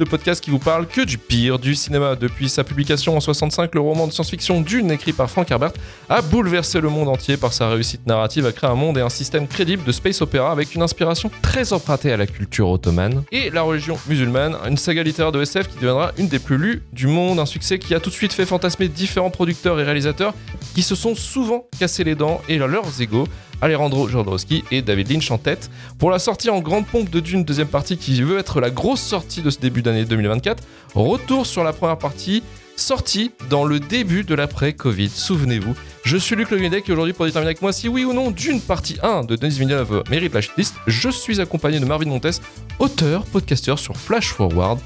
[0.00, 2.16] le podcast qui vous parle que du pire du cinéma.
[2.16, 5.72] Depuis sa publication en 65, le roman de science-fiction Dune, écrit par Frank Herbert,
[6.08, 9.10] a bouleversé le monde entier par sa réussite narrative à créer un monde et un
[9.10, 13.50] système crédible de space opéra avec une inspiration très empruntée à la culture ottomane et
[13.50, 14.56] la religion musulmane.
[14.66, 17.78] Une saga littéraire de SF qui deviendra une des plus lues du monde, un succès
[17.78, 20.32] qui a tout de suite fait fantasmer différents producteurs et réalisateurs
[20.74, 23.28] qui se sont souvent cassés les dents et leurs égaux
[23.60, 25.70] Alejandro Jodorowsky et David Lynch en tête.
[25.98, 29.00] Pour la sortie en grande pompe de Dune deuxième partie qui veut être la grosse
[29.00, 30.62] sortie de ce début d'année 2024,
[30.94, 32.42] retour sur la première partie
[32.76, 35.10] sortie dans le début de l'après-Covid.
[35.10, 38.30] Souvenez-vous, je suis Luc Leguedec et aujourd'hui pour déterminer avec moi si oui ou non
[38.30, 42.40] Dune partie 1 de Denis Villeneuve mérite la shitlist, je suis accompagné de Marvin Montes,
[42.78, 44.78] auteur, podcasteur sur Flash Forward.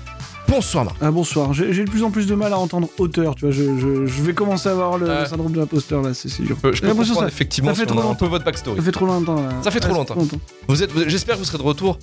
[0.48, 0.96] Bonsoir Marc.
[1.00, 3.50] Ah, bonsoir, j'ai j'ai de plus en plus de mal à entendre auteur, tu vois,
[3.50, 5.26] je, je- je vais commencer à avoir le Ouais.
[5.26, 6.54] syndrome de l'imposteur là, c'est c'est dur.
[6.56, 8.02] Je peux, je peux J'ai l'impression comprendre ça- effectivement ça fait si on trop un
[8.02, 8.28] peu longtemps.
[8.28, 8.76] votre backstory.
[8.76, 9.48] Ça fait trop longtemps là.
[9.62, 10.14] Ça fait trop Ouais, longtemps.
[10.16, 10.36] longtemps.
[10.68, 11.98] Vous êtes, vous- J'espère que vous serez de retour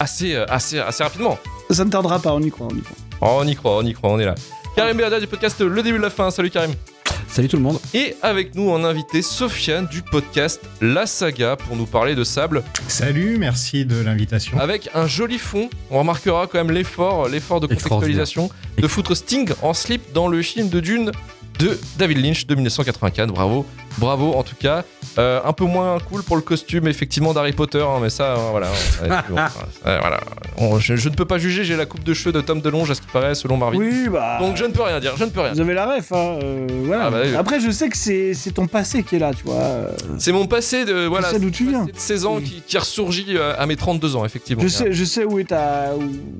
[0.00, 1.38] assez, euh, assez, assez rapidement.
[1.70, 2.96] Ça ne tardera pas, on y croit, on y croit.
[3.20, 4.34] Oh, on y croit, on y croit, on est là.
[4.76, 6.30] Karim Beada du podcast Le début de la fin.
[6.32, 6.72] Salut Karim.
[7.34, 7.80] Salut tout le monde.
[7.94, 12.62] Et avec nous en invité Sofiane du podcast La Saga pour nous parler de Sable
[12.86, 14.56] Salut, merci de l'invitation.
[14.60, 15.68] avec un joli fond.
[15.90, 20.42] On remarquera quand même l'effort, l'effort de contextualisation de foutre Sting en slip dans le
[20.42, 21.10] film de Dune
[21.58, 23.32] de David Lynch de 1984.
[23.32, 23.66] Bravo,
[23.98, 24.84] bravo en tout cas.
[25.18, 28.48] Euh, un peu moins cool pour le costume effectivement d'Harry Potter, hein, mais ça, euh,
[28.50, 28.66] voilà.
[29.02, 29.36] ouais, bon,
[29.86, 30.20] euh, voilà.
[30.56, 31.64] On- je, je ne peux pas juger.
[31.64, 33.78] J'ai la coupe de cheveux de Tom DeLonge à ce qui paraît selon Marvin.
[33.78, 34.38] Oui, bah.
[34.40, 35.14] Donc je ne peux rien dire.
[35.16, 35.52] Je ne peux rien.
[35.52, 36.38] Vous avez la ref, hein.
[36.42, 37.04] euh, voilà.
[37.06, 37.36] Ah, bah oui.
[37.36, 39.62] Après, je sais que c'est ton passé qui est là, tu vois.
[40.18, 41.32] C'est mon passé de voilà.
[41.38, 41.84] d'où tu viens.
[41.84, 44.62] de 16 ans qui, qui a ressurgi euh, à mes 32 ans effectivement.
[44.62, 45.90] Je sais, je sais où est, ta,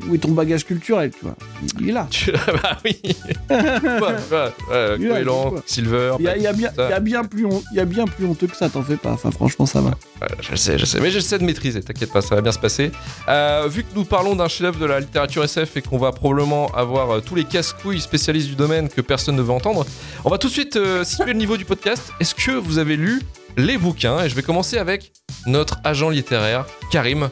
[0.09, 1.37] où, est ton bagage culturel, tu vois.
[1.81, 2.09] Il est là.
[2.11, 2.99] Tu- bah oui.
[3.51, 5.55] ouais, ouais, ouais, Coelan.
[5.67, 6.15] Silver.
[6.19, 8.57] Il y y y a bien plus hon- il y a bien plus honteux que
[8.57, 9.13] ça, t'en fais pas.
[9.13, 9.93] Enfin, franchement, ça va.
[10.41, 12.91] Je sais, je sais, mais j'essaie de maîtriser, t'inquiète pas, ça va bien se passer.
[13.29, 16.67] Euh, vu que nous parlons d'un chef-d'œuvre de la littérature SF et qu'on va probablement
[16.75, 19.85] avoir euh, tous les casse-couilles spécialistes du domaine que personne ne veut entendre,
[20.25, 22.13] on va tout de suite euh, situer le niveau du podcast.
[22.21, 23.23] Est-ce que vous avez lu
[23.57, 24.23] les bouquins?
[24.25, 25.13] Et je vais commencer avec
[25.47, 27.29] notre agent littéraire, Karim.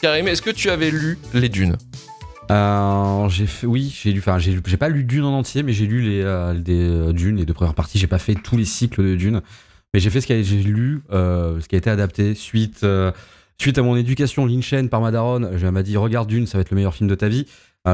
[0.00, 1.76] Karim, est-ce que tu avais lu Les Dunes?
[2.48, 6.22] J'ai oui, j'ai lu, enfin, j'ai pas lu Dune en entier, mais j'ai lu les
[6.22, 7.98] euh, des euh, parties.
[7.98, 9.40] J'ai pas fait tous les cycles de Dune,
[9.92, 12.84] mais j'ai fait ce qui a, j'ai lu, euh, ce qui a été adapté suite,
[12.84, 13.12] euh,
[13.76, 15.50] à mon éducation Lynchienne par ma daronne.
[15.52, 17.46] Elle m'a dit regarde Dune, ça va être le meilleur film de ta vie.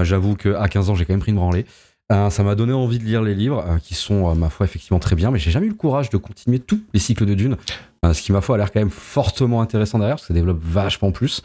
[0.02, 1.66] J'avoue que à 15 ans, j'ai quand même pris une branlée.
[2.10, 5.30] Ça m'a donné envie de lire les livres, qui sont, ma foi, effectivement très bien,
[5.30, 7.56] mais j'ai jamais eu le courage de continuer tous les cycles de Dune,
[8.04, 10.60] ce qui, ma foi, a l'air quand même fortement intéressant derrière, parce que ça développe
[10.62, 11.42] vachement plus.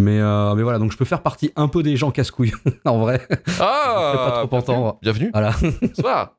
[0.00, 2.52] Mais, euh, mais voilà, donc je peux faire partie un peu des gens casse-couilles,
[2.84, 3.20] en vrai.
[3.60, 4.98] Ah pas trop entendre.
[5.02, 5.30] Bienvenue.
[5.32, 5.54] Voilà.
[5.82, 6.36] Bonsoir.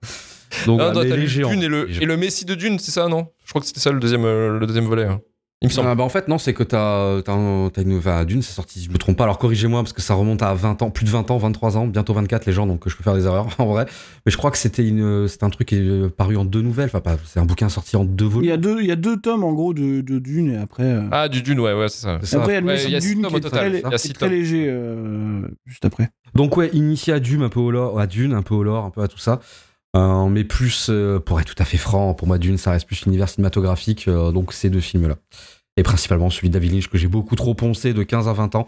[0.65, 1.27] Donc, Ah, voilà, toi, les.
[1.27, 3.27] Dune et le, et le Messie de Dune, c'est ça, non?
[3.45, 5.05] Je crois que c'était ça le deuxième, euh, le deuxième volet.
[5.05, 5.21] hein.
[5.63, 5.87] Il me semble.
[5.87, 7.97] Ah, bah, en fait, non, c'est que t'as, un- t'as une.
[7.97, 10.41] Enfin, Dune, c'est sorti, si je me trompe pas, alors corrigez-moi, parce que ça remonte
[10.41, 12.95] à 20 ans, plus de 20 ans, 23 ans, bientôt 24 les gens, donc je
[12.95, 13.85] peux faire des erreurs, en vrai.
[14.25, 16.87] Mais je crois que c'était une, c'était un truc qui est paru en deux nouvelles,
[16.87, 18.49] enfin, pas, c'est un bouquin sorti en deux Il volumes.
[18.49, 20.83] y a deux, il y a deux tomes en gros de, de Dune et après.
[20.83, 22.17] euh, Ah, du Dune, ouais, ouais, c'est ça.
[22.21, 22.39] C'est ça.
[22.41, 23.59] Après, il y a Ouais, il y Dune qui est total.
[23.71, 24.35] très, Il y a qui est six très tomes.
[24.35, 26.09] léger euh, juste après.
[26.35, 28.83] Donc, ouais, initié à Dune, un peu au lore, à Dune, un peu au lore,
[28.85, 29.39] un peu à tout ça.
[29.95, 32.87] Euh, mais plus, euh, pour être tout à fait franc, pour moi, Dune, ça reste
[32.87, 35.15] plus l'univers cinématographique, euh, donc ces deux films-là.
[35.77, 38.55] Et principalement celui de David Lynch que j'ai beaucoup trop poncé de 15 à 20
[38.55, 38.65] ans.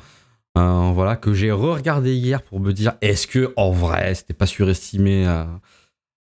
[0.56, 5.26] Voilà, que j'ai re-regardé hier pour me dire est-ce que en vrai c'était pas surestimé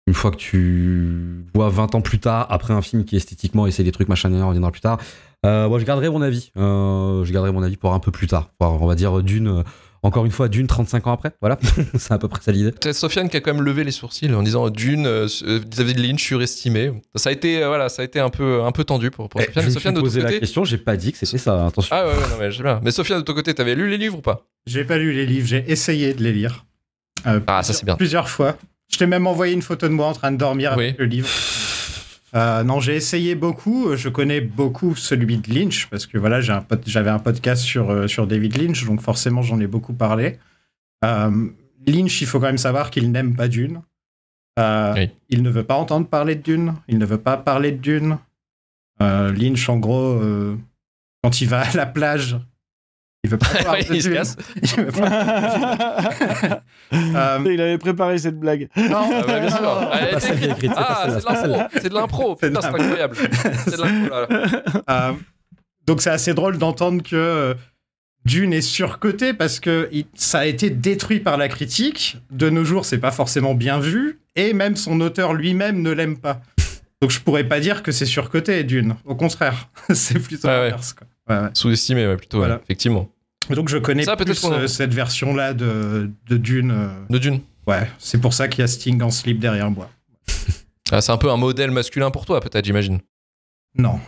[0.07, 3.83] une fois que tu vois 20 ans plus tard, après un film qui esthétiquement essaie
[3.83, 4.99] des trucs machin, on reviendra plus tard.
[5.43, 6.51] Moi je garderai mon avis.
[6.55, 8.49] Je garderai mon avis pour un peu plus tard.
[8.59, 9.63] Pour, on va dire d'une,
[10.05, 11.31] encore une fois, d'une 35 ans après.
[11.41, 11.57] Voilà,
[11.97, 12.71] c'est à peu près ça l'idée.
[12.71, 15.99] Peut-être Sofiane qui a quand même levé les sourcils en disant Dune, euh, euh, David
[15.99, 16.91] Lynch surestimé.
[17.15, 19.41] Ça a été, euh, voilà, ça a été un peu, un peu tendu pour, pour
[19.41, 19.63] Eh, Sofiane.
[19.63, 20.39] je me Sofiane, de posé la côté.
[20.39, 21.65] question, j'ai pas dit que c'était ça.
[21.67, 21.95] Attention.
[21.95, 22.79] Ah ouais, ouais, non, mais j'aime bien.
[22.83, 24.45] Mais Sofiane, de ton côté, t'avais lu les livres ou pas?
[24.65, 26.65] J'ai pas lu les livres, j'ai essayé de les lire.
[27.27, 27.95] Euh, Ah, ça, c'est bien.
[27.95, 28.55] Plusieurs fois.
[28.91, 30.85] Je t'ai même envoyé une photo de moi en train de dormir Oui.
[30.85, 31.27] avec le livre.
[32.35, 33.95] Euh, non, j'ai essayé beaucoup.
[33.95, 38.07] Je connais beaucoup celui de Lynch parce que voilà, un j'avais un podcast sur, euh,
[38.07, 40.37] sur David Lynch, donc forcément j'en ai beaucoup parlé.
[41.05, 41.49] Euh,
[41.87, 43.81] Lynch, il faut quand même savoir qu'il n'aime pas Dune.
[44.57, 45.11] Oui.
[45.29, 46.73] Il ne veut pas entendre parler de Dune.
[46.87, 48.17] Il ne veut pas parler de Dune.
[48.99, 50.21] Lynch, en gros,
[51.21, 52.37] quand il va à la plage,
[53.25, 54.17] il veut pas parler de Il se Dune.
[54.17, 54.37] casse.
[54.61, 56.61] Il veut pas-
[56.93, 58.69] Euh, Il avait préparé cette blague.
[58.77, 59.61] non, Ah bah, bien sûr.
[59.61, 59.89] non.
[59.93, 61.07] Elle est écrite, Ah,
[61.73, 62.37] c'est de l'impro.
[62.39, 62.79] C'est de l'impro.
[62.79, 63.15] Incroyable.
[63.65, 64.15] C'est de l'impro.
[64.89, 65.11] Euh,
[65.87, 67.53] donc c'est assez drôle d'entendre que euh,
[68.25, 72.17] Dune est surcoté parce que ça a été détruit par la critique.
[72.31, 76.17] De nos jours, c'est pas forcément bien vu et même son auteur lui-même ne l'aime
[76.17, 76.41] pas.
[77.01, 78.95] Donc je pourrais pas dire que c'est surcoté Dune.
[79.05, 80.61] Au contraire, c'est plutôt Ouais, ouais.
[80.69, 80.93] l'inverse.
[80.93, 81.07] quoi.
[81.29, 81.49] Ouais, ouais.
[81.53, 82.61] Sous-estimé, ouais, plutôt, ouais, Voilà.
[82.63, 83.09] effectivement.
[83.49, 86.71] Donc je connais Ça, plus euh, cette version-là de, de Dune.
[86.71, 87.41] euh, De Dune.
[87.67, 89.89] Ouais, c'est pour ça qu'il y a Sting en slip derrière moi.
[90.91, 92.99] Ah, c'est un peu un modèle masculin pour toi, peut-être, j'imagine.
[93.75, 93.99] Non.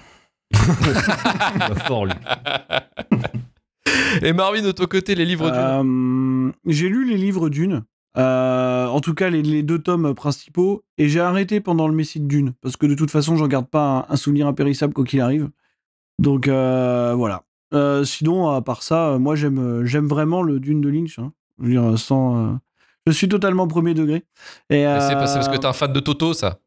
[1.88, 2.14] Fort, lui.
[4.22, 5.60] Et Marvin, de ton côté, les livres Dune.
[5.60, 7.84] Euh, j'ai lu les livres d'une.
[8.18, 10.84] Euh, en tout cas, les, les deux tomes principaux.
[11.00, 12.54] Et j'ai arrêté pendant le Messie de Dune.
[12.62, 15.50] Parce que de toute façon, j'en garde pas un, un souvenir impérissable quoi qu'il arrive.
[16.20, 17.44] Donc euh, voilà.
[17.74, 21.20] Euh, sinon, à part ça, euh, moi j'aime euh, j'aime vraiment le Dune de Lynch.
[21.20, 21.34] hein.
[21.60, 22.58] Je veux dire, sans.
[23.06, 24.26] Je suis totalement premier degré.
[24.70, 26.60] Et, C'est pas- c'est parce que t'es un fan de Toto, ça.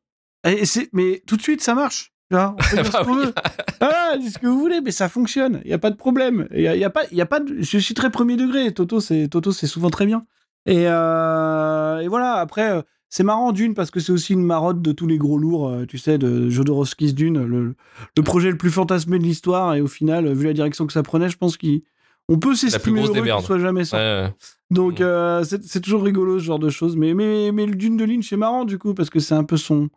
[0.45, 2.13] et c'est- mais tout de suite, ça marche.
[2.31, 3.25] Tu vois, on peut dire Bah ce qu'on oui.
[3.27, 3.35] veut.
[3.81, 5.61] Ah, dites ce que vous voulez, mais ça fonctionne.
[5.65, 6.47] Il n'y a pas de problème.
[6.53, 8.73] Il y a, y a pas, y a pas de- Je suis très premier degré.
[8.73, 10.25] Toto, c'est Toto, c'est souvent très bien.
[10.67, 14.93] Et, euh, et voilà, après, c'est marrant d'une parce que c'est aussi une marotte de
[14.93, 17.75] tous les gros lourds, euh, tu sais, de Jodorowsky's Dune, le,
[18.17, 19.75] le projet le plus fantasmé de l'histoire.
[19.75, 23.03] Et au final, euh, vu la direction que ça prenait, je pense qu'on peut s'estimer
[23.03, 23.45] heureux merdes.
[23.45, 23.83] soit jamais.
[23.93, 24.33] Ouais, ouais.
[24.71, 25.05] Donc Mm.
[25.05, 26.97] euh, c'est toujours rigolo ce genre de choses.
[26.97, 29.43] Mais, mais, mais le Dune de Lynch c'est marrant du coup parce que c'est un
[29.45, 29.89] peu son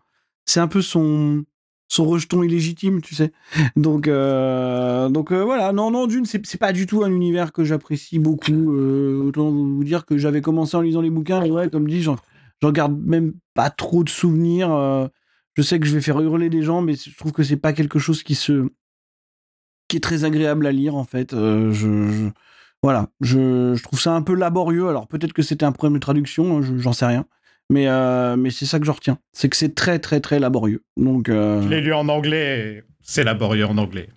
[0.45, 1.43] c'est un peu son
[1.89, 3.31] son rejeton illégitime, tu sais.
[3.75, 7.51] Donc euh, donc euh, voilà, non non Dune c'est c'est pas du tout un univers
[7.53, 8.73] que j'apprécie beaucoup.
[8.73, 12.01] Euh, autant vous dire que j'avais commencé en lisant les bouquins et ouais comme dit
[12.01, 12.15] j'en
[12.63, 14.71] j'en garde même pas trop de souvenirs.
[14.71, 15.07] euh,
[15.55, 17.73] je sais que je vais faire hurler des gens, mais je trouve que c'est pas
[17.73, 18.69] quelque chose qui se
[19.89, 21.33] qui est très agréable à lire en fait.
[21.33, 22.29] Euh, je, je-
[22.81, 24.87] voilà, je, je trouve ça un peu laborieux.
[24.87, 27.25] Alors peut-être que c'était un problème de traduction, hein, je- j'en sais rien.
[27.69, 29.17] Mais, euh, mais c'est ça que je retiens.
[29.33, 30.83] C'est que c'est très très très laborieux.
[30.97, 34.09] Donc euh, Je l'ai lu en anglais, c'est laborieux en anglais.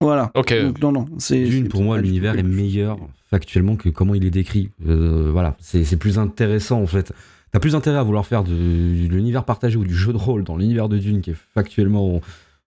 [0.00, 0.30] voilà.
[0.34, 0.54] Ok.
[0.62, 1.44] Donc, non, non, c'est.
[1.44, 2.98] Dune, pour moi, l'univers est meilleur
[3.30, 4.70] factuellement que comment il est décrit.
[4.86, 7.12] Euh, voilà, c'est c'est plus intéressant en fait.
[7.52, 10.56] T'as plus intérêt à vouloir faire de, l'univers partagé ou du jeu de rôle dans
[10.56, 12.20] l'univers de Dune qui est factuellement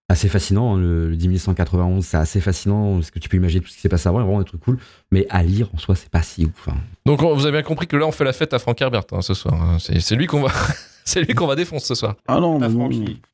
[0.08, 0.74] assez fascinant.
[0.74, 0.78] hein.
[0.78, 3.88] Le, le 10191, c'est assez fascinant parce que tu peux imaginer tout ce qui s'est
[3.88, 4.78] passé avant, il y a vraiment des trucs cool.
[5.12, 6.68] Mais à lire en soi, c'est pas si ouf.
[6.68, 6.74] hein.
[7.06, 9.04] Donc on- vous avez bien compris que là on fait la fête à Frank Herbert
[9.12, 9.76] hein, ce soir.
[9.78, 10.50] c'est lui qu'on va,
[11.10, 12.14] c'est lui qu'on va défoncer ce soir.
[12.28, 12.88] Ah non, mais bon.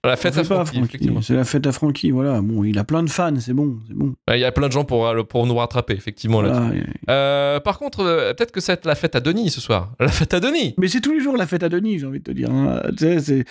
[0.04, 0.80] La on fête à Francky.
[1.22, 2.40] C'est la fête à Francky, voilà.
[2.40, 4.14] Bon, il a plein de fans, c'est bon, c'est bon.
[4.32, 6.42] Il y a plein de gens pour, euh, pour nous rattraper, effectivement.
[6.42, 9.92] là et- Euh, par contre, euh, peut-être que c'est la fête à Denis ce soir.
[10.00, 10.74] La fête à Denis.
[10.78, 12.50] Mais c'est tous les jours la fête à Denis, j'ai envie de te dire.
[12.50, 12.82] hein.
[12.96, 13.44] Tu sais,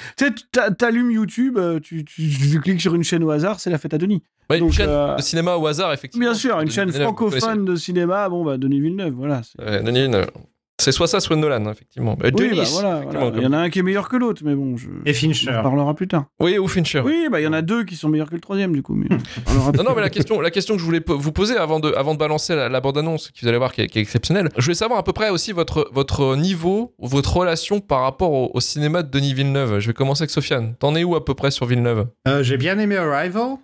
[0.78, 3.98] t'allumes YouTube, tu, tu- tu cliques sur une chaîne au hasard, c'est la fête à
[3.98, 4.24] Denis.
[4.50, 6.26] Ouais, une chaîne euh, de cinéma au hasard, effectivement.
[6.28, 9.42] Bien sûr, une chaîne francophone de cinéma, bon bah Denis Villeneuve, voilà.
[9.44, 10.30] c'est- Ouais, Denis Villeneuve.
[10.78, 12.18] C'est soit ça, soit Nolan, effectivement.
[12.24, 13.38] Euh, Oui, Denis, bah voilà, effectivement, voilà.
[13.38, 14.88] Il y en a un qui est meilleur que l'autre, mais bon, je...
[15.06, 15.50] Et on Fincher.
[15.56, 16.26] en parlera plus tard.
[16.42, 17.00] Oui, ou Fincher.
[17.00, 18.94] Oui, bah il y en a deux qui sont meilleurs que le troisième, du coup.
[18.94, 19.08] Mais
[19.48, 21.94] on Non, non, mais la question, la question que je voulais vous poser avant de,
[21.94, 24.50] avant de balancer la, la bande-annonce, que vous allez voir qui est, qui est exceptionnelle,
[24.58, 28.52] je voulais savoir à peu près aussi votre, votre niveau, votre relation par rapport au,
[28.54, 29.80] au cinéma de Denis Villeneuve.
[29.80, 30.76] Je vais commencer avec Sofiane.
[30.76, 32.08] T'en es où à peu près sur Villeneuve?
[32.28, 33.56] Euh, J'ai bien aimé Arrival.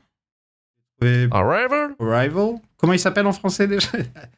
[1.32, 1.96] Arrival?
[2.00, 2.56] Arrival.
[2.78, 3.88] Comment il s'appelle en français déjà?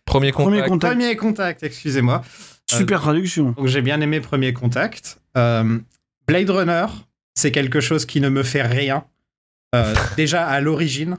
[0.06, 0.50] Premier contact.
[0.56, 2.22] Premier contact, Premier contact, excusez-moi.
[2.70, 3.52] Super traduction.
[3.52, 5.20] Donc j'ai bien aimé Premier Contact.
[5.38, 5.80] Euh,
[6.28, 6.86] Blade Runner,
[7.36, 9.06] c'est quelque chose qui ne me fait rien.
[9.76, 11.18] Euh, déjà à l'origine.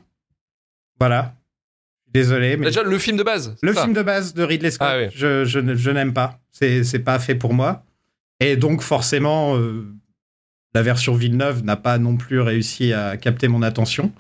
[0.98, 1.34] Voilà.
[2.12, 3.56] Désolé, mais Déjà, le film de base.
[3.60, 5.08] le ça film de base de Ridley Scott, Ah oui.
[5.12, 6.38] je, je n'aime pas.
[6.52, 7.84] C'est c'est pas fait pour moi.
[8.38, 9.92] Et donc forcément, euh,
[10.74, 14.12] la version Villeneuve n'a pas non plus réussi à capter mon attention.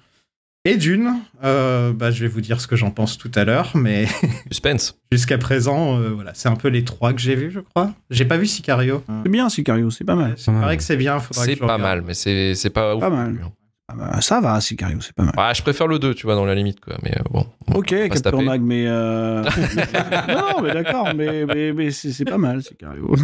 [0.66, 3.72] Et d'une, euh, bah, je vais vous dire ce que j'en pense tout à l'heure,
[3.74, 4.06] mais
[4.50, 4.98] Suspense.
[5.12, 7.92] jusqu'à présent, euh, voilà, c'est un peu les trois que j'ai vus, je crois.
[8.08, 9.02] J'ai pas vu Sicario.
[9.24, 10.36] C'est bien, Sicario, c'est pas mal.
[10.46, 10.60] Mal.
[10.62, 11.18] paraît que c'est bien.
[11.20, 11.82] faudra C'est pas regarde.
[11.82, 13.00] mal, mais c'est c'est pas ouf.
[13.00, 13.38] Pas mal.
[13.44, 13.50] hein.
[13.88, 15.34] Ah bah, ça va, Sicario, c'est pas mal.
[15.36, 16.96] Ah, je préfère le 2, tu vois, dans la limite, quoi.
[17.02, 17.46] Mais euh, bon.
[17.68, 18.40] on Ok, Captain.
[18.40, 18.86] Mag, mais.
[18.86, 19.42] euh,
[20.28, 23.14] non, mais d'accord, mais, mais, mais c'est c'est pas mal, Sicario.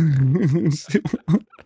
[0.73, 1.03] C'est-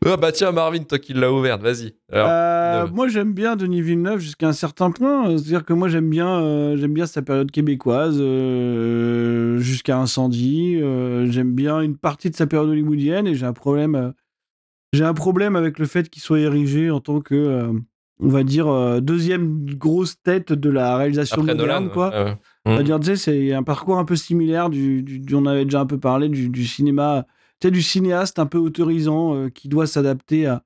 [0.06, 1.94] Ah bah tiens, Marvin, toi qui l'as ouverte, vas-y.
[2.12, 5.28] Euh, moi j'aime bien Denis Villeneuve jusqu'à un certain point.
[5.30, 10.78] C'est-à-dire que moi j'aime bien, euh, j'aime bien sa période québécoise euh, jusqu'à Incendie.
[11.30, 14.12] J'aime bien une partie de sa période hollywoodienne et j'ai un problème.
[14.92, 17.70] j'ai un problème avec le fait qu'il soit érigé en tant que,
[18.20, 21.92] on va dire, deuxième grosse tête de la réalisation après moderne, Nolan.
[21.92, 22.36] quoi.
[22.66, 22.84] On va Mm.
[22.84, 25.80] dire, tu sais, c'est un parcours un peu similaire du, du- du- on avait déjà
[25.80, 27.26] un peu parlé du, du cinéma,
[27.60, 30.62] tu sais, du cinéaste un peu autorisant euh, qui doit s'adapter à,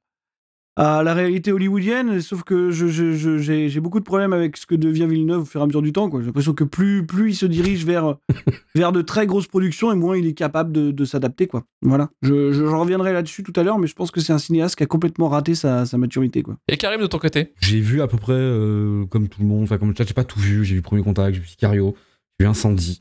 [0.76, 2.20] à la réalité hollywoodienne.
[2.20, 5.42] Sauf que je, je- je- j'ai j'ai beaucoup de problèmes avec ce que devient Villeneuve
[5.42, 6.08] au fur et à mesure du temps.
[6.08, 6.20] quoi.
[6.20, 8.16] J'ai l'impression que plus, plus il se dirige vers,
[8.76, 11.46] vers de très grosses productions et moins il est capable de, de s'adapter.
[11.48, 11.64] quoi.
[11.82, 12.10] Voilà.
[12.22, 14.84] Je, je- reviendrai là-dessus tout à l'heure, mais je pense que c'est un cinéaste qui
[14.84, 16.42] a complètement raté sa, sa maturité.
[16.42, 16.56] Quoi.
[16.68, 17.52] Et Karim, de ton côté?
[17.60, 20.14] J'ai vu à peu près euh, comme tout le monde, enfin comme le chat, j'ai
[20.14, 20.64] pas tout vu.
[20.64, 21.96] J'ai vu Premier Contact, j'ai vu Sicario,
[22.38, 23.00] j'ai vu Incendie.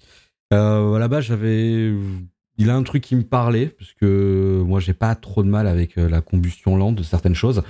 [0.54, 1.94] Euh, là-bas, j'avais.
[2.58, 5.68] Il a un truc qui me parlait, parce que moi, j'ai pas trop de mal
[5.68, 7.62] avec euh, la combustion lente de certaines choses.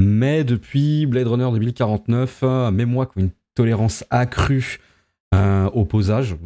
[0.00, 4.80] Mais depuis Blade Runner 2049, euh, même moi, qui ai une tolérance accrue
[5.34, 6.36] euh, au posage,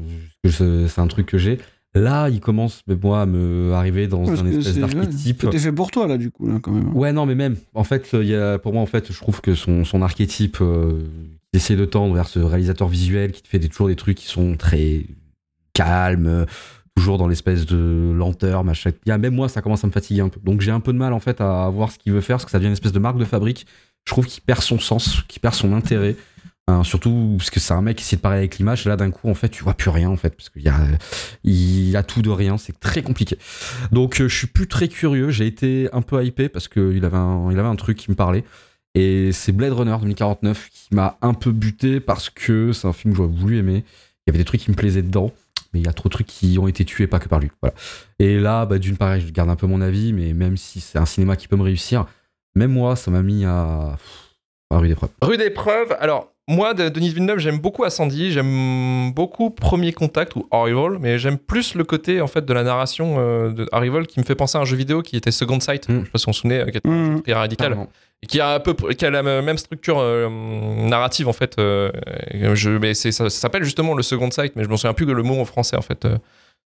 [0.47, 1.59] c'est un truc que j'ai,
[1.95, 5.41] Là, il commence, mais moi, à me arriver dans Parce un espèce c'est- d'archétype.
[5.41, 6.95] C'était fait pour toi, là, du coup, là, quand même.
[6.95, 7.57] Ouais, non, mais même.
[7.75, 10.59] En fait, il y a, pour moi, en fait, je trouve que son, son archétype,
[10.61, 11.01] euh,
[11.53, 14.19] il essaie de tendre vers ce réalisateur visuel qui te fait des, toujours des trucs
[14.19, 15.07] qui sont très
[15.73, 16.45] calmes,
[16.99, 18.91] toujours dans l'espèce de lenteur, machin.
[19.07, 20.41] Même moi, ça commence à me fatiguer un peu.
[20.43, 22.45] Donc j'ai un peu de mal, en fait, à voir ce qu'il veut faire, parce
[22.45, 23.67] que ça devient une espèce de marque de fabrique.
[24.05, 26.17] Je trouve qu'il perd son sens, qu'il perd son intérêt.
[26.67, 28.85] Hein, surtout parce que c'est un mec qui essaie de parler avec l'image.
[28.85, 32.03] Là, d'un coup, en fait, tu vois plus rien, en fait, parce qu'il a, a
[32.03, 32.59] tout de rien.
[32.59, 33.39] C'est très compliqué.
[33.93, 35.31] Donc, euh, je suis plus très curieux.
[35.31, 38.45] J'ai été un peu hypé parce qu'il avait, avait un truc qui me parlait.
[38.95, 43.13] Et c'est Blade Runner 2049 qui m'a un peu buté parce que c'est un film
[43.13, 43.85] que j'aurais voulu aimer.
[44.27, 45.33] Il y avait des trucs qui me plaisaient dedans,
[45.73, 47.51] mais il y a trop de trucs qui ont été tués pas que par lui.
[47.61, 47.75] Voilà.
[48.19, 50.99] Et là, bah, d'une part, je garde un peu mon avis, mais même si c'est
[50.99, 52.07] un cinéma qui peut me réussir,
[52.55, 53.97] même moi, ça m'a mis à,
[54.71, 55.11] à rude épreuve.
[55.23, 55.97] Rude épreuve.
[56.01, 61.19] Alors, moi, de Denis Villeneuve, j'aime beaucoup Ascendi, j'aime beaucoup Premier Contact ou Arrival, mais
[61.19, 64.35] j'aime plus le côté en fait de la narration euh, de Arrival qui me fait
[64.35, 65.89] penser à un jeu vidéo qui était Second Sight.
[65.89, 66.01] Mm.
[66.01, 67.77] Je sais pas si on se souvenait, euh, qui était très radical,
[68.23, 70.29] et qui a un peu, qui a la même structure euh,
[70.89, 71.55] narrative en fait.
[71.59, 71.93] euh,
[72.55, 75.13] je, mais ça, ça s'appelle justement le Second Sight, mais je m'en souviens plus que
[75.13, 76.05] le mot en français en fait.
[76.05, 76.17] euh,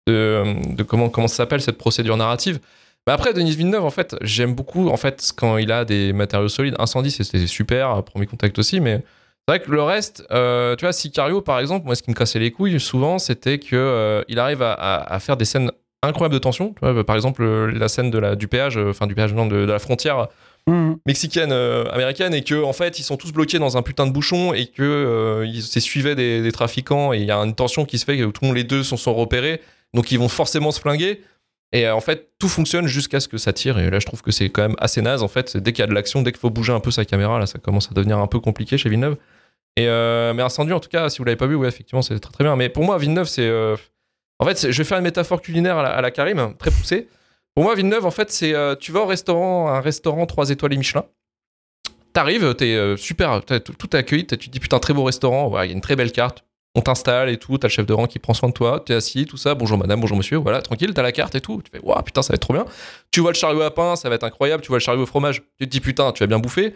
[0.07, 2.59] de, de comment comment ça s'appelle cette procédure narrative.
[3.07, 6.49] Mais après, Denis Villeneuve, en fait, j'aime beaucoup en fait quand il a des matériaux
[6.49, 6.75] solides.
[6.79, 9.01] Incendie, c'était super, Premier Contact aussi, mais
[9.49, 12.15] c'est vrai que le reste, euh, tu vois, Sicario par exemple, moi ce qui me
[12.15, 15.71] cassait les couilles souvent, c'était que euh, il arrive à, à- à faire des scènes
[16.03, 16.73] incroyables de tension.
[16.79, 19.45] Tu vois, par exemple, euh, la scène de la, du péage, enfin du péage, non,
[19.47, 20.27] de, de la frontière
[20.67, 20.95] Mmh.
[21.07, 24.11] mexicaine euh, américaine et que en fait ils sont tous bloqués dans un putain de
[24.11, 27.85] bouchon et que ils se suivaient des, des trafiquants et il y a une tension
[27.85, 29.61] qui se fait que tout le monde les deux sont, sont repérés.
[29.95, 31.21] Donc ils vont forcément se flinguer.
[31.71, 33.79] Et en fait tout fonctionne jusqu'à ce que ça tire.
[33.79, 35.55] Et là je trouve que c'est quand même assez naze en fait.
[35.57, 37.47] Dès qu'il y a de l'action dès qu'il faut bouger un peu sa caméra là
[37.47, 39.15] ça commence à devenir un peu compliqué chez Villeneuve
[39.79, 42.19] et euh, mais Incendie en tout cas si vous l'avez pas vu ouais effectivement c'est
[42.19, 43.75] très très bien mais pour moi Villeneuve c'est euh,
[44.39, 47.07] en fait je vais faire une métaphore culinaire à la, à Karim très poussée
[47.59, 50.71] pour moi, Villeneuve, en fait, c'est euh, tu vas au restaurant, un restaurant 3 étoiles
[50.71, 51.03] et Michelin.
[52.13, 55.67] T'arrives, t'es euh, super, tout tout accueilli, tu te dis putain, très beau restaurant, il
[55.67, 56.45] y a une très belle carte.
[56.73, 58.93] On t'installe et tout, t'as le chef de rang qui prend soin de toi, t'es
[58.93, 61.61] assis, tout ça, bonjour madame, bonjour monsieur, voilà, tranquille, t'as la carte et tout.
[61.61, 62.65] Tu fais, waouh, putain, ça va être trop bien.
[63.11, 65.05] Tu vois le chariot à pain, ça va être incroyable, tu vois le chariot au
[65.05, 66.73] fromage, tu te dis putain, tu vas bien bouffer.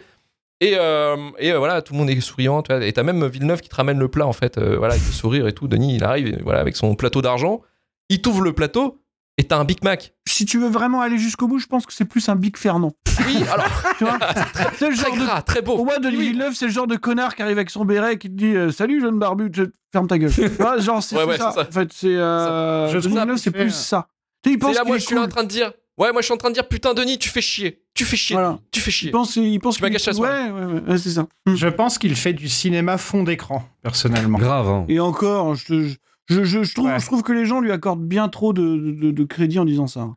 [0.60, 3.26] Et, euh, et euh, voilà, tout le monde est souriant, tu vois, et t'as même
[3.26, 5.68] Villeneuve qui te ramène le plat en fait, euh, voilà, avec le sourire et tout.
[5.68, 7.60] Denis, il arrive, et voilà, avec son plateau d'argent,
[8.08, 9.00] il t'ouvre le plateau
[9.36, 10.14] et t'as un Big Mac.
[10.28, 12.92] Si tu veux vraiment aller jusqu'au bout, je pense que c'est plus un Big Fernand.
[13.26, 13.66] Oui, alors
[13.98, 14.18] Tu vois
[14.78, 15.74] C'est le très genre de gras, très beau.
[15.76, 16.28] Pour moi, Denis Oui.
[16.28, 18.54] Villeneuve, c'est le genre de connard qui arrive avec son béret et qui te dit
[18.56, 20.32] euh, Salut, jeune barbu, je- ferme ta gueule.
[20.32, 21.54] Tu vois, genre, c'est Ouais, c'est ouais, ça.
[21.68, 22.06] En fait, c'est.
[22.16, 24.08] Euh, Villeneuve, c'est plus ça.
[24.42, 25.72] Tu sais, il pense C'est là, qu'il moi, je suis en train de dire.
[25.96, 27.82] Ouais, moi, je suis en train de dire, putain, Denis, tu fais chier.
[27.94, 28.34] Tu fais chier.
[28.34, 28.58] Voilà.
[28.72, 29.10] Tu fais Il chier.
[29.12, 30.50] pense, il pense Tu m'as qu'il- gâché la soirée.
[30.50, 31.26] Ouais, ouais, ouais, ouais, c'est ça.
[31.46, 31.54] Hmm.
[31.54, 34.38] Je pense qu'il fait du cinéma fond d'écran, personnellement.
[34.38, 34.84] Grave, hein.
[34.88, 35.88] Et encore, je, te-
[36.28, 36.98] je, je, je trouve, Ouais.
[36.98, 38.62] je trouve que les gens lui accordent bien trop de,
[39.00, 40.08] de, de crédit en disant ça.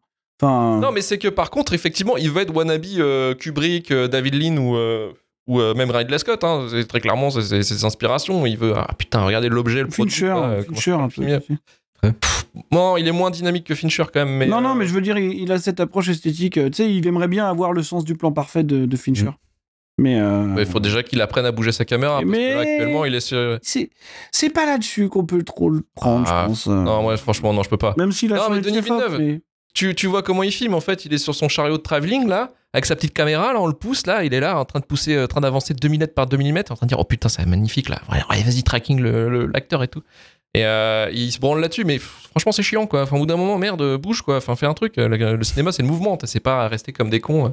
[0.41, 0.79] Enfin.
[0.79, 4.33] Non, mais c'est que par contre, effectivement, il veut être wannabe euh, Kubrick, euh, David
[4.35, 5.11] Lean ou, euh,
[5.47, 6.43] ou euh, même Ridley Scott.
[6.43, 6.67] Hein.
[6.71, 8.45] C'est très clairement c'est- c'est ses inspirations.
[8.47, 10.11] Il veut, ah putain, regardez l'objet, le produit.
[10.13, 11.55] Fincher, euh, comment Fincher un fait peu.
[12.71, 14.35] Non, il est moins dynamique que Fincher quand même.
[14.35, 16.57] Mais, non, non, euh, mais je veux dire, il, il a cette approche esthétique.
[16.57, 19.25] euh, Tu sais, il aimerait bien avoir le sens du plan parfait de, de Fincher.
[19.25, 19.33] Mm.
[19.99, 20.19] Mais.
[20.19, 22.15] euh, ouais, il faut déjà qu'il apprenne à bouger sa caméra.
[22.19, 23.59] Parce Mais- que là, actuellement, il est sur.
[23.61, 23.89] c'est
[24.31, 26.67] c'est pas là-dessus qu'on peut trop le prendre, Ah, je pense.
[26.67, 27.93] Non, moi, franchement, non, je peux pas.
[27.97, 29.41] Même s'il a Non, mais de Denis Villeneuve, mais-
[29.73, 32.27] tu, tu vois comment il filme en fait il est sur son chariot de travelling
[32.27, 34.79] là avec sa petite caméra là on le pousse là il est là en train
[34.79, 36.97] de pousser en train d'avancer de 2 mm par 2 mm en train de dire
[36.99, 40.01] oh putain c'est magnifique là Ouais, vas-y tracking le- le- l'acteur et tout
[40.53, 43.37] et euh, il se branle là-dessus mais franchement c'est chiant quoi enfin au bout d'un
[43.37, 46.39] moment merde bouge quoi enfin fais un truc le, le cinéma c'est le mouvement c'est
[46.39, 47.49] pas rester comme des cons euh.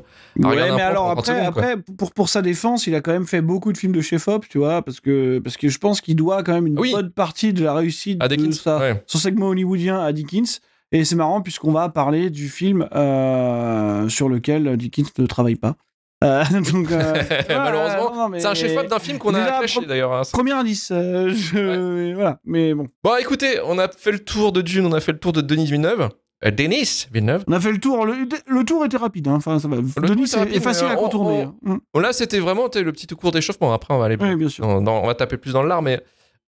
[0.49, 1.63] Ouais, mais alors pendant 30 après, secondes, quoi.
[1.63, 4.47] après pour, pour sa défense, il a quand même fait beaucoup de films de chef-op,
[4.49, 6.93] tu vois, parce que, parce que je pense qu'il doit quand même une Oui.
[6.93, 9.03] bonne partie de la réussite à de Dickens sa, ouais.
[9.07, 10.61] son segment hollywoodien à Dickens.
[10.93, 15.77] Et c'est marrant puisqu'on va parler du film euh, sur lequel Dickens ne travaille pas.
[16.25, 17.15] Euh, donc, euh,
[17.49, 20.23] malheureusement c'est un chef-op d'un film qu'on a pro- d'ailleurs hein.
[20.33, 22.89] Premier indice, euh, je- voilà, mais bon.
[23.03, 25.41] bon écoutez on a fait le tour de Dune on a fait le tour de
[25.43, 26.09] Denis Villeneuve
[26.45, 28.15] Euh, Denis Villeneuve On a fait le tour, le,
[28.47, 29.77] le tour était rapide, hein, enfin ça va.
[29.77, 31.47] Denis est, rapide, est facile à on- contourner.
[31.65, 31.79] on- hein.
[31.95, 32.01] Mm.
[32.01, 33.73] Là, c'était vraiment le petit cours d'échauffement.
[33.73, 34.67] Après, on va aller Oui, bien sûr.
[34.67, 35.81] dans- dans- on va taper plus dans l'art.
[35.83, 36.01] Mais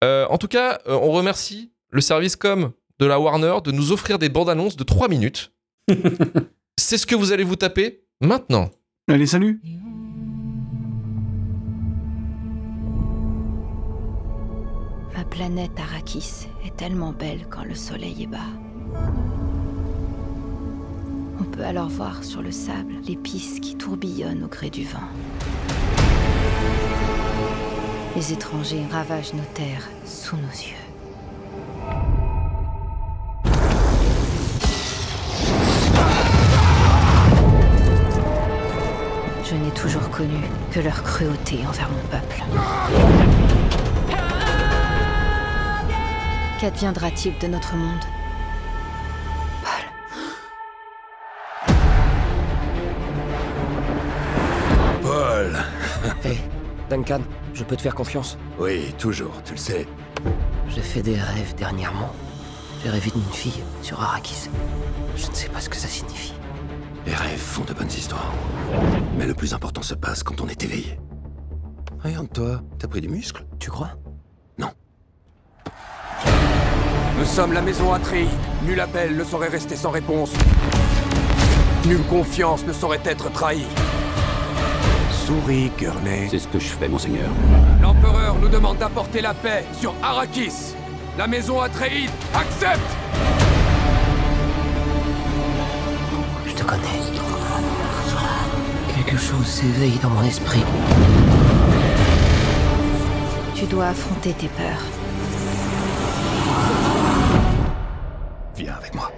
[0.04, 3.92] euh, en tout cas, euh, on remercie le service com de la Warner de nous
[3.92, 5.52] offrir des bandes annonces de 3 minutes.
[6.78, 8.70] C'est ce que vous allez vous taper maintenant.
[9.08, 9.60] Allez, salut.
[15.16, 18.50] Ma planète Arrakis est tellement belle quand le soleil est bas.
[21.38, 24.98] On peut alors voir sur le sable l'épice qui tourbillonne au gré du vent.
[28.16, 30.85] Les étrangers ravagent nos terres sous nos yeux.
[39.74, 40.40] Toujours connu
[40.72, 42.42] que leur cruauté envers mon peuple.
[46.58, 48.04] Qu'adviendra-t-il de notre monde?
[49.62, 49.84] Paul.
[55.02, 55.56] Paul
[56.24, 56.38] Hé,
[56.90, 57.20] Duncan,
[57.54, 58.36] je peux te faire confiance?
[58.58, 59.86] Oui, toujours, tu le sais.
[60.68, 62.12] J'ai fait des rêves dernièrement.
[62.82, 64.50] J'ai rêvé d'une fille sur Arrakis.
[65.16, 66.34] Je ne sais pas ce que ça signifie.
[67.06, 68.32] Les rêves font de bonnes histoires.
[69.16, 70.98] Mais le plus important se passe quand on est éveillé.
[72.02, 73.90] Regarde-toi, t'as pris du muscle Tu crois?
[74.58, 74.68] Non.
[77.18, 78.26] Nous sommes la maison Atri.
[78.64, 80.32] Nul appel ne saurait rester sans réponse.
[81.86, 83.66] Nulle confiance ne saurait être trahie.
[85.10, 86.28] Souris, Gurney.
[86.30, 87.28] C'est ce que je fais, monseigneur.
[87.80, 90.74] L'empereur nous demande d'apporter la paix sur Arrakis.
[91.16, 92.80] La maison Atreide accepte
[96.66, 97.00] connais.
[98.94, 100.64] Quelque chose s'éveille dans mon esprit.
[103.54, 104.82] Tu dois affronter tes peurs.
[108.56, 109.10] Viens avec moi.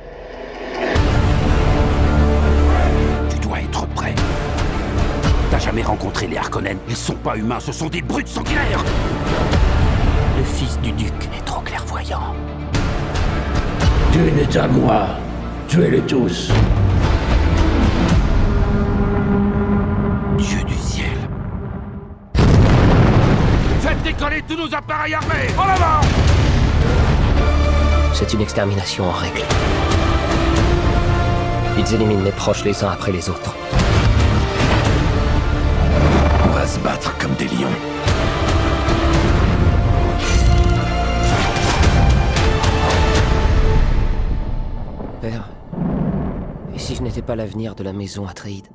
[3.30, 4.14] Tu dois être prêt.
[5.50, 8.84] T'as jamais rencontré les Harkonnen Ils sont pas humains, ce sont des brutes sanguinaires
[10.36, 12.34] Le fils du duc est trop clairvoyant.
[14.12, 15.08] Dune est à moi.
[15.68, 16.50] Tuez-les tous.
[24.38, 26.06] Décoller tous nos appareils armés En avant
[28.12, 29.42] C'est une extermination en règle.
[31.78, 33.54] Ils éliminent mes proches les uns après les autres.
[36.44, 37.68] On va se battre comme des lions.
[45.20, 45.48] Père,
[46.74, 48.68] et si je n'étais pas l'avenir de la maison Atreide?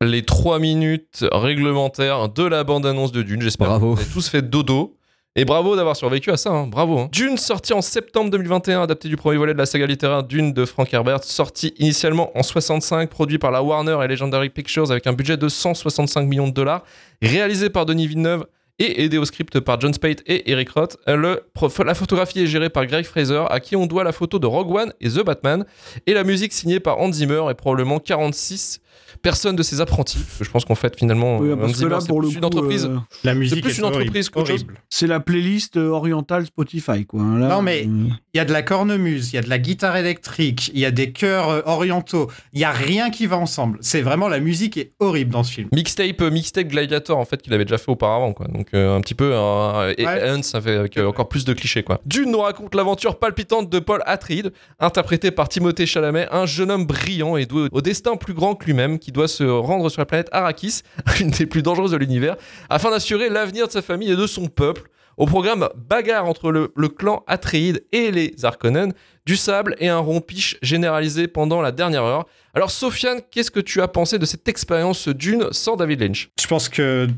[0.00, 3.42] Les 3 minutes réglementaires de la bande-annonce de Dune.
[3.42, 3.94] J'espère Bravo.
[3.94, 4.94] que vous avez tous fait dodo.
[5.34, 6.66] Et bravo d'avoir survécu à ça, hein.
[6.68, 6.98] bravo.
[6.98, 7.08] hein.
[7.12, 10.64] Dune, sorti en septembre 2021, adapté du premier volet de la saga littéraire Dune de
[10.64, 15.12] Frank Herbert, sorti initialement en 65, produit par la Warner et Legendary Pictures avec un
[15.12, 16.82] budget de 165 millions de dollars,
[17.22, 18.46] réalisé par Denis Villeneuve
[18.80, 20.96] et aidé au script par John Spate et Eric Roth.
[21.06, 21.42] Le,
[21.84, 24.74] la photographie est gérée par Greg Fraser, à qui on doit la photo de Rogue
[24.74, 25.64] One et The Batman,
[26.06, 28.80] et la musique signée par Hans Zimmer et probablement 46
[29.22, 30.18] personnes de ses apprentis.
[30.40, 32.86] Je pense qu'en fait, finalement, Oui, parce que là, pour le coup, une entreprise.
[32.86, 34.66] euh, La musique plus est une entreprise qu'autre chose.
[34.88, 37.20] c'est la playlist euh, orientale Spotify, quoi.
[37.22, 39.48] hein, Là, Non, mais- euh, Il y a de la cornemuse, il y a de
[39.48, 42.30] la guitare électrique, il y a des chœurs euh, orientaux.
[42.52, 43.78] Il y a rien qui va ensemble.
[43.80, 45.68] C'est vraiment la musique est horrible dans ce film.
[45.72, 48.46] Mixtape, mixtape Gladiator en fait qu'il avait déjà fait auparavant quoi.
[48.46, 50.30] Donc euh, un petit peu euh, et Ouais.
[50.30, 52.00] Hans ça fait avec euh, encore plus de clichés quoi.
[52.06, 56.86] Dune nous raconte l'aventure palpitante de Paul Atreides, interprété par Timothée Chalamet, un jeune homme
[56.86, 60.06] brillant et doué au destin plus grand que lui-même qui doit se rendre sur la
[60.06, 60.80] planète Arrakis,
[61.20, 62.36] une des plus dangereuses de l'univers,
[62.70, 64.88] afin d'assurer l'avenir de sa famille et de son peuple.
[65.18, 68.92] Au programme, bagarre entre le, clan Atreides et les Harkonnen,
[69.26, 72.26] du sable et un rompiche généralisé pendant la dernière heure.
[72.54, 76.30] Alors Sofiane, qu'est-ce que tu as pensé de cette expérience Dune sans David Lynch?
[76.40, 77.08] Je pense que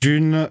[0.00, 0.50] d'une,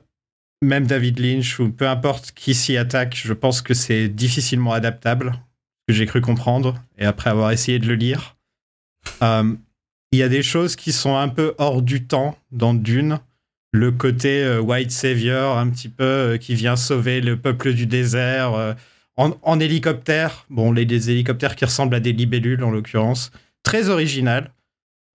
[0.61, 5.33] même David Lynch ou peu importe qui s'y attaque, je pense que c'est difficilement adaptable,
[5.89, 8.37] que j'ai cru comprendre, et après avoir essayé de le lire.
[9.21, 9.55] Euh,
[10.11, 13.19] Il y a des choses qui sont un peu hors du temps dans Dune.
[13.73, 17.85] Le côté euh, white savior, un petit peu, euh, qui vient sauver le peuple du
[17.85, 18.73] désert euh,
[19.17, 20.45] en, hélicoptère.
[20.49, 23.31] Bon, les, des hélicoptères qui ressemblent à des libellules en l'occurrence.
[23.63, 24.51] Très original.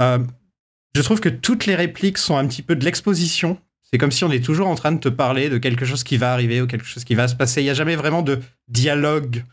[0.01, 3.57] Je trouve que toutes les répliques sont un petit peu de l'exposition.
[3.83, 6.17] C'est comme si on est toujours en train de te parler de quelque chose qui
[6.17, 7.61] va arriver ou quelque chose qui va se passer.
[7.61, 9.45] Il n'y a jamais vraiment de dialogue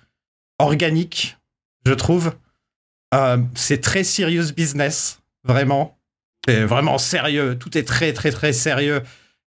[0.58, 1.38] organique,
[1.86, 2.34] je trouve.
[3.54, 6.00] C'est très serious business, vraiment.
[6.46, 7.58] C'est vraiment sérieux.
[7.60, 9.02] Tout est très, très, très sérieux.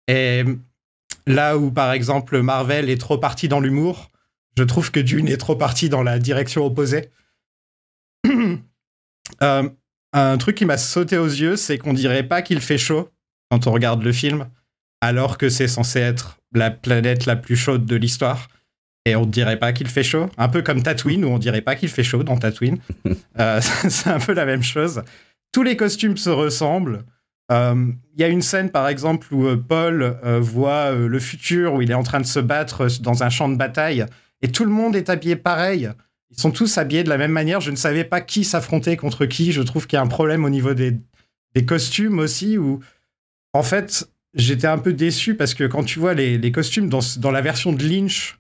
[0.09, 0.44] Et
[1.27, 4.11] là où, par exemple, Marvel est trop parti dans l'humour,
[4.57, 7.11] je trouve que Dune est trop parti dans la direction opposée.
[9.42, 9.68] Euh,
[10.12, 13.11] un truc qui m'a sauté aux yeux, c'est qu'on dirait pas qu'il fait chaud
[13.51, 14.49] quand on regarde le film,
[15.01, 18.49] alors que c'est censé être la planète la plus chaude de l'histoire.
[19.05, 20.31] Et on ne dirait pas qu'il fait chaud.
[20.38, 22.79] Un peu comme Tatooine, où on dirait pas qu'il fait chaud dans Tatooine.
[23.38, 25.03] Euh, c'est un peu la même chose.
[25.53, 27.05] Tous les costumes se ressemblent.
[27.53, 31.75] Euh, Il y a une scène, par exemple, où euh, Paul euh, voit le futur,
[31.75, 34.05] où il est en train de se battre dans un champ de bataille,
[34.43, 35.91] et tout le monde est habillé pareil.
[36.31, 37.61] Ils sont tous habillés de la même manière.
[37.61, 39.53] Je ne savais pas qui s'affrontait contre qui.
[39.53, 40.99] Je trouve qu'il y a un problème au niveau des,
[41.67, 42.81] costumes aussi, où,
[43.55, 47.01] en fait, j'étais un peu déçu parce que quand tu vois les, les costumes dans,
[47.19, 48.39] dans la version de Lynch,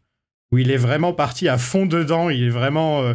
[0.52, 3.14] où il est vraiment parti à fond dedans, il est vraiment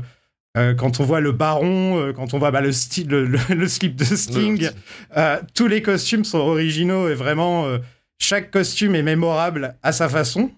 [0.58, 3.40] euh, quand on voit le baron, euh, quand on voit bah, le, style, le, le-
[3.56, 4.70] le slip de Sting,
[5.18, 7.78] euh, tous les costumes sont originaux et vraiment euh,
[8.20, 10.52] chaque costume est mémorable à sa façon.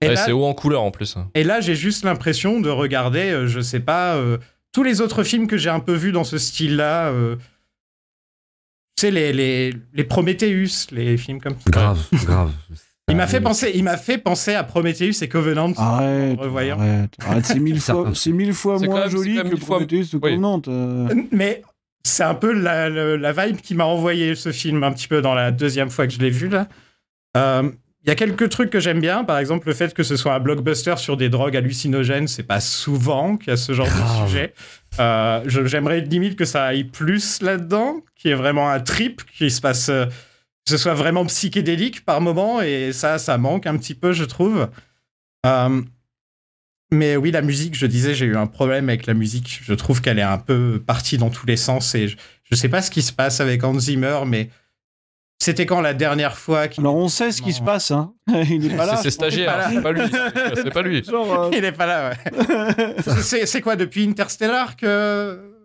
[0.00, 1.16] Et Ouais, là, c'est haut en couleur en plus.
[1.34, 4.38] et là, j'ai juste l'impression de regarder, euh, je sais pas, euh,
[4.72, 7.08] tous les autres films que j'ai un peu vus dans ce style-là.
[7.08, 7.36] euh,
[8.96, 11.70] tu sais, les, les, les Prometheus, les films comme ça.
[11.70, 12.52] Grave, grave.
[13.08, 15.72] Il m'a fait penser, il m'a fait penser à Prometheus et Covenant.
[15.76, 16.78] Arrête, en revoyant.
[16.78, 20.20] arrête, arrête, c'est mille fois, c'est mille fois moins même- joli que fois- Prometheus ou.
[20.20, 20.60] Covenant.
[20.68, 21.08] euh.
[21.32, 21.62] Mais
[22.04, 25.20] c'est un peu la, la- la vibe qui m'a envoyé ce film un petit peu
[25.22, 26.68] dans la deuxième fois que je l'ai vu là.
[27.36, 27.70] Euh,
[28.04, 30.32] Il y a quelques trucs que j'aime bien, par exemple le fait que ce soit
[30.34, 34.26] un blockbuster sur des drogues hallucinogènes, c'est pas souvent qu'il y a ce genre de
[34.26, 34.54] sujet.
[35.00, 39.50] Euh, J'aimerais limite que ça aille plus là-dedans, qu'il y ait vraiment un trip, qu'il
[39.50, 40.06] se passe, euh,
[40.68, 44.68] ce soit vraiment psychédélique par moment, et ça, ça manque un petit peu, je trouve.
[45.46, 45.82] Euh,
[46.90, 49.60] mais oui, la musique, je disais, j'ai eu un problème avec la musique.
[49.62, 52.68] Je trouve qu'elle est un peu partie dans tous les sens et je, je sais
[52.68, 54.48] pas ce qui se passe avec Hans Zimmer, mais
[55.40, 58.12] c'était quand la dernière fois qu'il Alors on sait ce qui se passe, hein.
[58.26, 58.96] Il est pas là.
[58.96, 60.02] C'est stagiaires, c'est pas lui.
[60.54, 61.04] C'est pas lui.
[61.04, 62.96] Genre, euh, il est pas là, ouais.
[63.22, 65.57] C'est c'est quoi, depuis Interstellar que.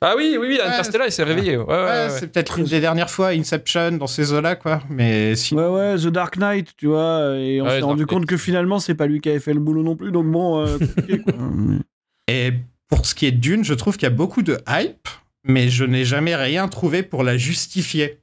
[0.00, 1.56] Ah oui, oui, oui, Ouais, Interstellar, il s'est réveillé.
[1.56, 2.10] Ouais, ouais, Ouais, ouais.
[2.10, 4.80] c'est peut-être une des dernières fois, Inception, dans ces eaux-là, quoi.
[4.88, 5.54] Mais si.
[5.54, 8.28] Ouais, ouais, The Dark Knight, tu vois, et on Ouais, s'est rendu Dark compte Knight.
[8.30, 10.78] que finalement, c'est pas lui qui avait fait le boulot non plus, donc bon, euh,
[10.78, 11.32] compliqué, quoi.
[11.36, 11.78] Mais-
[12.28, 12.52] Et
[12.88, 15.08] pour ce qui est Dune, je trouve qu'il y a beaucoup de hype,
[15.44, 18.20] mais je n'ai jamais rien trouvé pour la justifier.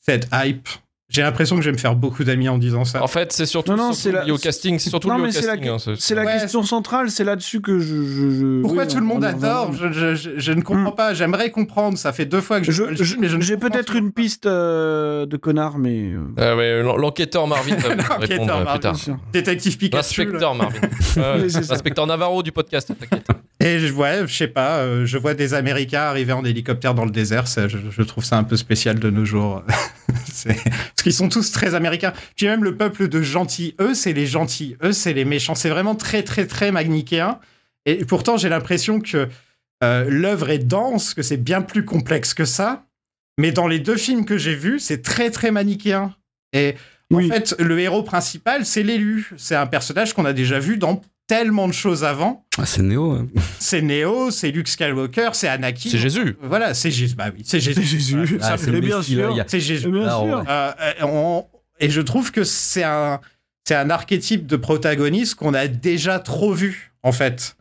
[0.00, 0.68] Cette hype.
[1.12, 3.02] J'ai l'impression que je vais me faire beaucoup d'amis en disant ça.
[3.02, 4.78] En fait, c'est surtout, Non, non, surtout la- lié au casting.
[4.78, 7.10] C'est surtout Non, lié au mais c'est la, hein, c'est- c'est la Ouais, question centrale,
[7.10, 7.84] c'est là-dessus que je.
[8.02, 10.52] je- je- Pourquoi oui, tout le on- monde on- adore on- je, je- je- je
[10.52, 11.12] ne comprends pas.
[11.12, 11.98] J'aimerais comprendre.
[11.98, 12.92] Ça fait deux fois que je, vois
[13.40, 16.12] J'ai peut-être une piste euh, de connard, mais.
[16.12, 18.70] euh, Ah ouais, l'en- L'enquêteur Marvin va répondre euh, Marvin.
[18.72, 18.96] plus tard.
[19.34, 20.22] Détective Pikachu.
[20.24, 20.80] L'inspecteur Marvin.
[21.42, 23.26] L'inspecteur Navarro du podcast, t'inquiète.
[23.60, 24.78] Et je, ouais, je sais pas.
[24.78, 27.44] euh, je vois des Américains arriver en hélicoptère dans le désert.
[27.46, 29.62] je trouve ça un peu spécial de nos jours.
[30.32, 30.56] C'est-
[31.02, 32.12] Parce qu'ils sont tous très américains.
[32.36, 34.76] Puis même le peuple de gentils, eux, c'est les gentils.
[34.84, 35.56] Eux, c'est les méchants.
[35.56, 37.40] C'est vraiment très, très, très magnichéen.
[37.86, 39.28] Et pourtant, j'ai l'impression que
[39.82, 42.84] euh, l'œuvre est dense, que c'est bien plus complexe que ça.
[43.36, 46.14] Mais dans les deux films que j'ai vus, c'est très, très manichéen.
[46.52, 46.76] Et
[47.10, 47.28] Oui.
[47.32, 49.32] en fait, le héros principal, c'est l'élu.
[49.36, 51.00] C'est un personnage qu'on a déjà vu dans
[51.36, 52.44] tellement de choses avant.
[52.58, 53.12] Ah, c'est Néo.
[53.12, 53.26] hein.
[53.58, 55.88] C'est Neo, c'est Luke Skywalker, c'est Anakin.
[55.90, 56.36] C'est Jésus.
[56.42, 57.14] Voilà, c'est Jésus.
[57.14, 57.80] Bah oui, c'est Jésus.
[57.80, 58.14] C'est Jésus.
[58.38, 59.40] Voilà, Ah, ça, c'est bien sûr.
[59.40, 59.90] a- c'est Jésus.
[59.90, 60.44] Bien Ah, sûr.
[60.48, 61.46] Euh, on-
[61.80, 63.20] Et je trouve que c'est un,
[63.64, 67.56] c'est un archétype de protagoniste qu'on a déjà trop vu, en fait.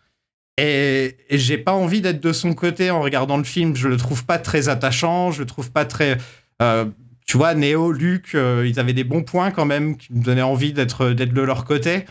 [0.58, 3.76] Et, et j'ai pas envie d'être de son côté en regardant le film.
[3.76, 6.18] Je le trouve pas très attachant, je le trouve pas très.
[6.62, 6.86] euh,
[7.26, 10.42] tu vois, Neo, Luke, euh, ils avaient des bons points quand même qui me donnaient
[10.42, 12.06] envie d'être d'être de leur côté.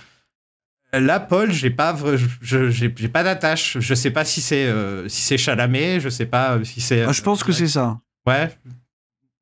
[0.93, 1.95] Là, Paul, j'ai pas,
[2.43, 3.77] j'ai pas d'attache.
[3.79, 7.03] Je sais pas si c'est euh, si c'est Chalamet, je sais pas euh, si c'est.
[7.05, 7.99] Ah, je pense que c'est ça.
[8.27, 8.51] Ouais.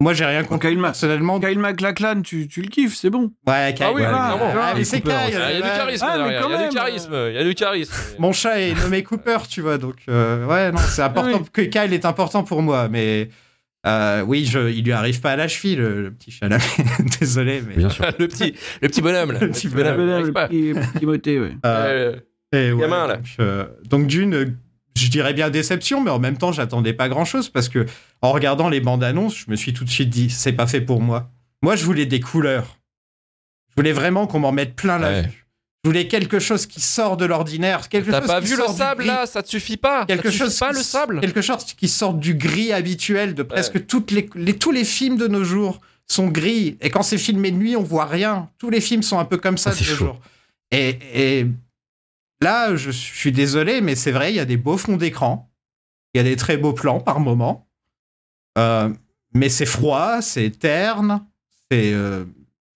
[0.01, 0.69] Moi, j'ai rien contre.
[0.69, 3.33] Kyle, Personnellement, Kyle MacLachlan, tu, tu le kiffes, c'est bon.
[3.49, 4.09] ouais, Kyle- Ah oui, ouais.
[4.11, 5.11] Ah, mais c'est Kyle.
[5.13, 6.43] Ah, Il y a du charisme Ah, mais derrière.
[6.43, 6.75] quand Il y a du même.
[6.75, 7.15] charisme.
[7.31, 7.95] Il y a du charisme.
[8.19, 11.49] Mon chat est nommé Cooper, tu vois, donc euh, ouais, non, c'est important Oui.
[11.53, 13.31] que Kyle est important pour moi, mais
[13.87, 16.63] euh, oui, je, il lui arrive pas à la cheville, le, le petit Chalamet.
[17.21, 18.05] Désolé, mais Bien sûr.
[18.19, 19.41] le petit, le petit bonhomme là.
[19.41, 20.01] Le petit bonhomme.
[20.01, 21.57] il Le petit, petit Timothée, ouais.
[21.65, 22.17] euh,
[22.55, 23.17] Euh, et ouais, gamin, là.
[23.17, 24.57] Donc, euh, donc d'une,
[24.97, 27.87] je dirais bien déception, mais en même temps, j'attendais pas grand chose parce que
[28.23, 30.81] en regardant les bandes annonces, je me suis tout de suite dit, c'est pas fait
[30.81, 31.31] pour moi.
[31.63, 32.79] Moi, je voulais des couleurs.
[33.71, 35.23] Je voulais vraiment qu'on m'en mette plein la Ouais.
[35.23, 35.47] vue.
[35.85, 38.63] Je voulais quelque chose qui sort de l'ordinaire, quelque T'as chose pas qui vu le
[38.65, 39.27] sort du sable là?
[39.27, 40.05] Ça te suffit pas.
[40.07, 41.21] Quelque Ça te chose suffit pas le sable.
[41.21, 45.17] quelque chose qui sort du gris habituel de presque toutes les, les- tous les films
[45.17, 46.77] de nos jours sont gris.
[46.81, 48.51] Et quand c'est filmé de nuit on voit rien.
[48.59, 50.21] Tous les films sont un peu comme ça Ah, de nos jours.
[50.73, 51.47] Et, et
[52.43, 55.49] là je suis désolé mais c'est vrai il y a des beaux fonds d'écran.
[56.13, 57.69] Il y a des très beaux plans par moment.
[58.59, 58.89] Euh,
[59.33, 61.25] mais c'est froid c'est terne
[61.71, 62.25] c'est euh,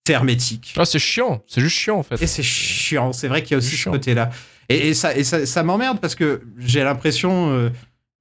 [0.06, 1.42] c'est hermétique Ah, c'est chiant.
[1.46, 2.20] C'est juste chiant en fait.
[2.22, 3.12] et c'est chiant.
[3.12, 4.30] C'est vrai qu'il y a aussi ce côté-là.
[4.68, 7.70] Et, et ça, et ça, ça m'emmerde parce que j'ai l'impression, euh,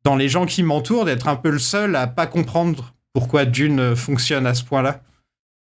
[0.04, 3.96] dans les gens qui m'entourent, d'être un peu le seul à pas comprendre pourquoi Dune
[3.96, 5.02] fonctionne à ce point-là.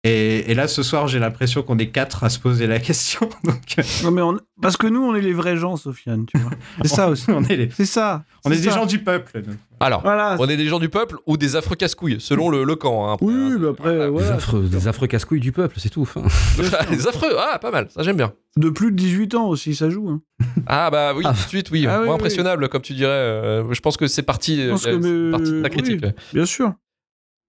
[0.03, 3.29] Et, et là, ce soir, j'ai l'impression qu'on est quatre à se poser la question.
[3.43, 6.39] Donc, euh, Non, mais on- Parce que nous, on est les vrais gens, Sofiane, tu
[6.39, 6.51] vois.
[6.81, 7.25] C'est ça aussi.
[7.29, 8.23] on est, les- C'est ça.
[8.43, 9.43] on est des gens du peuple.
[9.45, 9.53] nous.
[9.79, 10.37] Alors, Voilà.
[10.39, 13.07] on est des gens du peuple ou des affreux casse-couilles, selon le, le camp.
[13.09, 13.57] hein, après, Oui, hein.
[13.59, 14.33] mais après, Des voilà.
[14.33, 16.01] affreux, des affreux casse-couilles du peuple, c'est tout.
[16.01, 16.23] Enfin,
[16.89, 18.33] des affreux, ah, pas mal, ça j'aime bien.
[18.57, 20.09] De plus de 18 ans aussi, ça joue.
[20.09, 20.21] hein.
[20.65, 21.33] Ah bah oui, Ah.
[21.33, 21.85] tout de suite, oui.
[21.87, 22.19] Ah oui, Moins oui.
[22.21, 23.11] impressionnable, comme tu dirais.
[23.11, 25.69] euh, je pense que c'est parti, Je pense euh, que, c'est mais- partie de ta
[25.69, 25.69] oui.
[25.83, 26.05] critique.
[26.33, 26.73] Bien sûr.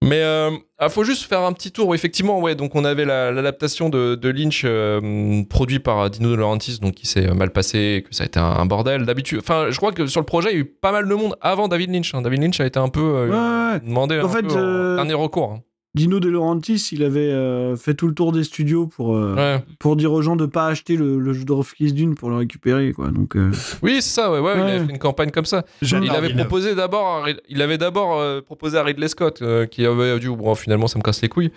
[0.03, 1.93] Mais euh, ah, faut juste faire un petit tour.
[1.95, 2.55] Effectivement, ouais.
[2.55, 6.93] Donc on avait la- l'adaptation de, de Lynch euh, produit par Dino De Laurentiis, donc
[6.95, 9.05] qui s'est mal passé, que ça a été un, un bordel.
[9.05, 11.13] D'habitude, enfin, je crois que sur le projet, il y a eu pas mal de
[11.15, 12.13] monde avant David Lynch.
[12.13, 12.21] hein.
[12.21, 14.95] David Lynch a été un peu euh, Ouais, demandé En un fait, peu en euh,
[14.95, 15.51] dernier recours.
[15.53, 15.61] hein.
[15.95, 19.63] Dino De Laurentiis, il avait euh, fait tout le tour des studios pour, euh, Ouais.
[19.77, 22.37] pour dire aux gens de pas acheter le, le jeu de Kiss Dune pour le
[22.37, 23.09] récupérer, quoi.
[23.09, 23.51] Donc, euh,
[23.83, 24.31] Oui, c'est ça.
[24.31, 25.63] Ouais, ouais, Il avait fait une campagne comme ça.
[25.83, 30.17] Il avait proposé d'abord, il avait d'abord euh, proposé à Ridley Scott, euh, qui avait
[30.19, 31.51] dit bon finalement ça me casse les couilles.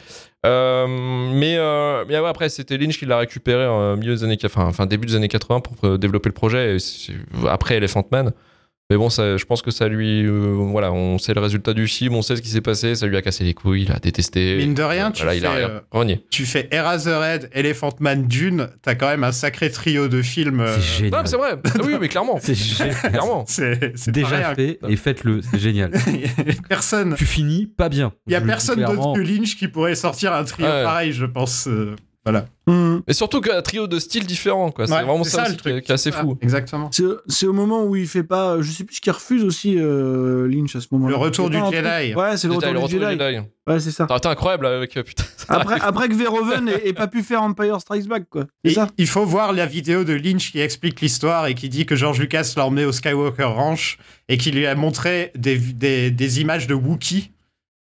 [0.45, 0.87] Euh,
[1.33, 4.85] mais euh, mais ouais, après c'était Lynch qui l'a récupéré en milieu des années, enfin,
[4.87, 6.77] début des années 80 pour développer le projet.
[6.77, 8.33] et après Elephant Man.
[8.89, 11.89] Mais bon, ça, je pense que ça lui, euh, voilà, on sait le résultat du
[11.89, 13.99] film, on sait ce qui s'est passé, ça lui a cassé les couilles, il a
[13.99, 14.57] détesté.
[14.59, 16.17] Mine de rien, tu voilà, il a fais, rien euh.
[16.31, 20.61] Tu fais Eraserhead, Elephant Man, Dune, t'as quand même un sacré trio de films.
[20.61, 21.23] euh, C'est Non, génial.
[21.25, 21.51] mais c'est vrai.
[21.65, 22.95] Ah oui, mais clairement, C'est génial.
[22.95, 23.45] clairement.
[23.49, 24.55] C'est c'est Déjà rien.
[24.55, 25.91] fait et faites-le, c'est génial.
[26.69, 27.17] personne.
[27.19, 28.13] tu finis pas bien.
[28.29, 30.85] Il y a personne d'autre que Lynch qui pourrait sortir un trio Ouais.
[30.85, 31.69] pareil, je pense.
[32.27, 32.47] Euh, voilà.
[32.67, 33.03] hum.
[33.07, 34.87] Mais surtout qu'un trio de styles différents, quoi.
[34.87, 35.85] C'est Ouais, vraiment c'est ça, le aussi qui est- truc.
[35.85, 36.37] qui est assez fou.
[36.41, 36.89] Exactement.
[36.93, 38.61] C'est c'est au moment où il fait pas.
[38.61, 41.11] Je sais plus ce qu'il refuse aussi, euh, Lynch, à ce moment-là.
[41.11, 42.15] Le retour du Jedi.
[42.15, 43.19] Ouais, c'est le le retour du du Jedi.
[43.19, 43.47] Jedi.
[43.69, 44.07] Ouais, c'est ça.
[44.17, 45.25] Été incroyable avec euh, putain.
[45.49, 48.47] Après, après que Verhoeven ait, ait pas pu faire Empire Strikes Back, quoi.
[48.65, 51.69] C'est Et ça il faut voir la vidéo de Lynch qui explique l'histoire et qui
[51.69, 56.11] dit que George Lucas l'emmenait au Skywalker Ranch et qui lui a montré des, des,
[56.11, 57.31] des images de Wookiee.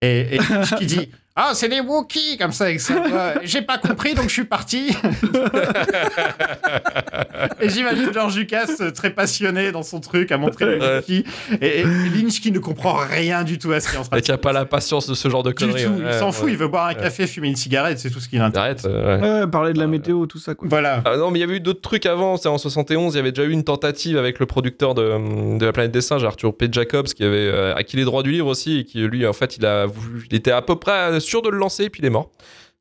[0.02, 1.10] Et, et Lynch qui dit
[1.42, 2.66] Ah, c'est des Wookiees Comme ça.
[3.44, 4.90] J'ai pas compris, donc je suis parti.
[7.62, 10.78] et j'imagine George Lucas euh, très passionné dans son truc à montrer les.
[10.86, 11.24] Wookiees.
[11.62, 14.18] Et, et Lynch qui ne comprend rien du tout à ce qui est en train
[14.18, 15.86] Et de qui a pas la patience de ce genre de Du conneries.
[15.86, 16.32] tout, il s'en ouais.
[16.32, 18.60] fout, il veut boire un café, fumer une cigarette, c'est tout ce qui l'intéresse.
[18.60, 18.86] Arrête.
[18.86, 19.42] euh, ouais.
[19.42, 20.68] Ouais, parler de la météo, tout ça, quoi.
[20.70, 21.02] Voilà.
[21.06, 22.36] Ah non, mais il y avait eu d'autres trucs avant.
[22.38, 25.66] C'est en 71, il y avait déjà eu une tentative avec le producteur de, de
[25.66, 26.68] La Planète des Singes, Arthur P.
[26.72, 29.58] Jacobs, qui avait euh, acquis les droits du livre aussi, et qui lui, en fait,
[29.58, 29.86] il a
[30.30, 32.32] il était à peu près sûr de le lancer, et puis il est mort.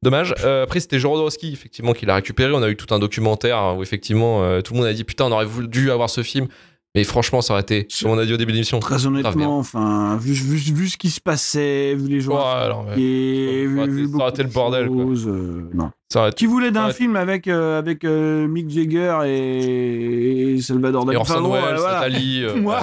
[0.02, 0.32] Dommage.
[0.44, 2.52] Euh, après, c'était Jodorowsky, effectivement, qui l'a récupéré.
[2.52, 5.24] On a eu tout un documentaire où, effectivement, euh, tout le monde a dit Putain,
[5.24, 6.46] on aurait voulu avoir ce film.
[6.94, 8.80] Mais franchement, ça aurait été, comme on a dit au début de l'émission.
[8.80, 12.32] Très honnêtement, enfin, vu, vu, vu ce qui se passait, vu les gens.
[12.34, 12.98] Ouais.
[13.00, 15.04] Et Ça aurait vu, été- vu ça aurait été beaucoup le bordel, quoi.
[15.04, 15.90] euh, non.
[16.10, 20.60] Ça aurait été- Qui voulait d'un film avec, euh, avec euh, Mick Jagger et, et
[20.62, 21.16] Salvador Et Dali?
[21.18, 22.54] Orson Enfin, Welles, voilà.
[22.56, 22.82] Moi.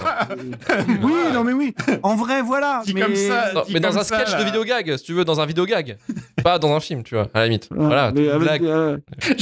[1.02, 1.74] Oui, non mais oui.
[2.04, 2.84] En vrai, voilà.
[2.94, 3.02] Mais...
[3.02, 5.40] comme ça, Non, mais dans comme un sketch de vidéo gag, si tu veux, dans
[5.42, 5.98] un vidéo gag.
[6.44, 7.70] pas dans un film, tu vois, à la limite.
[7.76, 8.98] Voilà, avec, euh,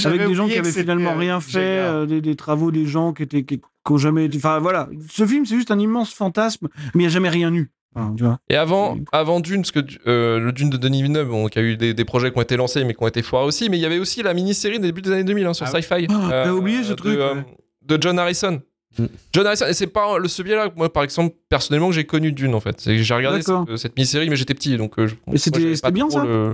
[0.05, 3.45] avec des gens qui avaient finalement rien fait, des travaux des gens qui étaient
[3.85, 4.37] qui, jamais été.
[4.37, 7.53] Enfin voilà, ce film c'est juste un immense fantasme, mais il n'y a jamais rien
[7.53, 7.69] eu.
[7.95, 8.39] Enfin, tu vois.
[8.49, 11.61] Et avant, avant Dune, parce que euh, le Dune de Denis Villeneuve, bon, qui a
[11.61, 13.77] eu des, des projets qui ont été lancés, mais qui ont été foirés aussi, mais
[13.77, 15.69] il y avait aussi la mini-série des débuts des années 2000 hein, sur Ah.
[15.79, 16.07] Sci-Fi.
[16.09, 17.45] Ah, t'as oublié ce de, truc, euh, ouais.
[17.83, 18.61] de John Harrison.
[18.97, 19.05] Mm.
[19.31, 22.55] John Harrison, et c'est pas le celui-là, moi, par exemple, personnellement, que j'ai connu Dune,
[22.55, 22.81] en fait.
[22.83, 24.97] J'ai regardé cette, cette mini-série, mais j'étais petit, donc.
[24.97, 26.53] euh, c'était- bien, ça le-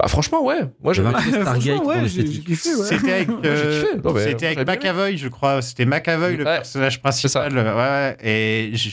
[0.00, 0.60] Bah, franchement, ouais.
[0.82, 2.74] Moi, J'avais Stargate ouais, j'ai kiffé.
[2.74, 2.84] Ouais.
[2.86, 3.84] C'était avec, euh.
[4.02, 5.60] Non, mais avec McAvoy, je crois.
[5.60, 6.56] C'était McAvoy, le Ouais.
[6.56, 7.52] personnage principal.
[7.54, 8.16] Ouais, ouais.
[8.22, 8.90] Et je...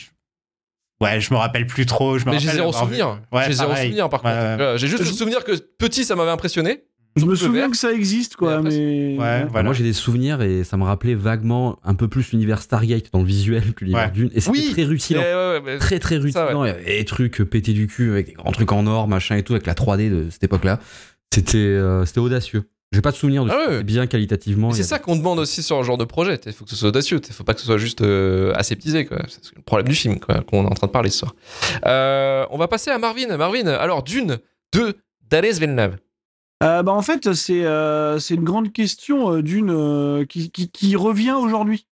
[1.01, 2.17] ouais, je me rappelle plus trop.
[2.17, 3.19] Je me Mais j'ai zéro souvenir.
[3.31, 4.71] Ouais, j'ai zéro souvenir, par Ouais, contre.
[4.73, 4.77] ouais.
[4.77, 6.83] J'ai juste le souvenir que petit, ça m'avait impressionné.
[7.17, 7.71] Je me souviens vert.
[7.71, 9.17] que ça existe, quoi, Et après, mais.
[9.17, 9.63] Ouais, Enfin, voilà.
[9.65, 13.19] Moi j'ai des souvenirs et ça me rappelait vaguement un peu plus l'univers Stargate dans
[13.19, 14.11] le visuel que l'univers Ouais.
[14.11, 14.29] Dune.
[14.33, 15.21] Et c'était Oui, très rutilant.
[15.21, 16.63] ouais, ouais, mais- Très très rutilant.
[16.63, 19.35] Il y avait des trucs pétés du cul avec des grands trucs en or, machin
[19.35, 20.79] et tout, avec la 3D de cette époque-là.
[21.33, 22.63] C'était euh, c'était audacieux.
[22.93, 23.83] J'ai pas de souvenir de Ah ça.
[23.83, 24.71] bien qualitativement.
[24.71, 26.39] C'est avait- ça qu'on demande aussi sur un genre de projet.
[26.45, 27.19] Il faut que ce soit audacieux.
[27.27, 29.05] Il faut pas que ce soit juste euh, aseptisé.
[29.05, 29.17] quoi.
[29.27, 31.35] C'est le problème du film quoi, qu'on est en train de parler ce soir.
[31.85, 33.35] Euh, on va passer à Marvin.
[33.35, 34.37] Marvin, alors Dune
[34.73, 34.95] de
[35.29, 35.97] Darius Villeneuve.
[36.63, 40.95] Euh, bah, en fait, c'est euh, c'est une grande question euh, d'une qui, qui, qui
[40.95, 41.87] revient aujourd'hui.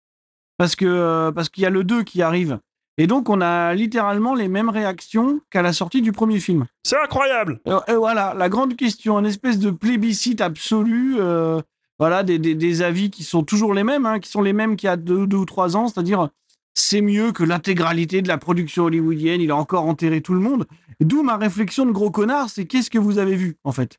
[0.58, 2.60] Parce qu'il y a le 2 qui arrive.
[2.98, 6.66] Et donc, on a littéralement les mêmes réactions qu'à la sortie du premier film.
[6.84, 7.60] C'est incroyable.
[7.88, 11.16] Et, voilà, la grande question, une espèce de plébiscite absolu.
[11.20, 11.62] euh,
[12.00, 14.76] voilà, des, des, des avis qui sont toujours les mêmes, hein, qui sont les mêmes
[14.76, 16.30] qu'il y a deux, deux ou trois ans, c'est-à-dire
[16.74, 20.66] c'est mieux que l'intégralité de la production hollywoodienne, il a encore enterré tout le monde.
[21.00, 23.98] D'où ma réflexion de gros connard, c'est qu'est-ce que vous avez vu, en fait?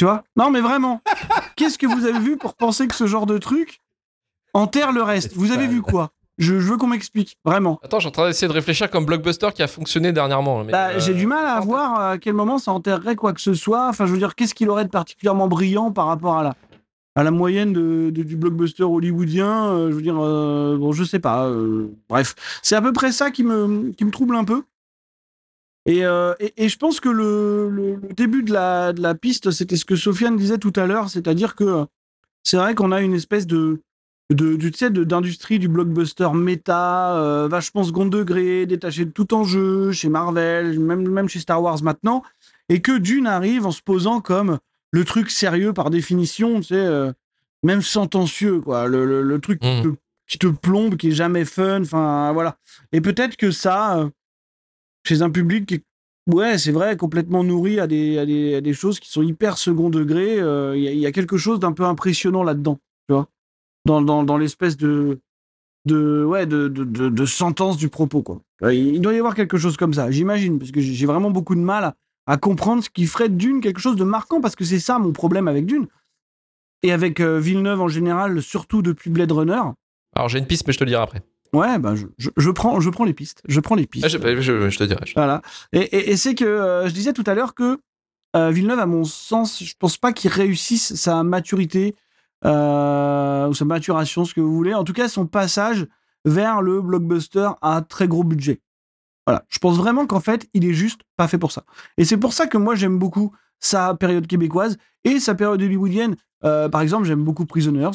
[0.00, 0.24] Tu vois?
[0.34, 1.02] Non, mais vraiment,
[1.56, 3.80] qu'est-ce que vous avez vu pour penser que ce genre de truc
[4.54, 5.34] enterre le reste?
[5.34, 6.12] Vous avez vu quoi?
[6.38, 7.78] Je, je veux qu'on m'explique, vraiment.
[7.84, 10.64] Attends, je suis en train d'essayer de réfléchir comme blockbuster qui a fonctionné dernièrement.
[10.64, 13.42] mais, Bah, euh, J'ai du mal à voir à quel moment ça enterrerait quoi que
[13.42, 13.88] ce soit.
[13.90, 16.54] Enfin, je veux dire, qu'est-ce qu'il aurait de particulièrement brillant par rapport à la,
[17.14, 21.04] à la moyenne de, de- du blockbuster hollywoodien euh, Je veux dire, euh, bon, je
[21.04, 21.44] sais pas.
[21.44, 24.62] euh, bref, c'est à peu près ça qui me, qui me trouble un peu.
[25.86, 29.14] Et, euh, et, et je pense que le, le- le début de la, de la
[29.14, 31.84] piste, c'était ce que Sofiane disait tout à l'heure, c'est-à-dire que euh,
[32.42, 33.80] c'est vrai qu'on a une espèce de,
[34.74, 40.08] sais, de- d'industrie du blockbuster méta, euh, vachement second degré, détaché de tout enjeu, chez
[40.10, 42.22] Marvel, même, même chez Star Wars maintenant,
[42.68, 44.58] et que Dune arrive en se posant comme
[44.92, 47.12] le truc sérieux par définition, tu sais, euh,
[47.62, 49.82] même sentencieux, quoi, le, le- truc qui Mhm.
[49.82, 49.88] te,
[50.28, 52.56] qui te plombe, qui est jamais fun, enfin voilà.
[52.92, 54.08] Et peut-être que ça,
[55.04, 55.84] chez un public qui est
[56.26, 60.38] Ouais, c'est vrai, complètement nourri à des, choses qui sont hyper second degré.
[60.38, 63.28] euh, Il y, a- quelque chose d'un peu impressionnant là-dedans, tu vois,
[63.84, 65.18] dans, l'espèce de,
[65.88, 68.40] ouais, de, sentence du propos, quoi.
[68.62, 71.54] Euh, Il doit y avoir quelque chose comme ça, j'imagine, parce que j'ai vraiment beaucoup
[71.54, 71.94] de mal
[72.26, 75.12] à, comprendre ce qui ferait Dune quelque chose de marquant, parce que c'est ça mon
[75.12, 75.88] problème avec Dune.
[76.82, 79.60] Et avec euh, Villeneuve en général, surtout depuis Blade Runner.
[80.14, 81.22] Alors j'ai une piste, mais je te le dirai après.
[81.52, 83.42] Ouais, ben je, je, je prends, je prends les pistes.
[83.48, 84.04] Je prends les pistes.
[84.04, 85.04] Ah, je, je- je te dirai.
[85.16, 85.42] Voilà.
[85.72, 87.78] Et, et- et c'est que euh, je disais tout à l'heure que
[88.36, 91.96] euh, Villeneuve, à mon sens, je pense pas qu'il réussisse sa maturité
[92.44, 94.74] euh, ou sa maturation, ce que vous voulez.
[94.74, 95.86] En tout cas, son passage
[96.24, 98.60] vers le blockbuster à très gros budget.
[99.26, 99.44] Voilà.
[99.48, 101.64] Je pense vraiment qu'en fait, il est juste pas fait pour ça.
[101.98, 106.16] Et c'est pour ça que moi, j'aime beaucoup sa période québécoise et sa période hollywoodienne.
[106.40, 107.90] Par exemple, j'aime beaucoup Prisoners.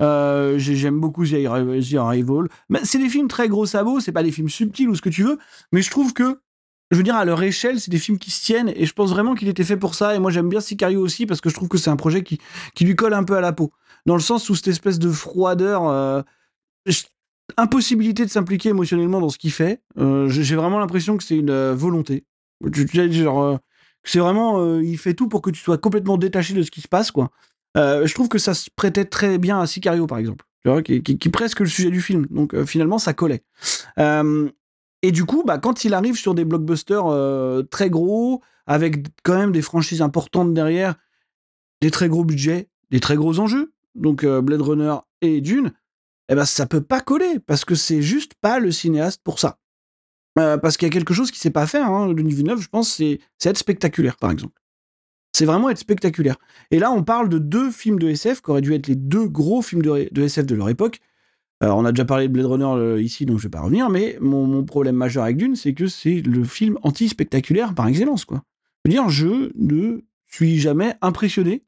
[0.00, 2.48] Euh, j'ai- j'aime beaucoup The Arri- The Arrival.
[2.68, 5.10] Mais c'est des films très gros sabots, c'est pas des films subtils ou ce que
[5.10, 5.38] tu veux,
[5.72, 6.40] mais je trouve que,
[6.90, 9.10] je veux dire, à leur échelle, c'est des films qui se tiennent et je pense
[9.10, 10.14] vraiment qu'il était fait pour ça.
[10.14, 12.38] Et moi, j'aime bien Sicario aussi parce que je trouve que c'est un projet qui,
[12.74, 13.72] qui lui colle un peu à la peau.
[14.06, 16.22] Dans le sens où cette espèce de froideur, euh,
[17.56, 21.72] impossibilité de s'impliquer émotionnellement dans ce qu'il fait, euh, j'ai vraiment l'impression que c'est une
[21.72, 22.24] volonté.
[22.94, 23.58] Genre,
[24.04, 26.88] c'est vraiment, il fait tout pour que tu sois complètement détaché de ce qui se
[26.88, 27.30] passe, quoi.
[27.76, 30.44] Euh, je trouve que ça se prêtait très bien à Sicario, par exemple,
[30.84, 32.26] qui, est presque le sujet du film.
[32.30, 33.42] Donc euh, finalement, ça collait.
[33.98, 34.50] Euh,
[35.02, 37.04] et du coup, bah, quand il arrive sur des blockbusters
[37.70, 40.94] très gros, avec quand même des franchises importantes derrière,
[41.80, 45.72] des très gros budgets, des très gros enjeux, donc Blade Runner et Dune,
[46.28, 49.58] eh ben ça peut pas coller parce que c'est juste pas le cinéaste pour ça.
[50.34, 51.80] Parce qu'il y a quelque chose qui s'est pas fait.
[51.80, 54.59] Hein, Denis Villeneuve, je pense, c'est être spectaculaire, par exemple.
[55.32, 56.36] C'est vraiment être spectaculaire.
[56.70, 59.28] Et là, on parle de deux films de SF qui auraient dû être les deux
[59.28, 61.00] gros films de, SF de leur époque.
[61.62, 64.16] On a déjà parlé de Blade Runner euh, ici, donc je vais pas revenir, mais
[64.20, 68.42] mon, problème majeur avec Dune, c'est que c'est le film anti-spectaculaire par excellence, quoi.
[68.84, 71.62] Je veux dire, je ne suis jamais impressionné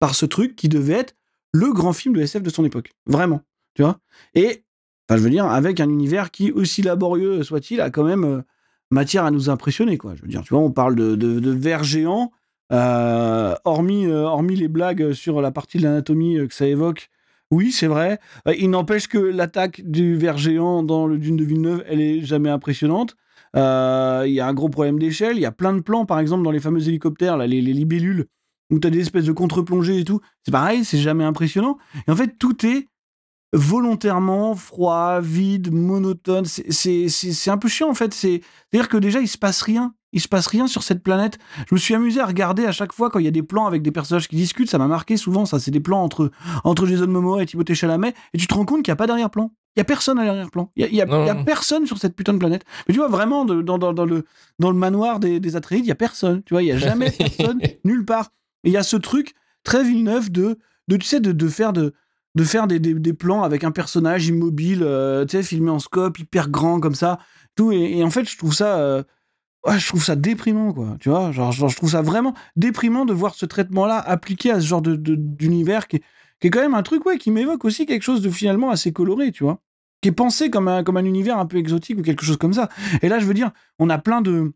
[0.00, 1.14] par ce truc qui devait être
[1.52, 2.90] le grand film de SF de son époque.
[3.06, 3.40] Vraiment.
[3.74, 4.00] Tu vois
[4.34, 4.64] Et,
[5.08, 8.42] enfin, je veux dire, avec un univers qui, aussi laborieux soit-il, a quand même euh,
[8.90, 10.16] matière à nous impressionner, quoi.
[10.16, 12.32] Je veux dire, tu vois, on parle de, de vers géants,
[12.72, 17.08] euh, hormis, euh, hormis les blagues sur la partie de l'anatomie euh, que ça évoque.
[17.50, 18.20] Oui, c'est vrai.
[18.58, 22.48] Il n'empêche que l'attaque du ver géant dans le Dune de Villeneuve, elle est jamais
[22.48, 23.16] impressionnante.
[23.54, 23.60] Il
[24.32, 25.36] y a un gros problème d'échelle.
[25.36, 27.72] Il y a plein de plans, par exemple, dans les fameux hélicoptères, là, les, les
[27.72, 28.26] libellules,
[28.70, 30.20] où tu as des espèces de contre-plongées et tout.
[30.44, 31.76] C'est pareil, c'est jamais impressionnant.
[32.06, 32.86] Et en fait, tout est
[33.52, 36.44] volontairement froid, vide, monotone.
[36.44, 38.14] C'est- un peu chiant, en fait.
[38.14, 39.92] C'est- C'est-à-dire que déjà, il se passe rien.
[40.12, 41.38] Il se passe rien sur cette planète.
[41.68, 43.66] Je me suis amusé à regarder à chaque fois quand il y a des plans
[43.66, 44.68] avec des personnages qui discutent.
[44.70, 45.58] Ça m'a marqué souvent, ça.
[45.60, 46.30] C'est des plans entre,
[46.64, 48.14] entre Jason Momoa et Timothée Chalamet.
[48.34, 49.52] Et tu te rends compte qu'il n'y a pas d'arrière-plan.
[49.76, 50.72] Il n'y a personne à l'arrière-plan.
[50.76, 52.64] Il n'y a, personne sur cette putain de planète.
[52.88, 54.24] Mais tu vois, vraiment, de- dans, dans, dans le,
[54.58, 56.42] dans le manoir des, des Atreides, il n'y a personne.
[56.44, 58.30] Tu vois, il n'y a jamais personne nulle part.
[58.64, 61.72] Et il y a ce truc très Villeneuve de, de tu sais, de, de faire
[61.72, 61.92] de
[62.36, 65.80] de faire des, des, des plans avec un personnage immobile, euh, tu sais, filmé en
[65.80, 67.18] scope, hyper grand comme ça,
[67.56, 67.72] tout.
[67.72, 69.02] Et, et en fait, je trouve ça, euh,
[69.68, 70.96] je trouve ça déprimant, quoi.
[71.00, 74.66] Tu vois, genre, je trouve ça vraiment déprimant de voir ce traitement-là appliqué à ce
[74.66, 75.96] genre d'univers qui,
[76.42, 79.32] est- quand même un truc, ouais, qui m'évoque aussi quelque chose de finalement assez coloré,
[79.32, 79.60] tu vois,
[80.00, 82.68] qui est pensé comme un univers un peu exotique ou quelque chose comme ça.
[83.02, 84.52] Et là, je veux dire, on a plein de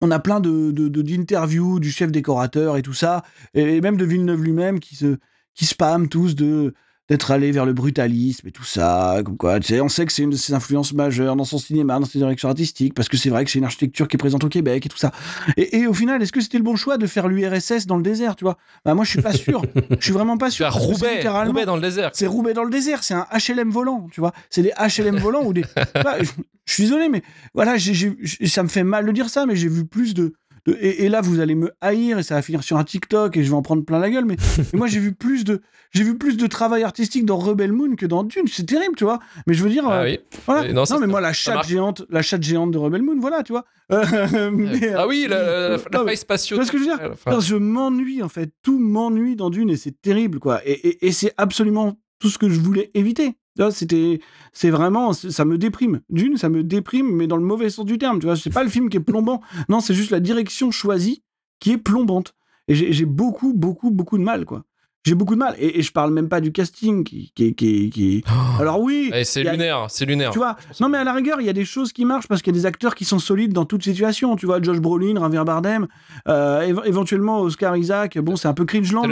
[0.00, 3.22] on a plein de d'interviews du chef décorateur et tout ça,
[3.54, 5.18] et même de Villeneuve lui-même qui se
[5.54, 6.74] qui spam tous de
[7.08, 10.12] d'être allé vers le brutalisme et tout ça, comme quoi, tu sais, on sait que
[10.12, 13.16] c'est une de ses influences majeures dans son cinéma, dans ses directions artistiques, parce que
[13.16, 15.10] c'est vrai que c'est une architecture qui est présente au Québec et tout ça.
[15.56, 18.02] Et, et au final, est-ce que c'était le bon choix de faire l'URSS dans le
[18.02, 18.56] désert, tu vois?
[18.84, 19.62] Bah moi, je suis pas sûr.
[19.98, 20.72] Je suis vraiment pas sûr.
[20.72, 22.10] c'est Roubaix, Roubaix dans le désert.
[22.14, 24.32] c'est Roubaix dans le désert, c'est un HLM volant, tu vois.
[24.50, 25.64] C'est des HLM volants ou des.
[25.94, 26.30] Bah, je,
[26.64, 27.22] je suis désolé, mais
[27.54, 30.34] voilà, ça me fait mal de dire ça, mais j'ai vu plus de.
[30.66, 33.36] De- et, et là, vous allez me haïr et ça va finir sur un TikTok
[33.36, 34.24] et je vais en prendre plein la gueule.
[34.24, 34.36] Mais,
[34.72, 35.60] mais moi, j'ai vu plus de,
[35.90, 38.44] j'ai vu plus de travail artistique dans Rebel Moon que dans Dune.
[38.46, 39.18] C'est terrible, tu vois.
[39.46, 40.20] Mais je veux dire, Ah euh, oui.
[40.46, 40.68] voilà.
[40.68, 43.52] Euh, non, mais moi, la chatte géante, la chatte géante de Rebel Moon, voilà, tu
[43.52, 43.64] vois.
[43.90, 44.04] Euh,
[44.52, 46.56] mais, euh, Ah oui, la, la, la, la spatio.
[46.56, 47.10] tu vois ce que je veux dire?
[47.12, 50.60] Enfin, je m'ennuie en fait, tout m'ennuie dans Dune et c'est terrible quoi.
[50.64, 53.36] Et, et- et c'est absolument tout ce que je voulais éviter.
[53.70, 54.20] C'était,
[54.52, 56.00] c'est vraiment, ça me déprime.
[56.10, 58.18] Dune, ça me déprime, mais dans le mauvais sens du terme.
[58.18, 59.40] Tu vois, c'est pas le film qui est plombant.
[59.68, 61.22] Non, c'est juste la direction choisie
[61.60, 62.34] qui est plombante.
[62.68, 64.64] Et j'ai beaucoup, beaucoup, beaucoup de mal quoi.
[65.04, 65.54] j'ai beaucoup de mal.
[65.58, 68.24] Et, et je parle même pas du casting qui, qui, qui, qui...
[68.60, 69.10] Alors oui.
[69.12, 70.30] Eh, c'est lunaire, c'est lunaire.
[70.30, 72.40] Tu vois, non mais à la rigueur, il y a des choses qui marchent parce
[72.40, 74.36] qu'il y a des acteurs qui sont solides dans toute situation.
[74.36, 75.88] Tu vois, Josh Brolin, Javier Bardem,
[76.28, 78.16] euh, éve- éventuellement Oscar Isaac.
[78.18, 79.02] Bon, c'est un peu cringeland,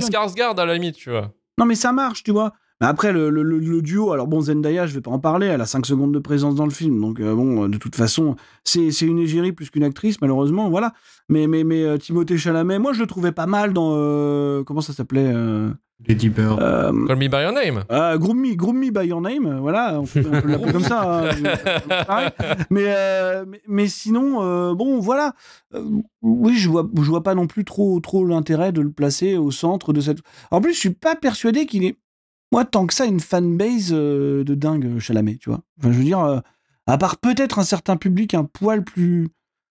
[0.00, 0.24] fonctionne.
[0.24, 1.32] Skarsgård à la limite, tu vois.
[1.58, 2.52] Non mais ça marche, tu vois.
[2.80, 5.46] Mais après, le, le- le- le duo, alors bon, Zendaya, je vais pas en parler,
[5.46, 7.94] elle a 5 secondes de présence dans le film, donc euh, bon, euh, de toute
[7.94, 10.92] façon, c'est une égérie plus qu'une actrice, malheureusement, voilà.
[11.28, 13.92] Mais, mais, mais euh, Timothée Chalamet, moi je le trouvais pas mal dans.
[13.94, 15.70] euh, comment ça s'appelait euh,
[16.06, 16.60] Lady Bird.
[16.60, 17.84] euh, Call me by your name.
[17.92, 20.82] euh, Groom Me, Groom Me by Your Name, voilà, on peut, on peut l'appeler comme
[20.82, 21.28] ça.
[21.30, 22.30] hein,
[22.70, 25.32] mais, euh, mais, mais sinon, euh, bon, voilà.
[25.74, 25.84] Euh,
[26.22, 29.50] oui, je vois, je vois pas non plus trop, trop l'intérêt de le placer au
[29.52, 30.18] centre de cette.
[30.50, 31.96] En plus, je suis pas persuadé qu'il est,
[32.54, 35.60] moi, tant que ça, une fanbase euh, de dingue, Chalamet, tu vois.
[35.78, 36.38] Enfin, je veux dire, euh,
[36.86, 39.28] à part peut-être un certain public un poil plus.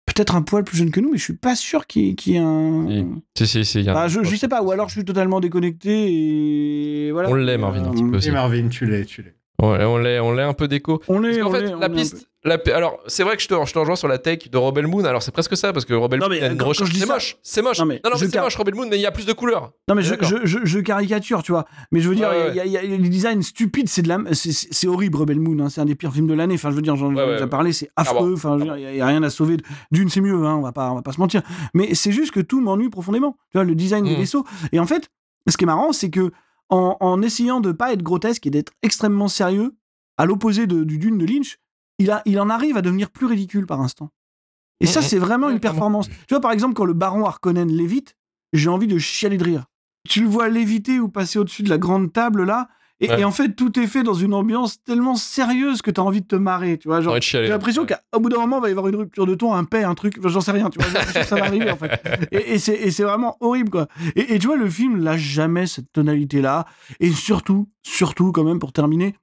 [0.05, 2.15] Peut-être un poil plus jeune que nous, mais je suis pas sûr qu'il y, ait-
[2.15, 3.07] qu'il y ait un.
[3.37, 3.79] Si, si, si.
[3.79, 7.05] il y a un- Bah, je, je sais pas, ou alors je suis totalement déconnecté
[7.07, 7.29] et voilà.
[7.29, 8.27] On l'est, Marvin, un petit peu aussi.
[8.27, 9.35] Et Marvin, tu l'es, tu l'es.
[9.61, 11.01] Ouais, on l'est, on l'est un peu déco.
[11.07, 12.27] On l'est, on fait, la un piste.
[12.45, 14.85] La, alors, c'est vrai que je te, je te rejoins sur la tech de Rebel
[14.85, 15.03] Moon.
[15.03, 16.35] Alors, c'est presque ça, parce que Rebel Non, Moon,
[16.75, 17.79] C'est moche, c'est moche.
[17.79, 19.25] Non, Non, mais non, je c'est car- moche, Rebel Moon, mais il y a plus
[19.25, 19.71] de couleurs.
[19.89, 21.65] Non mais je, caricature, tu vois.
[21.91, 23.41] Mais je veux dire, Ouais, il y a- y, a il y a les designs
[23.41, 25.59] stupides, c'est de la, c'est- horrible, Rebel Moon.
[25.65, 26.53] hein, c'est un des pires films de l'année.
[26.53, 27.49] Enfin, je veux dire, j'en Ouais, ai ouais, déjà ouais.
[27.49, 28.33] parlé, c'est Ah affreux.
[28.35, 29.57] Enfin, il y a- rien à sauver.
[29.91, 31.41] D'une, c'est mieux, hein, on va pas, on va pas se mentir.
[31.73, 33.37] Mais c'est juste que tout m'ennuie profondément.
[33.51, 34.19] Tu vois, le design des Mm.
[34.19, 34.45] vaisseaux.
[34.71, 35.09] Et en fait,
[35.49, 36.31] ce qui est marrant, c'est que
[36.69, 39.73] en, en essayant de pas être grotesque et d'être extrêmement sérieux,
[40.17, 41.57] à l'opposé de- du Dune de Lynch,
[41.99, 44.09] il, a, il en arrive à devenir plus ridicule par instant.
[44.81, 46.09] Et ça, c'est vraiment Ouais, une performance.
[46.09, 48.15] Tu vois, par exemple, quand le baron Harkonnen lévite,
[48.53, 49.65] j'ai envie de chialer de rire.
[50.09, 52.67] Tu le vois léviter ou passer au-dessus de la grande table là,
[53.01, 53.19] et, Ouais.
[53.19, 56.21] et en fait, tout est fait dans une ambiance tellement sérieuse que tu as envie
[56.21, 56.77] de te marrer.
[56.77, 59.25] Tu vois, genre, j'ai l'impression qu'au bout d'un moment, il va y avoir une rupture
[59.25, 61.71] de ton, un paix, un truc, enfin, j'en sais rien, tu vois, ça va arriver
[61.71, 61.91] en fait.
[62.31, 63.87] Et, et c'est vraiment horrible quoi.
[64.15, 66.65] Et, et tu vois, le film lâche jamais cette tonalité-là.
[67.01, 69.15] Et surtout, surtout quand même pour terminer,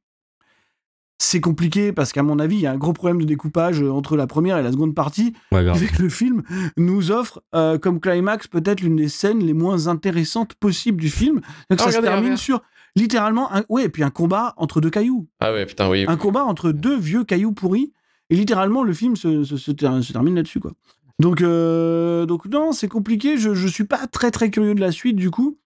[1.24, 3.90] c'est compliqué parce qu'à mon avis, il y a un gros problème de découpage euh,
[3.90, 5.34] entre la première et la seconde partie.
[5.52, 5.62] Ouais,
[6.00, 6.42] le film
[6.76, 11.36] nous offre euh, comme climax peut-être l'une des scènes les moins intéressantes possibles du film.
[11.70, 12.36] Donc Ah, ça se termine regardez.
[12.36, 12.60] sur
[12.96, 15.26] littéralement un, ouais, et puis un combat entre deux cailloux.
[15.40, 16.04] Ah ouais, putain, oui.
[16.08, 17.92] Un combat entre deux vieux cailloux pourris.
[18.30, 20.58] Et littéralement, le film se, se- se ter- se termine là-dessus.
[20.60, 20.72] quoi.
[21.18, 23.36] Donc, euh, donc non, c'est compliqué.
[23.36, 25.58] Je, je suis pas très très curieux de la suite du coup.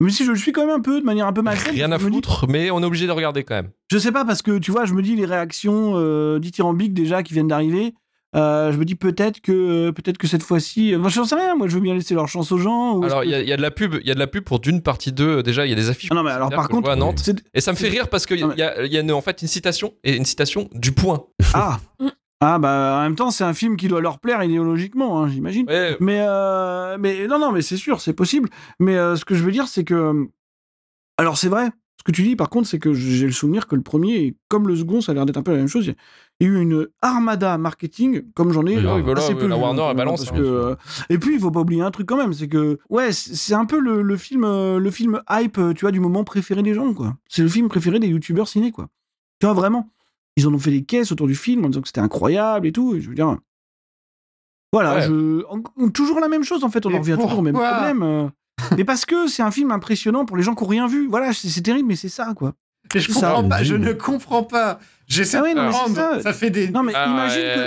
[0.00, 1.74] Mais si je le suis quand même un peu, de manière un peu malsaine.
[1.74, 3.70] Rien à je dis- foutre, mais on est obligé de regarder quand même.
[3.90, 7.22] je sais pas parce que tu vois, je me dis les réactions euh, dithyrambiques déjà
[7.22, 7.94] qui viennent d'arriver.
[8.36, 11.56] euh, je me dis peut-être que peut-être que cette fois-ci, enfin, j'en sais rien.
[11.56, 12.94] Moi, je veux bien laisser leur chance aux gens.
[12.94, 14.14] ou Alors, que- il y, a- il y a de la pub, il y a
[14.14, 15.42] de la pub pour d'une partie 2.
[15.42, 16.10] Déjà, il y a des affiches.
[16.12, 17.28] Ah non, mais alors par que je contre, à Nantes.
[17.54, 18.26] Et ça me fait rire parce
[18.62, 21.24] a- il y a une- en fait une citation et une citation du point.
[21.54, 21.80] ah
[22.42, 25.66] ah bah en même temps, c'est un film qui doit leur plaire idéologiquement, hein, j'imagine.
[25.68, 28.48] Ouais, Mais, euh, mais non, non, mais c'est sûr, c'est possible.
[28.78, 30.26] Mais euh, ce que je veux dire, c'est que.
[31.18, 31.70] Alors, c'est vrai.
[31.98, 34.66] Ce que tu dis, par contre, c'est que j'ai le souvenir que le premier, comme
[34.66, 35.92] le second, ça a l'air d'être un peu la même chose.
[36.40, 39.46] Il y a eu une armada marketing, comme j'en ai Oui, euh, voilà, assez peu
[39.46, 40.74] la vu, Warner, hein, elle balance, parce hein, que, euh,
[41.10, 43.66] Et puis, il faut pas oublier un truc quand même, c'est que ouais, c'est un
[43.66, 47.16] peu le, le film, le film hype, tu vois, du moment préféré des gens, quoi.
[47.28, 48.88] C'est le film préféré des youtubeurs ciné, quoi.
[49.38, 49.90] Tu vois vraiment.
[50.36, 52.72] Ils en ont fait des caisses autour du film en disant que c'était incroyable et
[52.72, 52.94] tout.
[52.94, 53.36] Et je veux dire,
[54.72, 55.02] voilà, Ouais.
[55.02, 55.88] je...
[55.90, 58.02] toujours la même chose en fait, on en revient toujours au même problème.
[58.02, 58.28] euh.
[58.76, 61.08] mais parce que c'est un film impressionnant pour les gens qui n'ont rien vu.
[61.08, 62.54] Voilà, c'est terrible, mais c'est ça quoi.
[62.94, 64.78] Je Ça, comprends pas, je ne comprends pas.
[65.06, 65.94] J'essaie Ah de comprendre.
[65.94, 66.20] ça.
[66.22, 66.68] Ça fait des.
[66.70, 67.58] Non mais Ah, imagine que.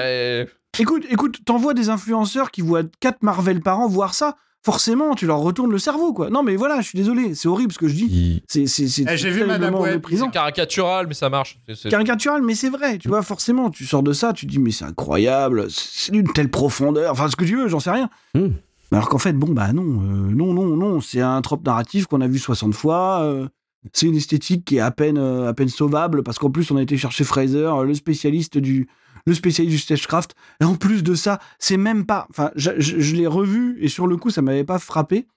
[0.44, 0.50] ouais,
[0.80, 4.38] Écoute, écoute, t'envoies des influenceurs qui voient 4 Marvel par an voir ça.
[4.66, 6.30] Forcément, tu leur retournes le cerveau quoi.
[6.30, 8.42] Non mais voilà, je suis désolé, c'est horrible ce que je dis.
[8.48, 10.06] C'est c'est c'est Eh, j'ai vu Madame Web.
[10.10, 11.60] C'est caricatural, mais ça marche.
[11.76, 14.60] C'est- caricatural, mais c'est vrai, tu vois, forcément, tu sors de ça, tu te dis,
[14.60, 18.10] mais c'est incroyable, c'est d'une telle profondeur, enfin, ce que tu veux, j'en sais rien.
[18.36, 18.52] Hmm.
[18.94, 22.22] Alors qu'en fait, bon, bah non, euh, non, non, non, c'est un trope narratif qu'on
[22.22, 23.48] a vu 60 fois, euh,
[23.92, 26.78] c'est une esthétique qui est à peine, euh, à peine sauvable, parce qu'en plus, on
[26.78, 28.88] a été chercher Fraser, le spécialiste du
[29.26, 33.00] le spécialiste du stagecraft, et en plus de ça, c'est même pas, enfin, je, je-
[33.00, 35.28] je l'ai revu, et sur le coup, ça m'avait pas frappé,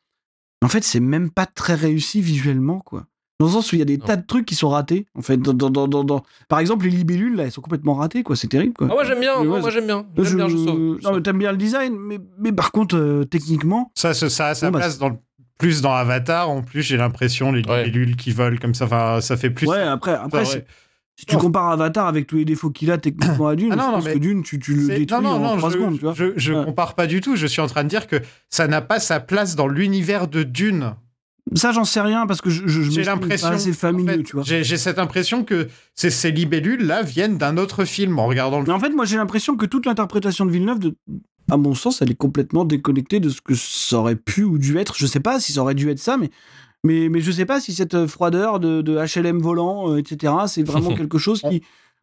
[0.64, 3.06] en fait, c'est même pas très réussi visuellement, quoi.
[3.38, 4.06] Dans le sens où il y a des Non.
[4.06, 5.06] tas de trucs qui sont ratés.
[5.14, 7.92] En fait, dans, dans, dans, dans- dans- par exemple, les libellules, là, elles sont complètement
[7.94, 8.34] ratées, quoi.
[8.34, 8.88] C'est terrible, quoi.
[8.90, 10.06] Ah, moi j'aime bien, moi, ouais, moi, j'aime bien.
[10.16, 10.66] Je- J'aime bien, je sauve.
[10.66, 11.14] je Non, sauve.
[11.16, 14.54] mais t'aimes bien le design, mais, mais par contre, euh, techniquement, Ça, ça, ça a
[14.54, 15.16] sa Bon, bah, place dans le-
[15.58, 16.48] plus dans Avatar.
[16.48, 17.84] En plus, j'ai l'impression les Ouais.
[17.84, 18.86] libellules qui volent comme ça.
[18.86, 19.66] Enfin, ça fait plus.
[19.68, 20.58] ouais, après, après Ça,
[21.16, 23.82] si, tu compares Avatar avec tous les défauts qu'il a techniquement à Dune, Ah non,
[23.82, 25.70] je non, pense mais que Dune, tu, tu le détruis non, non, en non, 3
[25.70, 26.14] je, secondes, tu vois.
[26.14, 26.64] Je, je Ouais.
[26.64, 27.36] compare pas du tout.
[27.36, 28.16] Je suis en train de dire que
[28.50, 30.94] ça n'a pas sa place dans l'univers de Dune.
[31.54, 33.48] Ça, j'en sais rien, parce que je, je, J'ai l'impression.
[33.48, 34.42] pas assez en familier, fait, tu vois.
[34.44, 38.66] J'ai j'ai cette impression que ces, ces libellules-là viennent d'un autre film en regardant le
[38.66, 40.96] Mais en fait, moi, j'ai l'impression que toute l'interprétation de Villeneuve, de,
[41.48, 44.76] à mon sens, elle est complètement déconnectée de ce que ça aurait pu ou dû
[44.78, 44.96] être.
[44.98, 46.30] Je sais pas si ça aurait dû être ça, mais,
[46.86, 50.62] Mais, mais je sais pas si cette froideur de, de HLM volant, euh, etc., c'est
[50.62, 51.62] vraiment quelque chose qui.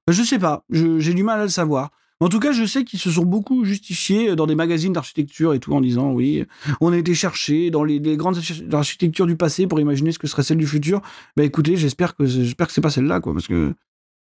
[0.10, 1.90] Je sais pas, j'ai du mal à le savoir.
[2.20, 5.60] En tout cas, je sais qu'ils se sont beaucoup justifiés dans des magazines d'architecture et
[5.60, 6.46] tout en disant oui,
[6.80, 8.38] on a été chercher dans les, les grandes
[8.72, 11.02] architectures du passé pour imaginer ce que serait celle du futur.
[11.36, 13.74] Bah écoutez, j'espère que j'espère que c'est pas celle-là quoi, parce que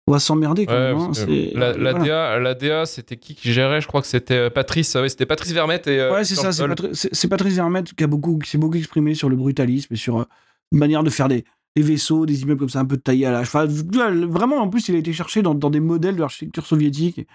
[0.06, 0.96] on va s'emmerder quand Ouais, même.
[0.98, 1.12] hein,
[1.54, 2.04] la, la voilà.
[2.04, 3.80] DA, la DA, c'était qui qui gérait?
[3.80, 4.94] Je crois que c'était euh, Patrice.
[4.96, 5.98] Ouais, c'était Patrice Vermette et.
[6.00, 6.66] euh, Ouais, c'est ça, c'est.
[6.66, 10.18] Patri- Patrice Vermette qui a beaucoup, qui s'est beaucoup exprimé sur le brutalisme et sur
[10.20, 10.24] euh,
[10.72, 11.44] manière de faire des,
[11.76, 13.46] des vaisseaux, des immeubles comme ça, un peu taillés à l'âge.
[13.46, 17.26] Enfin, vraiment, en plus, il a été cherché dans, dans des modèles de l'architecture soviétique.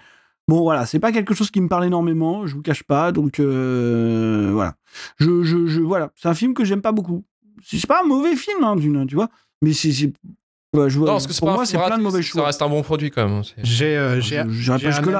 [0.48, 3.38] Bon, voilà, c'est pas quelque chose qui me parle énormément, je vous cache pas, donc
[3.38, 4.74] euh, voilà.
[5.18, 7.24] Je, je, je- voilà, c'est un film que j'aime pas beaucoup.
[7.64, 9.28] C'est pas un mauvais film, hein, d'une, tu vois,
[9.62, 9.90] mais c'est,
[10.74, 12.28] ouais, je vois- Non, parce que c'est pour moi, film c'est plein de mauvais Ça
[12.28, 12.46] choix.
[12.46, 13.42] reste un bon produit quand même.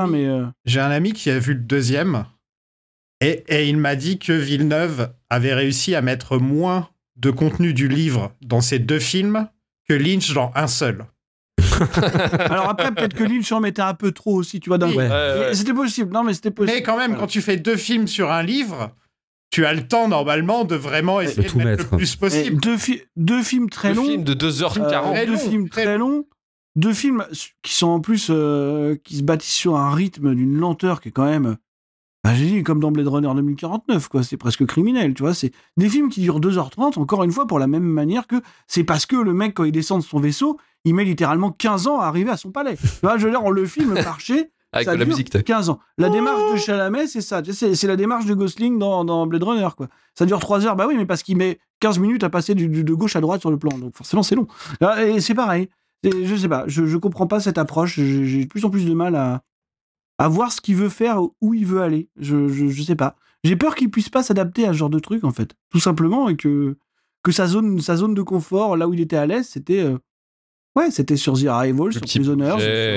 [0.07, 2.25] euh, mais euh, j'ai un ami qui a vu le deuxième
[3.21, 6.89] et, et il m'a dit que Villeneuve avait réussi à mettre moins
[7.21, 9.49] de contenu du livre dans ces deux films
[9.89, 11.05] que Lynch dans un seul.
[12.39, 14.95] alors après, peut-être que Lynch en mettait un peu trop aussi, tu vois, Oui.
[14.95, 15.09] Ouais.
[15.09, 15.37] Ouais.
[15.49, 16.77] Mais C'était possible, non, mais c'était possible.
[16.77, 17.21] Mais quand même, Voilà.
[17.21, 18.95] quand tu fais deux films sur un livre,
[19.51, 21.89] tu as le temps normalement de vraiment essayer de, tout mettre, mettre.
[21.93, 22.61] le plus Et possible.
[22.61, 24.05] deux, fi- deux films très Le longs.
[24.07, 24.89] film de euh, 2h40.
[25.13, 26.25] Très deux long, films très très longs.
[26.77, 27.27] Deux films
[27.63, 28.29] qui sont en plus.
[28.31, 31.57] euh, qui se bâtissent sur un rythme d'une lenteur qui est quand même.
[32.23, 34.23] Bah, j'ai dit, comme dans Blade Runner 2049, quoi.
[34.23, 35.33] C'est presque criminel, tu vois.
[35.35, 38.85] C'est des films qui durent 2h30, encore une fois, pour la même manière que c'est
[38.85, 42.01] parce que le mec, quand il descend de son vaisseau, il met littéralement 15 ans
[42.01, 42.77] à arriver à son palais.
[42.77, 44.51] tu vois, je veux dire, on le filme marcher.
[44.73, 45.31] Avec ça la dure musique.
[45.31, 45.81] t'as- 15 ans.
[45.99, 47.43] La démarche de Chalamet, c'est ça.
[47.53, 49.89] C'est la démarche de Gosling dans, dans Blade Runner, quoi.
[50.17, 52.69] Ça dure 3 heures, bah oui, mais parce qu'il met 15 minutes à passer du,
[52.69, 53.77] du- de gauche à droite sur le plan.
[53.79, 54.47] Donc forcément, c'est long.
[54.81, 55.69] Là, Et c'est pareil.
[56.05, 57.97] Et Je sais pas, je, je comprends pas cette approche.
[57.97, 59.43] J'ai j'ai de plus en plus de mal à,
[60.21, 62.09] à voir ce qu'il veut faire, où il veut aller.
[62.19, 63.17] Je, je, je sais pas.
[63.43, 65.55] J'ai peur qu'il puisse pas s'adapter à ce genre de truc, en fait.
[65.71, 66.77] Tout simplement, et que,
[67.23, 69.81] que sa, zone, sa zone de confort, là où il était à l'aise, c'était.
[69.81, 69.97] euh,
[70.77, 72.55] Ouais, c'était sur The Arrival, sur Prisoners.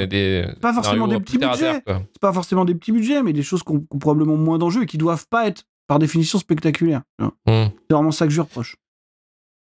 [0.07, 1.81] des Pas forcément des petits budgets.
[1.87, 4.59] c'est pas forcément des petits budgets, mais des choses qui ont, qui ont probablement moins
[4.59, 7.01] d'enjeux et qui doivent pas être, par définition, spectaculaires.
[7.19, 7.29] Hmm.
[7.47, 8.75] C'est vraiment ça que je reproche.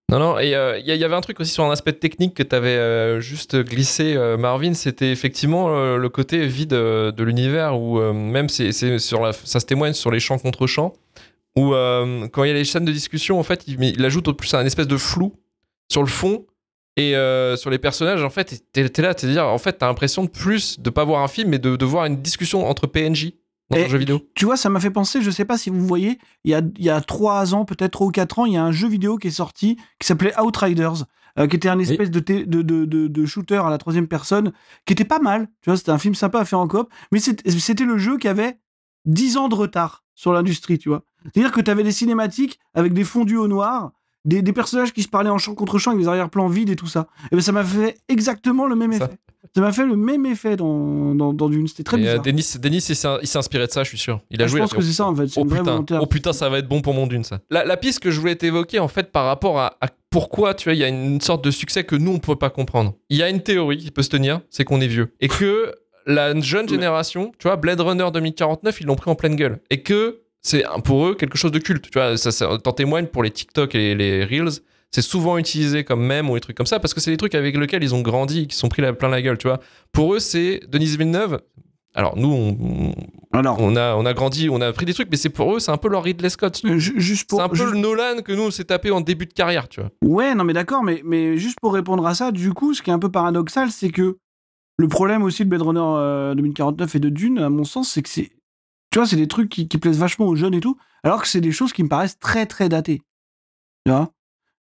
[0.10, 2.34] Non, non, et euh, il y, y avait un truc aussi sur un aspect technique
[2.34, 7.24] que tu avais juste glissé, euh, Marvin, c'était effectivement euh, le côté vide euh, de
[7.24, 10.93] l'univers, où euh, même c'est, sur la, ça se témoigne sur les champs contre champs,
[11.55, 14.34] où euh, quand il y a les scènes de discussion, en fait, il, ajoute au
[14.34, 15.36] plus un espèce de flou
[15.91, 16.47] sur le fond
[16.97, 19.86] et euh, sur les personnages, en fait, t'es, t'es là, t'es dire, en fait, t'as
[19.86, 22.88] l'impression de plus de pas voir un film, mais de, de voir une discussion entre
[22.88, 23.34] PNJ
[23.70, 24.22] dans Et un jeu vidéo.
[24.36, 26.62] Tu vois, ça m'a fait penser, je sais pas si vous voyez, il y a,
[26.78, 28.88] il y a 3 ans, peut-être 3 ou 4 ans, il y a un jeu
[28.88, 31.06] vidéo qui est sorti qui s'appelait Outriders,
[31.38, 34.52] euh, qui était un espèce de, de, de, de, de shooter à la troisième personne,
[34.86, 35.48] qui était pas mal.
[35.62, 38.18] Tu vois, c'était un film sympa à faire en coop, mais c'était c'était le jeu
[38.18, 38.58] qui avait
[39.06, 41.04] 10 ans de retard sur l'industrie, tu vois.
[41.24, 43.92] C'est-à-dire que tu avais des cinématiques avec des fondus au noir,
[44.26, 46.76] des, des personnages qui se parlaient en champ contre champ avec des arrière-plans vides et
[46.76, 47.08] tout ça.
[47.32, 49.06] Et ben ça m'a fait exactement le même Ça.
[49.06, 49.18] effet.
[49.56, 51.68] Ça m'a fait le même effet dans, dans, dans Dune.
[51.68, 52.22] C'était très Et, euh, bizarre.
[52.24, 54.22] Denis, Denis il s'est inspiré de ça, je suis sûr.
[54.30, 55.30] Il a Ah, je joué pense là- que c'est ça en fait.
[55.38, 57.40] Oh putain, oh putain, ça va être bon pour mon dune ça.
[57.50, 60.66] La, la piste que je voulais t'évoquer en fait par rapport à, à pourquoi tu
[60.66, 62.94] vois il y a une sorte de succès que nous on peut pas comprendre.
[63.10, 65.74] Il y a une théorie qui peut se tenir, c'est qu'on est vieux et que
[66.06, 69.84] la jeune génération, tu vois, Blade Runner 2049, ils l'ont pris en pleine gueule et
[69.84, 71.86] que c'est pour eux quelque chose de culte.
[71.92, 74.60] Tu vois, ça, ça t'en témoigne pour les TikTok et les Reels.
[74.92, 77.36] C'est souvent utilisé comme mème ou des trucs comme ça parce que c'est des trucs
[77.36, 79.60] avec lesquels ils ont grandi, qui sont pris la, plein la gueule, tu vois.
[79.92, 81.40] Pour eux, c'est Denise Villeneuve.
[81.96, 82.94] Alors nous, on, on-
[83.38, 85.60] Alors, on a, on a grandi, on a appris des trucs, mais c'est pour eux,
[85.60, 86.60] c'est un peu leur Ridley Scott.
[86.66, 87.40] euh, ju- juste pour.
[87.40, 89.68] C'est un peu juste- le Nolan que nous, on s'est tapé en début de carrière,
[89.70, 89.90] tu vois.
[90.04, 92.90] Ouais, non, mais d'accord, mais, mais juste pour répondre à ça, du coup, ce qui
[92.90, 94.18] est un peu paradoxal, c'est que
[94.78, 98.02] le problème aussi de Blade Runner euh, 2049 et de Dune, à mon sens, c'est
[98.02, 98.32] que c'est.
[98.92, 101.28] Tu vois, c'est des trucs qui, qui plaisent vachement aux jeunes et tout, alors que
[101.28, 103.02] c'est des choses qui me paraissent très, très datées.
[103.86, 104.12] Tu vois?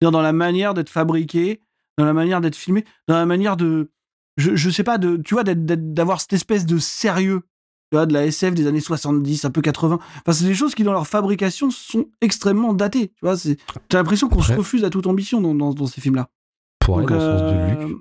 [0.02, 1.62] Dans la manière d'être fabriqué,
[1.98, 3.90] dans la manière d'être filmé, dans la manière de.
[4.38, 7.42] Je, je sais pas, de, tu vois, d'avoir cette espèce de sérieux,
[7.90, 9.98] tu vois, de la SF des années 70, un peu 80.
[10.02, 13.08] Enfin, c'est des choses qui, dans leur fabrication, sont extrêmement datées.
[13.08, 13.36] Tu vois,
[13.90, 16.30] t'as l'impression qu'on se refuse à toute ambition dans, dans, dans ces films-là.
[16.80, 17.98] Pour aller dans le sens de euh, Luc,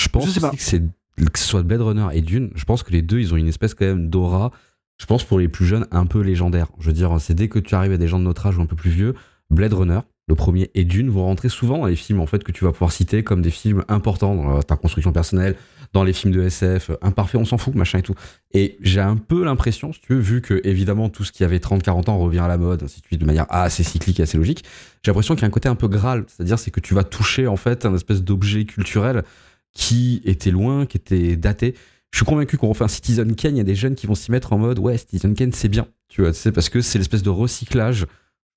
[0.00, 0.48] je pense je sais pas.
[0.48, 0.82] aussi que c'est
[1.30, 3.48] que ce soit Blade Runner et Dune, je pense que les deux ils ont une
[3.48, 4.50] espèce quand même d'aura.
[4.98, 6.68] Je pense pour les plus jeunes un peu légendaire.
[6.78, 8.62] Je veux dire, c'est dès que tu arrives à des gens de notre âge ou
[8.62, 9.14] un peu plus vieux,
[9.50, 10.00] Blade Runner,
[10.32, 12.72] le premier et Dune vont rentrer souvent dans les films en fait que tu vas
[12.72, 15.56] pouvoir citer comme des films importants dans ta construction personnelle,
[15.92, 18.14] dans les films de SF, euh, imparfaits, on s'en fout, machin et tout.
[18.54, 21.58] Et j'ai un peu l'impression, si tu veux, vu que évidemment tout ce qui avait
[21.58, 24.64] 30-40 ans revient à la mode, ainsi de de manière assez cyclique et assez logique,
[25.02, 27.04] j'ai l'impression qu'il y a un côté un peu Graal, c'est-à-dire c'est que tu vas
[27.04, 29.24] toucher en fait un espèce d'objet culturel
[29.74, 31.74] qui était loin, qui était daté.
[32.10, 34.14] Je suis convaincu qu'on refait un Citizen Kane, il y a des jeunes qui vont
[34.14, 36.96] s'y mettre en mode ouais, Citizen Kane c'est bien, tu vois, c'est parce que c'est
[36.98, 38.06] l'espèce de recyclage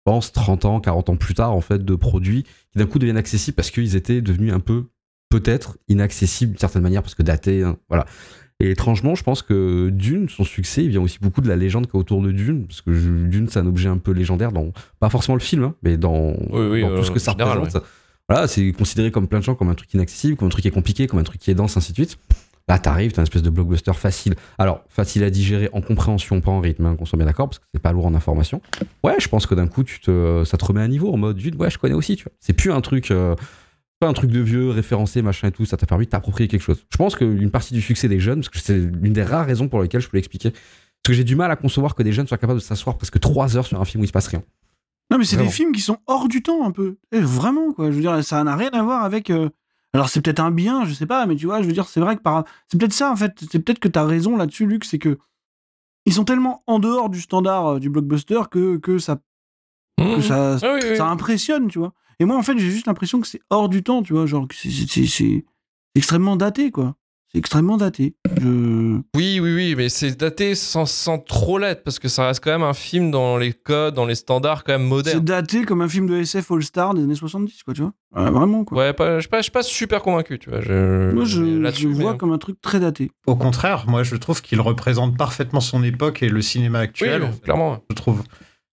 [0.05, 3.17] pense, 30 ans, 40 ans plus tard, en fait, de produits qui d'un coup deviennent
[3.17, 4.85] accessibles parce qu'ils étaient devenus un peu,
[5.29, 8.05] peut-être, inaccessibles d'une certaine manière, parce que datés, hein, voilà.
[8.61, 11.87] Et étrangement, je pense que Dune, son succès, il vient aussi beaucoup de la légende
[11.87, 12.91] qu'il y a autour de Dune, parce que
[13.25, 16.29] Dune, c'est un objet un peu légendaire dans, pas forcément le film, hein, mais dans,
[16.51, 17.83] Oui, oui, dans euh, tout ce que ça représente.
[18.29, 20.67] Voilà, c'est considéré comme plein de gens comme un truc inaccessible, comme un truc qui
[20.69, 22.17] est compliqué, comme un truc qui est dense, ainsi de suite.
[22.67, 24.33] Là, t'arrives, t'as une espèce de blockbuster facile.
[24.57, 27.59] Alors, facile à digérer en compréhension, pas en rythme, hein, qu'on soit bien d'accord, parce
[27.59, 28.59] que c'est pas lourd en information.
[29.03, 31.39] Ouais, je pense que d'un coup, tu te, ça te remet à niveau en mode,
[31.57, 32.33] ouais, je connais aussi, tu vois.
[32.39, 33.35] C'est plus un truc, euh,
[33.99, 36.63] pas un truc de vieux, référencé, machin et tout, ça t'a permis de t'approprier quelque
[36.63, 36.83] chose.
[36.91, 39.67] Je pense qu'une partie du succès des jeunes, parce que c'est l'une des rares raisons
[39.67, 40.61] pour lesquelles je peux l'expliquer, parce
[41.03, 43.57] que j'ai du mal à concevoir que des jeunes soient capables de s'asseoir presque trois
[43.57, 44.41] heures sur un film où il se passe rien.
[45.11, 46.97] Non, mais c'est des films qui sont hors du temps un peu.
[47.11, 47.91] Eh, vraiment, quoi.
[47.91, 49.29] Je veux dire, ça n'a rien à voir avec.
[49.29, 49.49] euh,
[49.95, 51.99] Alors, c'est peut-être un bien, je sais pas, mais tu vois, je veux dire, c'est
[52.01, 52.43] vrai que par.
[52.67, 53.33] C'est peut-être ça, en fait.
[53.49, 55.17] C'est peut-être que t'as raison là-dessus, Luc, c'est que.
[56.05, 59.17] Ils sont tellement en dehors du standard euh, du blockbuster que, que ça,
[59.97, 60.21] que Mmh.
[60.21, 60.97] ça, Ah oui, oui.
[60.97, 61.93] ça impressionne, tu vois.
[62.19, 64.25] Et moi, en fait, j'ai juste l'impression que c'est hors du temps, tu vois.
[64.25, 65.45] Genre, c'est
[65.95, 66.95] extrêmement daté, quoi.
[67.35, 68.15] C'est extrêmement daté.
[68.39, 69.01] Je.
[69.13, 72.51] Oui, oui, oui, mais c'est daté sans, sans trop l'être, parce que ça reste quand
[72.51, 75.19] même un film dans les codes, dans les standards quand même C'est modernes.
[75.25, 77.91] daté comme un film de SF All-Star des années 70, quoi, tu vois.
[78.15, 78.77] Ouais, vraiment, quoi.
[78.77, 80.61] Ouais, pas- je suis pas, je suis pas super convaincu, tu vois.
[80.61, 83.11] Je, Moi, je, le vois mais- comme un truc très daté.
[83.27, 87.31] Au contraire, moi je trouve qu'il représente parfaitement son époque et le cinéma Oui, actuel,
[87.43, 87.79] clairement.
[87.89, 88.23] je trouve.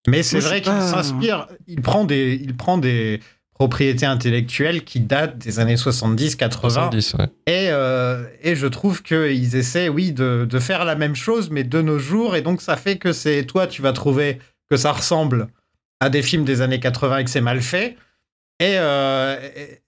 [0.06, 0.86] Mais c'est vrai qu'il pas.
[0.86, 3.18] s'inspire, il prend des, il prend des
[3.62, 7.26] propriétés intellectuelles qui datent des années 70-80 70, ouais.
[7.46, 11.62] et, euh, et je trouve qu'ils essaient, oui, de, de faire la même chose, mais
[11.62, 14.38] de nos jours, et donc ça fait que c'est toi, tu vas trouver
[14.68, 15.46] que ça ressemble
[16.00, 17.96] à des films des années 80 et que c'est mal fait.
[18.58, 19.36] Et, euh,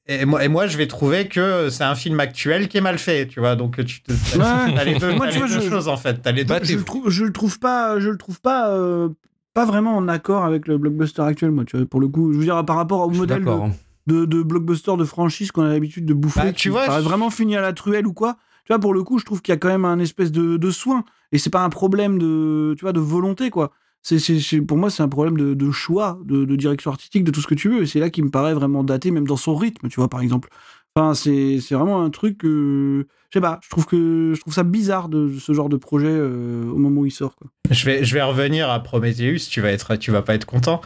[0.06, 2.80] et, et moi, et moi, je vais trouver que c'est un film actuel qui est
[2.80, 3.56] mal fait, tu vois.
[3.56, 4.84] Donc, tu te- t'as Ouais.
[4.84, 6.22] les deux, Moi, tu les vois, deux je- choses, en fait.
[6.22, 6.54] T'as les deux.
[6.54, 9.08] Bah, je le trouve, je le trouve pas, je le trouve pas, euh,
[9.55, 11.64] pas vraiment en accord avec le blockbuster actuel, moi.
[11.64, 13.70] Tu vois, pour le coup, je veux dire par rapport au modèle de, hein.
[14.07, 17.05] de, de blockbuster de franchise qu'on a l'habitude de bouffer, Bah, qui tu vois, je-
[17.05, 18.36] vraiment fini à la truelle ou quoi.
[18.66, 20.57] Tu vois, pour le coup, je trouve qu'il y a quand même un espèce de,
[20.57, 23.72] de soin et c'est pas un problème de, tu vois, de volonté quoi.
[24.02, 27.24] C'est, c'est- c'est- pour moi, c'est un problème de, de choix, de, de direction artistique,
[27.24, 27.82] de tout ce que tu veux.
[27.82, 30.20] Et c'est là qui me paraît vraiment daté, même dans son rythme, tu vois, par
[30.20, 30.48] exemple.
[30.97, 34.55] Enfin, c'est, c'est vraiment un truc que, je sais pas, je trouve que je trouve
[34.55, 37.34] ça bizarre de, de ce genre de projet euh, au moment où il sort.
[37.34, 37.51] Quoi.
[37.70, 39.49] Je vais, je vais revenir à Prometheus.
[39.51, 40.80] Tu vas être, tu vas pas être content.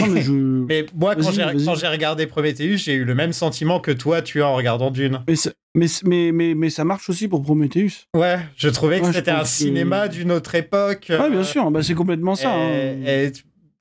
[0.00, 0.32] Non, mais je.
[0.68, 1.64] Mais moi, quand j'ai, vas-y.
[1.64, 4.90] quand j'ai regardé Prometheus, j'ai eu le même sentiment que toi, tu as en regardant
[4.90, 5.22] Dune.
[5.26, 8.04] Mais, ça- mais, mais, mais, mais ça marche aussi pour Prometheus.
[8.14, 11.06] Ouais, je trouvais que Ouais, c'était un que- cinéma d'une autre époque.
[11.08, 12.52] Ouais, bien euh, sûr, bah, c'est complètement ça.
[12.52, 12.68] hein.
[13.06, 13.32] Et, et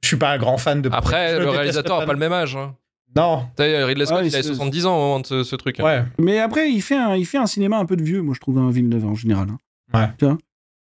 [0.01, 0.89] je suis pas un grand fan de.
[0.93, 2.55] Après, je le réalisateur a pas le même âge.
[2.55, 2.75] Hein.
[3.15, 3.45] Non.
[3.57, 5.79] Ridley Scott, Ouais, il avait c'est- 70 ans au moment de ce, ce truc.
[5.79, 5.83] hein.
[5.83, 6.03] Ouais.
[6.19, 8.39] Mais après, il fait, un, il fait un cinéma un peu de vieux, moi, je
[8.41, 9.47] trouve, un Villeneuve en général.
[9.49, 9.57] hein.
[9.99, 10.07] Ouais.
[10.17, 10.37] Tu vois?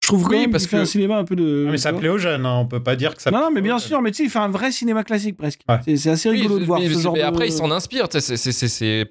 [0.02, 1.64] Je trouve quand Oui, même parce qu'il fait que- un cinéma un peu de.
[1.66, 3.32] Non, mais ça plaît aux jeunes, hein, on peut pas dire que ça.
[3.32, 5.36] Non, non, mais plaît bien sûr, mais tu sais, il fait un vrai cinéma classique
[5.36, 5.62] presque.
[5.68, 5.80] Ouais.
[5.98, 7.26] C'est, assez Oui, rigolo de voir mais, ce genre mais de.
[7.26, 8.08] après, il s'en inspire.
[8.08, 9.06] tu sais, c'est- c'est- c'est- Ces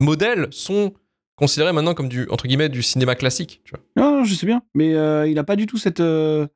[0.00, 0.92] modèles sont
[1.36, 3.60] considérés maintenant comme du, entre guillemets, du cinéma classique.
[3.64, 3.80] Tu vois.
[3.96, 4.62] Non, non, je sais bien.
[4.74, 6.00] Mais euh, il a pas du tout cette.
[6.00, 6.46] euh,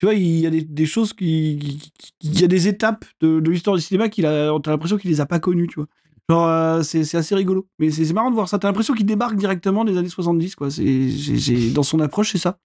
[0.00, 1.90] Tu vois, il y a des, des choses qui.
[2.20, 4.50] Il y a des étapes de, de l'histoire du cinéma qu'il a.
[4.62, 5.86] T'as l'impression qu'il les a pas connues, tu vois.
[6.28, 7.66] Genre, euh, c'est, assez rigolo.
[7.78, 8.58] Mais c'est, marrant de voir ça.
[8.58, 10.70] T'as l'impression qu'il débarque directement des années 70, quoi.
[10.70, 12.58] C'est, dans son approche, c'est ça.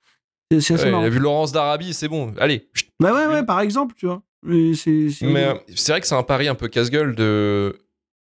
[0.51, 1.03] C'est, assez Ouais, il marrant.
[1.03, 2.34] a vu Laurence d'Arabie, c'est bon.
[2.39, 2.67] Allez.
[2.99, 4.21] Bah ouais, ouais, par exemple, tu vois.
[4.43, 5.09] Mais c'est.
[5.09, 7.77] c'est- Mais euh, c'est vrai que c'est un pari un peu casse-gueule de.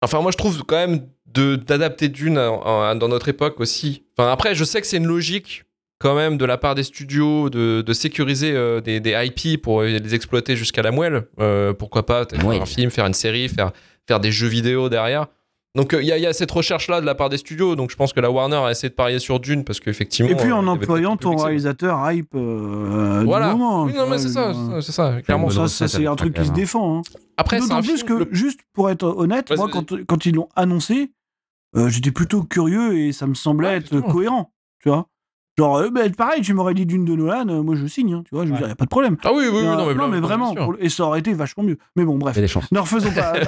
[0.02, 4.04] Enfin, moi, je trouve quand même de d'adapter Dune à- à- dans notre époque aussi.
[4.18, 5.62] Enfin, après, je sais que c'est une logique
[6.02, 9.82] quand même de la part des studios de, de sécuriser euh, des, des IP pour
[9.82, 11.26] les exploiter jusqu'à la moelle.
[11.40, 12.60] Euh, pourquoi pas faire Ouais.
[12.60, 13.70] un film, faire une série, faire,
[14.08, 15.26] faire des jeux vidéo derrière.
[15.74, 17.76] Donc euh, il y, a- il y a cette recherche-là de la part des studios.
[17.76, 20.30] Donc je pense que la Warner a essayé de parier sur Dune parce qu'effectivement.
[20.30, 23.52] Et puis en employant ton réalisateur hype euh, Voilà.
[23.52, 23.84] du moment.
[23.84, 25.48] Oui, non, mais c'est ça, c'est ça, clairement.
[25.48, 26.98] Ça, c'est un truc qui se défend.
[26.98, 27.02] hein.
[27.38, 30.26] Après, c'est D'autant un plus film, que, le- juste pour être honnête, moi, quand, quand
[30.26, 31.10] ils l'ont annoncé,
[31.74, 34.52] euh, j'étais plutôt curieux et ça me semblait Ouais, être cohérent.
[34.82, 35.06] Tu vois
[35.58, 38.22] Genre, euh, bah, pareil, tu m'aurais dit d'une de Nolan, euh, moi je signe, hein,
[38.26, 38.58] tu vois, je Ouais.
[38.58, 39.18] dire, y a pas de problème.
[39.22, 39.64] Ah oui, oui, oui,
[39.96, 40.62] non, mais, vraiment, sûr.
[40.62, 41.76] pour le- et ça aurait été vachement mieux.
[41.94, 42.34] Mais bon, bref.
[42.34, 42.72] Il y a des chances.
[42.72, 43.38] Ne refaisons pas, ne,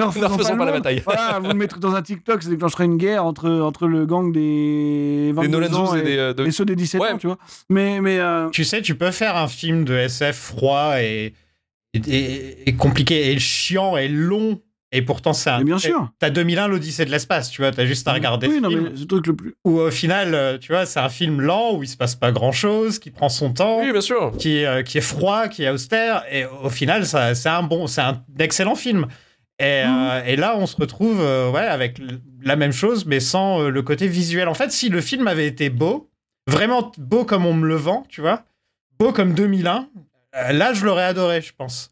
[0.00, 1.02] ne refaisons Ne refaisons pas la bataille.
[1.04, 4.32] Voilà, vous le mettrez dans un TikTok, ça déclencherait une guerre entre, entre le gang
[4.32, 6.16] des 22 Des Nolan ans et et, des.
[6.16, 7.12] euh, de- et ceux des 17 Ouais.
[7.12, 7.36] ans, tu vois.
[7.68, 11.34] Mais, mais euh, Tu sais, tu peux faire un film de SF froid et,
[11.92, 14.60] et, et- et compliqué et chiant et long.
[14.92, 15.58] Et pourtant, c'est un.
[15.58, 16.10] mais bien sûr.
[16.18, 17.70] T'as 2001, l'Odyssée de l'espace, tu vois.
[17.70, 18.82] T'as juste à regarder Oui, ce non, film.
[18.84, 19.54] mais c'est le truc le plus.
[19.64, 22.32] Où au final, euh, tu vois, c'est un film lent où il se passe pas
[22.32, 23.80] grand chose, qui prend son temps.
[23.82, 24.32] Oui, bien sûr.
[24.36, 27.62] qui est, euh, qui est froid, qui est austère, et au final, ça, c'est un
[27.62, 29.06] bon, c'est un excellent film.
[29.60, 30.08] Et, Mhm.
[30.10, 32.00] euh, et là, on se retrouve, euh, ouais, avec
[32.42, 34.48] la même chose, mais sans euh, le côté visuel.
[34.48, 36.10] En fait, si le film avait été beau,
[36.48, 38.42] vraiment beau comme on me le vend, tu vois,
[38.98, 39.88] beau comme 2001,
[40.34, 41.89] euh, là, je l'aurais adoré, je pense.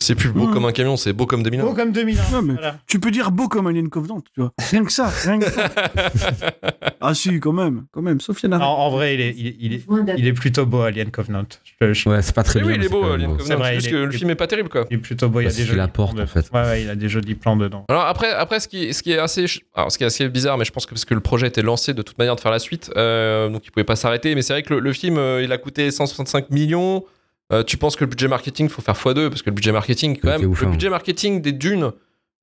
[0.00, 0.52] C'est plus beau Mmh.
[0.52, 1.64] comme un camion, c'est beau comme 2001.
[1.64, 2.20] Beau comme 2001.
[2.32, 2.78] Ouais, mais- Voilà.
[2.86, 4.52] Tu peux dire beau comme Alien Covenant, tu vois.
[4.70, 5.68] Rien que ça, rien que ça.
[7.00, 8.20] ah si, quand même, quand même.
[8.20, 9.84] Sofiane En, en vrai, il est, il, est, il, est,
[10.18, 11.44] il est plutôt beau, Alien Covenant.
[11.80, 12.74] Je- je- Ouais, c'est pas très Mais bien.
[12.74, 13.36] oui, il est beau, Alien beau.
[13.38, 13.46] Covenant.
[13.48, 14.86] C'est vrai, juste que le film est pas terrible, quoi.
[14.90, 15.40] il est plutôt beau.
[15.40, 16.48] Il y a des jolis plans en fait.
[16.52, 17.84] Ouais, ouais, il a des jolis plans dedans.
[17.88, 20.28] Alors après, après ce, qui, ce qui est assez, ch- alors ce qui est assez
[20.28, 22.40] bizarre, mais je pense que parce que le projet était lancé de toute manière de
[22.40, 24.34] faire la suite, euh, donc il pouvait pas s'arrêter.
[24.34, 27.04] Mais c'est vrai que le, le film, euh, il a coûté 165 millions.
[27.52, 30.18] Euh, tu penses que le budget marketing, faut faire x2 parce que le budget marketing,
[30.20, 30.70] quand même, ouf, le hein.
[30.70, 31.92] budget marketing des dunes,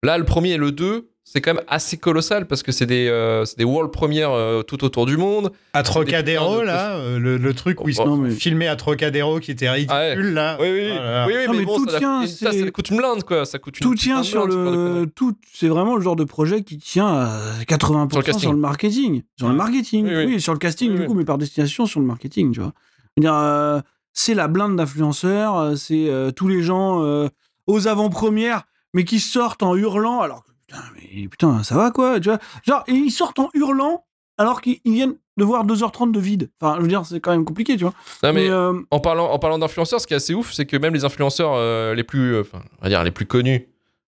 [0.04, 3.08] là, le premier et le 2, c'est quand même assez colossal parce que c'est des,
[3.08, 5.52] euh, c'est des world premières euh, tout autour du monde.
[5.74, 8.68] À Trocadéro, de là, euh, le, le truc où ils Oh, non, sont mais- filmés
[8.68, 10.32] à Trocadéro qui était ridicule, Ah ouais.
[10.32, 10.58] là.
[10.60, 12.98] Oui, oui, Oh oui, oui, Non, mais, mais bon, tout ça, tient, ça, coûte une
[12.98, 13.46] blinde, quoi.
[13.46, 15.06] Ça coûte une Tout tient sur le.
[15.14, 19.22] Tout, c'est vraiment le genre de projet qui tient à 80% Sur le marketing.
[19.38, 20.06] Sur le marketing.
[20.08, 20.42] Oui, Oui, oui.
[20.42, 21.08] sur le casting, Oui, du oui.
[21.08, 22.74] coup, mais par destination sur le marketing, tu vois.
[23.18, 23.80] Je veux dire, euh,
[24.16, 27.28] c'est la blinde d'influenceurs, euh, c'est euh, tous les gens euh,
[27.68, 28.64] aux avant-premières,
[28.94, 32.40] mais qui sortent en hurlant, alors que putain, mais putain, ça va quoi, tu vois.
[32.64, 34.06] Genre, et ils sortent en hurlant
[34.38, 36.50] alors qu'ils ils viennent de voir 2h30 de vide.
[36.62, 37.94] Enfin, je veux dire, c'est quand même compliqué, tu vois.
[38.24, 40.66] Non, mais Mais, euh, en parlant, en parlant d'influenceurs, ce qui est assez ouf, c'est
[40.66, 42.44] que même les influenceurs les plus, on
[42.82, 43.68] va dire les plus connus,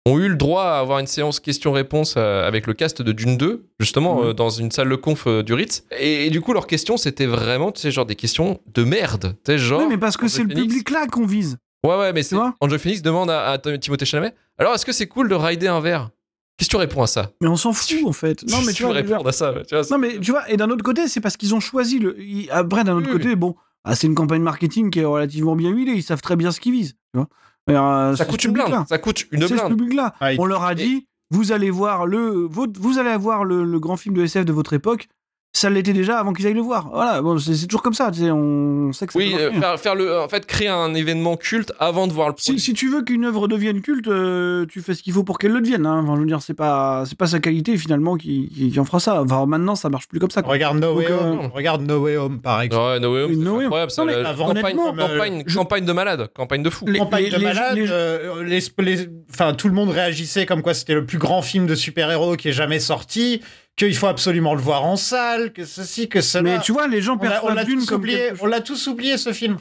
[0.07, 3.37] ont eu le droit à avoir une séance questions-réponses euh, avec le cast de Dune
[3.37, 4.27] 2, justement, Mhm.
[4.29, 5.83] euh, dans une salle de conf euh, du Ritz.
[5.97, 9.35] Et, et du coup, leurs questions, c'était vraiment, tu sais, genre des questions de merde.
[9.45, 9.81] Tu sais, genre.
[9.81, 11.57] ouais, mais parce que c'est le public là qu'on vise.
[11.85, 12.35] Ouais, ouais, mais c'est.
[12.35, 15.67] vois Angel Phoenix demande à, à Timothée Chalamet Alors, est-ce que c'est cool de rider
[15.67, 16.09] un verre?
[16.57, 17.31] Qu'est-ce que tu réponds à ça?
[17.41, 18.43] Mais on s'en fout, en fait.
[18.49, 19.53] Non, mais tu vois, veux dire- répondre à ça.
[19.67, 21.97] Tu vois, Non, mais tu vois, et d'un autre côté, c'est parce qu'ils ont choisi
[21.99, 22.15] le.
[22.51, 25.71] Après, d'un autre Oui, côté, bon, ah, c'est une campagne marketing qui est relativement bien
[25.71, 25.93] huilée.
[25.93, 26.93] Ils savent très bien ce qu'ils visent.
[27.13, 27.27] Tu vois
[27.67, 28.85] Alors, euh, ça coûte une blinde.
[28.87, 29.69] Ça coûte une C'est ce blinde.
[29.69, 30.13] public-là.
[30.19, 33.63] Ah, il- On leur a dit, vous allez voir le, votre- vous allez avoir le,
[33.63, 35.07] le grand film de SF de votre époque.
[35.53, 36.89] Ça l'était déjà avant qu'ils aillent le voir.
[36.93, 38.09] Voilà, bon, c'est toujours comme ça.
[38.21, 39.59] On sait que ça Oui, euh, marcher.
[39.59, 42.61] faire, faire le, en fait, créer un événement culte avant de voir le Si, produit.
[42.61, 45.51] si tu veux qu'une œuvre devienne culte, euh, tu fais ce qu'il faut pour qu'elle
[45.51, 45.85] le devienne.
[45.85, 46.03] Hein.
[46.03, 48.85] Enfin, je veux dire, c'est pas, c'est pas sa qualité finalement qui, qui, qui en
[48.85, 49.21] fera ça.
[49.21, 50.41] Enfin, maintenant, ça marche plus comme ça.
[50.41, 50.53] quoi.
[50.53, 51.51] Regarde No Way Donc, euh, Home.
[51.53, 52.85] Regarde No Way Home, par exemple.
[52.85, 53.91] Ouais, No Way Home, No incroyable.
[53.97, 56.85] Non, mais la- avant- campagne, campagne, je- campagne de malade, campagne de fou.
[56.87, 58.59] Les- campagne les- de les- malade, les- euh, les-
[58.95, 62.37] les- enfin, tout le monde réagissait comme quoi c'était le plus grand film de super-héros
[62.37, 63.41] qui est jamais sorti,
[63.75, 66.43] qu'il faut absolument le voir en salle, que ceci, que cela.
[66.43, 68.41] Mais tu vois, les gens on l'a- on perçoivent l'a Dune tous comme oublié, quelque
[68.43, 69.57] on l'a tous oublié ce film.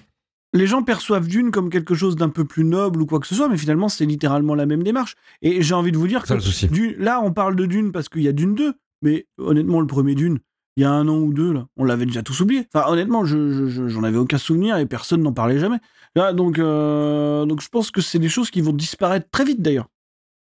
[0.53, 3.35] les gens perçoivent Dune comme quelque chose d'un peu plus noble ou quoi que ce
[3.35, 5.15] soit, mais finalement, c'est littéralement la même démarche.
[5.43, 6.67] Et j'ai envie de vous dire que le souci.
[6.69, 9.87] Dune- là, on parle de Dune parce qu'il y a Dune 2, mais honnêtement, le
[9.87, 10.39] premier Dune,
[10.77, 12.67] il y a un an ou deux, là, on l'avait déjà tous oublié.
[12.75, 15.79] Enfin, honnêtement, je, je- je- j'en avais aucun souvenir et personne n'en parlait jamais.
[16.17, 19.63] Là, donc, euh, donc, je pense que c'est des choses qui vont disparaître très vite
[19.63, 19.87] d'ailleurs.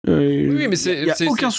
[0.07, 1.05] Euh, Oui, mais c'est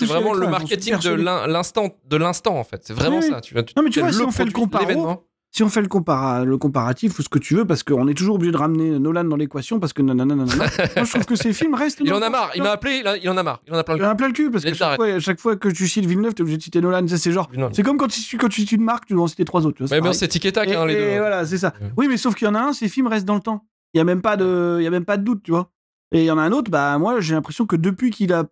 [0.05, 1.11] vraiment le marketing de
[1.51, 2.81] l'instant, de l'instant en fait.
[2.85, 3.31] C'est vraiment Oui, oui.
[3.31, 3.41] ça.
[3.41, 6.45] Tu Non, mais tu vois, si on fait le comparo, si on fait le, compara-
[6.45, 9.23] le comparatif ou ce que tu veux, parce qu'on est toujours obligé de ramener Nolan
[9.23, 10.55] dans l'équation, parce que nanana, nanana,
[10.95, 11.99] moi je trouve que ces films restent.
[12.01, 12.51] Il en a marre.
[12.55, 12.97] Il m'a appelé.
[13.01, 13.59] Il, a- il en a marre.
[13.67, 15.19] Il en a plein Il le en a plein le cul, parce que chaque fois,
[15.19, 17.05] chaque fois que tu cites Villeneuve, t'es obligé de citer Nolan.
[17.07, 17.49] Ça, C'est genre.
[17.49, 17.59] cul.
[17.73, 19.77] C'est comme quand tu, quand tu cites une marque, tu dois en citer trois autres.
[19.77, 21.17] Tu vois, c'est Mais bon, c'est tic et tac, hein, les et deux.
[21.17, 21.73] voilà, c'est ça.
[21.97, 23.65] Oui, mais sauf qu'il y en a un, ces films restent dans le temps.
[23.93, 25.71] Il y a même pas de, il y a même pas de doute, tu vois.
[26.12, 28.45] Et il y en a un autre, bah moi j'ai l'impression que depuis qu'il a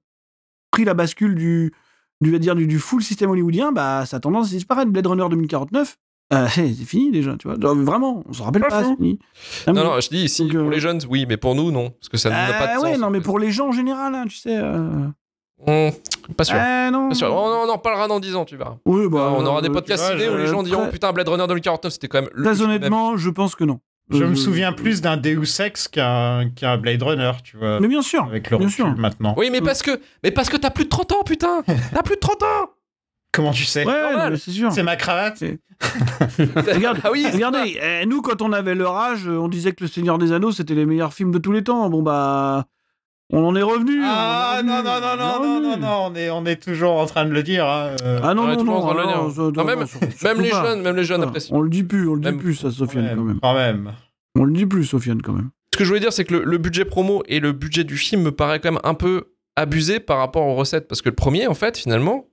[0.71, 1.73] pris la bascule du,
[2.21, 4.91] du, dire, du, du full système hollywoodien, bah ça a tendance à disparaître.
[4.91, 5.97] Blade Runner 2049,
[6.33, 7.59] euh, c'est c'est fini déjà, tu vois.
[7.59, 8.83] Genre, vraiment, on s'en rappelle Pas pas.
[8.83, 8.95] fou.
[8.99, 9.19] c'est fini.
[9.67, 11.89] Non, non, je dis ici Donc, pour euh, les jeunes, oui, mais pour nous, non,
[11.91, 12.83] parce que ça n'a pas de Ah sens.
[12.83, 13.25] ouais, non, mais fait.
[13.25, 14.55] pour les gens en général, hein, tu sais.
[14.55, 15.07] euh,
[15.65, 15.89] Hum,
[16.35, 16.55] pas sûr.
[16.91, 17.09] Non.
[17.09, 17.33] Pas sûr.
[17.33, 18.77] On, on en parlera dans 10 ans, tu verras.
[18.85, 20.91] Oui, bah, on aura des euh, podcasts tu vois, ciné où les gens diront très-
[20.91, 22.69] putain Blade Runner 2049 c'était quand même le Très même.
[22.75, 23.79] honnêtement, je pense que non.
[24.09, 27.79] Je me souviens plus d'un Deus Ex qu'un qu'un Blade Runner, tu vois.
[27.79, 28.23] Mais bien sûr.
[28.23, 28.87] Avec le bien sûr.
[28.97, 29.33] maintenant.
[29.37, 32.15] Oui mais parce que mais parce que t'as plus de 30 ans putain T'as plus
[32.15, 32.69] de 30 ans
[33.33, 33.85] Comment tu sais?
[33.85, 33.93] Ouais,
[34.37, 34.71] c'est sûr.
[34.71, 35.43] C'est ma cravate?
[36.39, 39.87] Regarde, Ah oui regardez, eh, nous quand on avait leur âge, on disait que Le
[39.89, 41.89] Seigneur des Anneaux c'était les meilleurs films de tous les temps.
[41.89, 42.65] Bon bah,
[43.31, 43.99] on en est revenu.
[44.03, 46.45] Ah on en est non, revenu, non, non, non, non, non, non, on est, on
[46.45, 47.65] est toujours en train de le dire.
[47.67, 48.19] hein, euh.
[48.23, 49.85] Ah non, On est non, toujours en non, même-
[50.23, 50.63] Même les pas.
[50.65, 51.55] jeunes, même les jeunes apprécient.
[51.55, 53.39] On le dit plus, on le dit plus, ça, Sofiane, quand même.
[53.41, 53.93] Quand même.
[54.39, 55.49] On le dit plus, Sofiane, quand même.
[55.73, 57.97] Ce que je voulais dire c'est que le, le budget promo et le budget du
[57.97, 59.25] film me paraît quand même un peu
[59.55, 62.25] abusé par rapport aux recettes parce que le premier en fait finalement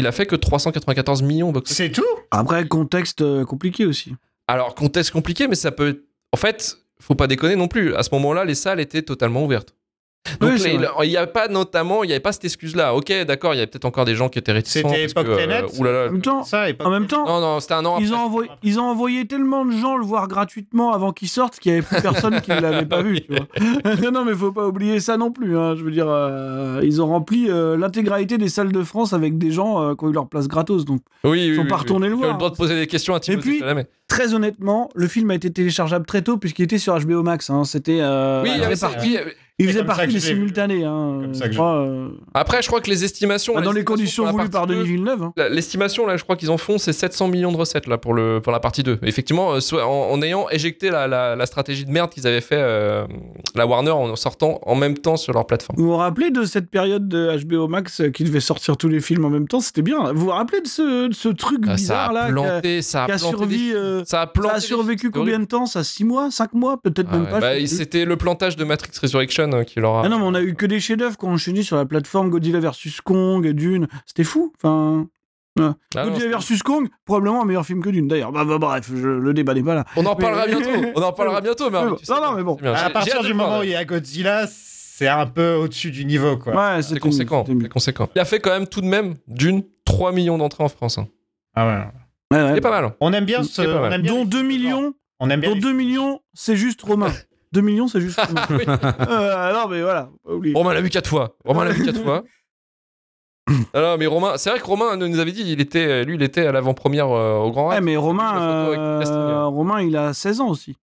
[0.00, 2.02] il a fait que 394 millions C'est tout?
[2.32, 4.16] Après, contexte euh, compliqué aussi.
[4.48, 8.08] Alors contexte compliqué mais ça peut en fait faut pas déconner non plus à ce
[8.14, 9.76] moment-là les salles étaient totalement ouvertes.
[10.40, 12.94] Donc Oui, il n'y a pas notamment, il n'y avait pas cette excuse-là.
[12.94, 14.88] Ok, d'accord, il y a peut-être encore des gens qui étaient réticents.
[14.88, 16.08] C'était parce que, époque euh, oulala.
[16.08, 18.16] En même temps, Ça, et en même temps Non, non, c'était un an ils, après.
[18.16, 21.72] ont envoyé, ils ont envoyé tellement de gens le voir gratuitement avant qu'il sorte qu'il
[21.72, 23.20] n'y avait plus personne qui ne l'avait pas vu.
[23.20, 24.10] Tu vois.
[24.12, 25.58] non, mais faut pas oublier ça non plus.
[25.58, 25.74] hein.
[25.76, 29.50] Je veux dire, euh, ils ont rempli euh, l'intégralité des salles de France avec des
[29.50, 30.84] gens euh, qui ont eu leur place gratos.
[30.84, 31.80] Donc, Oui, oui, sont oui, pas oui.
[31.82, 32.32] retournés le Tu as voir.
[32.34, 33.86] le droit de poser des questions à Timothée puis- Chalamet.
[34.08, 37.50] très honnêtement, le film a été téléchargeable très tôt puisqu'il était sur HBO Max.
[37.50, 37.64] hein.
[37.64, 37.98] C'était.
[38.00, 39.18] euh, Oui, il y avait réparti.
[39.62, 40.84] Il faisait partie des simultanés.
[40.84, 43.60] Hein, je crois, euh, Après, je crois que les estimations.
[43.60, 45.22] dans les conditions voulues par Denis 2, Villeneuve.
[45.22, 45.32] hein.
[45.50, 48.40] L'estimation, là, je crois qu'ils en font, c'est 700 millions de recettes là, pour, le,
[48.40, 48.98] pour la partie 2.
[49.02, 52.40] Effectivement, euh, soit en, en ayant éjecté la, la- la stratégie de merde qu'ils avaient
[52.40, 53.04] fait, euh,
[53.54, 55.78] la Warner, en sortant en même temps sur leur plateforme.
[55.78, 59.24] Vous vous rappelez de cette période de HBO Max qui devait sortir tous les films
[59.24, 59.60] en même temps?
[59.60, 60.12] C'était bien.
[60.12, 63.46] Vous vous rappelez de ce, de ce truc Ah, bizarre là a- ça a planté.
[63.46, 65.66] des- euh, ça a Ça survécu combien de temps?
[65.66, 66.30] Ça 6 mois?
[66.30, 66.80] 5 mois?
[66.82, 67.40] Peut-être Ah même ouais, pas.
[67.40, 67.66] bah.
[67.66, 69.78] C'était le plantage de Matrix Resurrection euh, qui.
[69.80, 72.60] Ah non, mais on a eu que des chefs-d'œuvre qu'on enchaîné sur la plateforme Godzilla
[72.60, 73.88] vs Kong, Dune.
[74.06, 74.52] C'était fou.
[74.56, 75.06] Enfin,
[75.58, 78.32] Ah Godzilla vs Kong, probablement un meilleur film que Dune d'ailleurs.
[78.32, 79.84] Bah, bah, bref, je- le débat n'est pas là.
[79.96, 80.70] on en Mais- parlera bientôt.
[80.94, 82.56] On en parlera bientôt, mais tu sais non, mais bon.
[82.74, 86.36] À partir du moment où il y a Godzilla, c'est un peu au-dessus du niveau,
[86.36, 86.54] quoi.
[86.76, 88.08] Ouais, C'est conséquent, c'est conséquent.
[88.14, 90.98] Il a fait quand même tout de même d'une 3 millions d'entrées en France.
[90.98, 91.08] hein.
[91.54, 92.36] Ah ouais.
[92.38, 92.52] Ouais, ouais.
[92.54, 92.84] C'est pas mal.
[92.84, 92.94] hein.
[93.00, 93.60] On aime bien ce.
[93.62, 95.50] Aime bien Dont les- 2 millions, On aime bien.
[95.50, 97.10] dont les- 2 millions, c'est juste Romain.
[97.52, 98.46] 2 millions, c'est juste Romain.
[98.50, 98.64] Oui.
[98.66, 100.54] Euh, non, mais voilà, pas oublier.
[100.54, 101.36] Romain l'a vu 4 fois.
[101.44, 102.22] Romain l'a vu 4 fois.
[103.74, 106.46] Alors, mais Romain, c'est vrai que Romain nous avait dit, il était, lui, il était
[106.46, 107.84] à l'avant-première euh, au Grand Ouais, Rex.
[107.84, 109.44] mais J'ai vu Romain, euh.
[109.46, 110.76] Romain, il a 16 ans aussi.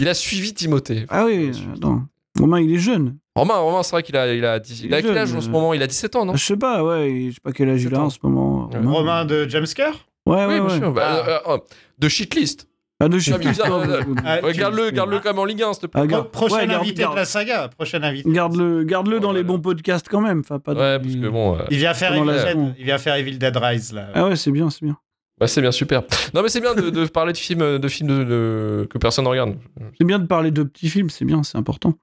[0.00, 1.06] Il a suivi Timothée.
[1.08, 1.70] Ah oui, suivi.
[1.76, 2.02] attends.
[2.38, 3.16] Romain, il est jeune.
[3.36, 5.34] Romain, Romain c'est vrai qu'il a, il a, 10 il a Il est quel âge
[5.34, 5.50] en ce euh.
[5.52, 5.72] moment?
[5.72, 6.34] Il a 17 ans, non?
[6.36, 8.68] Je sais pas, ouais, je sais pas quel âge il 17 a en ce moment.
[8.70, 8.78] Ouais.
[8.84, 9.94] Romain de Jumpscare
[10.26, 10.78] Ouais, Oui, ouais, bien ouais.
[10.78, 10.92] sûr.
[10.92, 11.28] Bah, Ah.
[11.50, 11.58] euh, euh,
[11.98, 12.66] de shitlist.
[13.04, 15.86] Ah, de chez bizarre, euh, Ah, garde-le, garde-le quand même en Ligue 1, s'il te
[15.86, 16.00] plaît.
[16.02, 17.68] Ah, garde- Prochain ouais, invité garde- de la saga.
[17.68, 18.30] Prochain invité.
[18.30, 20.40] Garde-le garde-le dans Oh les là bons podcasts quand même.
[20.40, 21.56] Enfin, pas Ouais, dans- parce que bon.
[21.58, 22.74] euh, Il vient faire Evil la Dead.
[22.78, 24.08] Il vient faire Evil Dead Rise là.
[24.14, 24.96] Ah ouais, c'est bien, c'est bien.
[25.38, 26.02] Bah, c'est bien, super.
[26.32, 29.24] Non, mais c'est bien de, de parler de films, de films de, de- que personne
[29.24, 29.56] ne regarde.
[29.98, 31.94] C'est bien de parler de petits films, c'est bien, c'est important.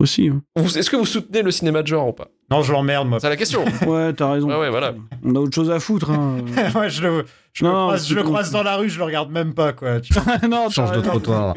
[0.00, 0.28] Aussi.
[0.28, 0.42] hein.
[0.56, 2.26] Est-ce que vous soutenez le cinéma de genre ou pas?
[2.52, 3.18] Non, je l'emmerde moi.
[3.20, 3.64] C'est la question.
[3.86, 4.48] Ouais, t'as raison.
[4.48, 4.94] Ouais, ouais, voilà.
[5.24, 6.10] On a autre chose à foutre.
[6.10, 6.38] Hein.
[6.74, 9.04] Ouais, je le, je Non, le croise, je le croise dans la rue, je le
[9.04, 9.98] regarde même pas quoi.
[10.48, 11.54] non, Change de trottoir.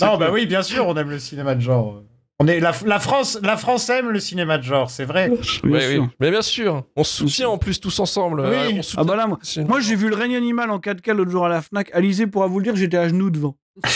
[0.00, 2.02] non, bah oui, bien sûr, on aime le cinéma de genre.
[2.42, 5.28] On est la, la France, la France aime le cinéma de genre, c'est vrai.
[5.28, 6.02] Bien Ouais, sûr.
[6.02, 6.08] oui.
[6.20, 8.40] Mais bien sûr, on se soutient en plus tous ensemble.
[8.40, 8.46] Oui.
[8.56, 9.38] Euh, on soutient- Ah bah là, moi,
[9.68, 11.90] moi j'ai vu le règne animal en 4K l'autre jour à la Fnac.
[11.92, 13.56] Alizé pourra vous le dire, j'étais à genoux devant.
[13.84, 13.90] Je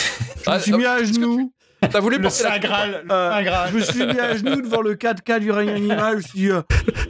[0.47, 1.53] Ah, me suis mis à est-ce que genoux.
[1.91, 3.71] T'as voulu Le porter la Saint Graal, le Euh, Graal.
[3.71, 6.13] Je me suis mis à genoux devant le 4K du règne animal.
[6.13, 6.63] Je me suis dit, euh,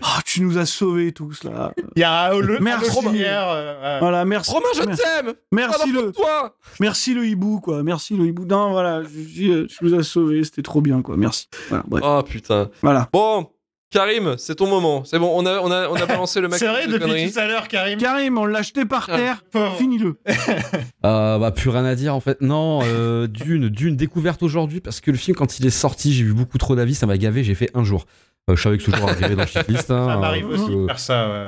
[0.02, 1.72] Ah, tu nous as sauvés tous là.
[1.96, 2.90] Il y a le, Merci.
[3.24, 3.98] euh, ouais.
[4.00, 4.50] Voilà, merci.
[4.50, 5.02] Romain, je Merci.
[5.02, 7.82] t'aime Merci le, toi merci le hibou quoi.
[7.82, 8.44] Merci le hibou.
[8.44, 11.16] Non, voilà, je, je, tu nous as sauvés, c'était trop bien quoi.
[11.16, 11.48] Merci.
[11.68, 12.02] Voilà, bref.
[12.06, 12.68] Oh putain.
[12.82, 13.08] Voilà.
[13.12, 13.48] Bon,
[13.94, 15.04] Karim, c'est ton moment.
[15.04, 16.58] C'est bon, on a, on a, on a balancé le mec.
[16.58, 17.32] C'est vrai, de depuis conneries.
[17.32, 17.98] tout à l'heure, Karim.
[17.98, 19.44] Karim, on l'a jeté par Ah, terre.
[19.78, 20.16] Finis-le.
[20.26, 22.40] Euh, bah plus rien à dire en fait.
[22.40, 26.24] Non, euh, Dune, Dune découverte aujourd'hui parce que le film quand il est sorti, j'ai
[26.24, 28.04] vu beaucoup trop d'avis, ça m'a gavé, j'ai fait un jour.
[28.50, 29.90] Euh, je savais que ce jour arrivait dans le shitlist.
[29.90, 31.28] Hein, Ça m'arrive euh, aussi de faire ça.
[31.28, 31.46] ouais.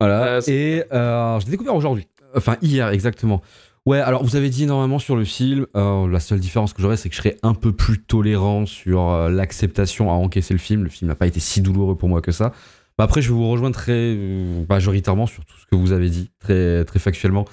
[0.00, 0.40] Voilà.
[0.48, 2.06] Et euh, je l'ai découvert aujourd'hui.
[2.36, 3.40] Enfin hier exactement.
[3.86, 5.66] Ouais, alors vous avez dit énormément sur le film.
[5.76, 9.10] Euh, la seule différence que j'aurais, c'est que je serais un peu plus tolérant sur
[9.10, 10.84] euh, l'acceptation à encaisser le film.
[10.84, 12.52] Le film n'a pas été si douloureux pour moi que ça.
[12.96, 16.08] Bah, après, je vais vous rejoindre très euh, majoritairement sur tout ce que vous avez
[16.08, 17.44] dit, très, très factuellement.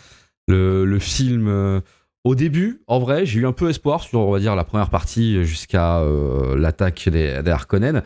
[0.48, 1.82] Le, film,
[2.26, 4.90] au début, en vrai, j'ai eu un peu espoir sur, on va dire, la première
[4.90, 6.04] partie jusqu'à
[6.58, 8.04] l'attaque des, des Harkonnen.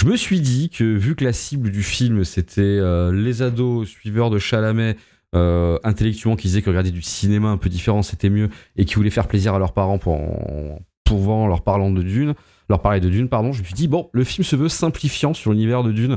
[0.00, 2.80] Je me suis dit que, vu que la cible du film, c'était
[3.12, 4.96] les ados suiveurs de Chalamet,
[5.34, 8.94] euh, intellectuellement, qui disaient que regarder du cinéma un peu différent, c'était mieux, et qui
[8.94, 10.18] voulaient faire plaisir à leurs parents pour,
[11.04, 12.34] pour leur parlant de Dune,
[12.68, 15.34] leur parler de Dune, pardon, je me suis dit, bon, le film se veut simplifiant
[15.34, 16.16] sur l'univers de Dune.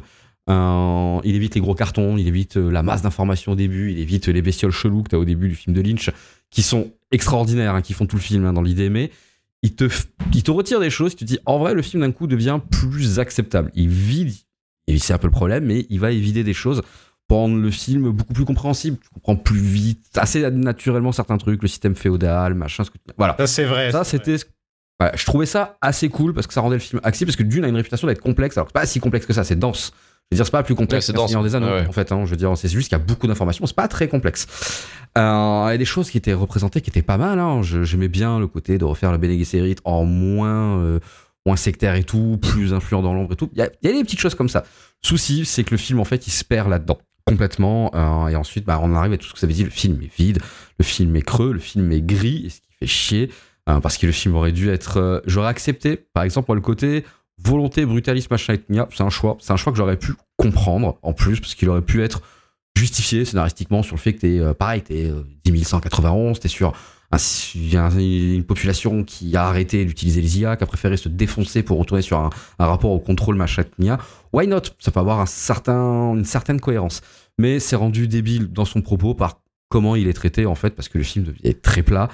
[0.50, 4.00] Euh, il évite les gros cartons, il évite euh, la masse d'informations au début, il
[4.00, 6.12] évite les bestioles cheloues que t'as au début du film de Lynch,
[6.52, 9.12] qui sont extraordinaires, hein, qui font tout le film hein, dans l'idée, mais
[9.64, 9.90] il te,
[10.34, 12.60] il te retire des choses, tu te dis, en vrai, le film d'un coup devient
[12.70, 13.72] plus acceptable.
[13.74, 14.34] Il vide,
[14.98, 16.84] c'est un peu le problème, mais il va évider des choses
[17.28, 18.98] pour rendre le film beaucoup plus compréhensible.
[19.02, 23.14] Tu comprends plus vite, assez naturellement certains trucs, le système féodal, machin, ce que tu-
[23.18, 23.36] Voilà.
[23.40, 23.92] Ça, c'est vrai.
[23.92, 24.36] Ça, c'était.
[25.02, 27.30] Ouais, je trouvais ça assez cool parce que ça rendait le film accessible.
[27.30, 28.56] Parce que Dune a une réputation d'être complexe.
[28.58, 29.92] Alors que c'est pas si complexe que ça, c'est dense.
[30.32, 31.30] Je veux dire, c'est pas plus complexe Ouais, dense.
[31.30, 32.12] Seigneur des Anneaux, Ouais, en fait.
[32.12, 32.22] hein.
[32.26, 33.66] je veux dire, c'est juste qu'il y a beaucoup d'informations.
[33.66, 34.48] C'est pas très complexe.
[35.18, 37.40] Euh, Il y a des choses qui étaient représentées qui étaient pas mal.
[37.40, 37.62] Hein.
[37.62, 41.00] Je- J'aimais bien le côté de refaire le Bene Gesserit en moins, euh,
[41.46, 43.50] moins sectaire et tout, plus influent dans l'ombre et tout.
[43.54, 44.64] Il y, a, il y a des petites choses comme ça.
[45.04, 47.92] Souci, c'est que le film, en fait, il se perd là-dedans complètement.
[47.96, 49.66] euh, et ensuite, bah, on arrive à tout ce que ça veut dire.
[49.66, 50.40] Le film est vide,
[50.80, 53.32] le film est creux, le film est gris, et ce qui fait chier.
[53.70, 54.98] euh, parce que le film aurait dû être.
[54.98, 57.04] euh, j'aurais accepté, par exemple, le côté
[57.38, 59.38] volonté, brutalisme, machin et tout, c'est un choix.
[59.40, 62.22] C'est un choix que j'aurais pu comprendre en plus, parce qu'il aurait pu être
[62.78, 66.74] justifié scénaristiquement sur le fait que t'es, euh, pareil, t'es euh, 10 191, t'es sur
[67.12, 67.18] un-
[67.78, 71.78] un- une population qui a arrêté d'utiliser les IA, qui a préféré se défoncer pour
[71.80, 73.84] retourner sur un, un rapport au contrôle, machin tout,
[74.34, 74.62] Why not?
[74.80, 77.02] Ça peut avoir un certain, une certaine cohérence.
[77.38, 80.90] Mais c'est rendu débile dans son propos par comment il est traité, en fait, parce
[80.90, 82.10] que le film devient très plat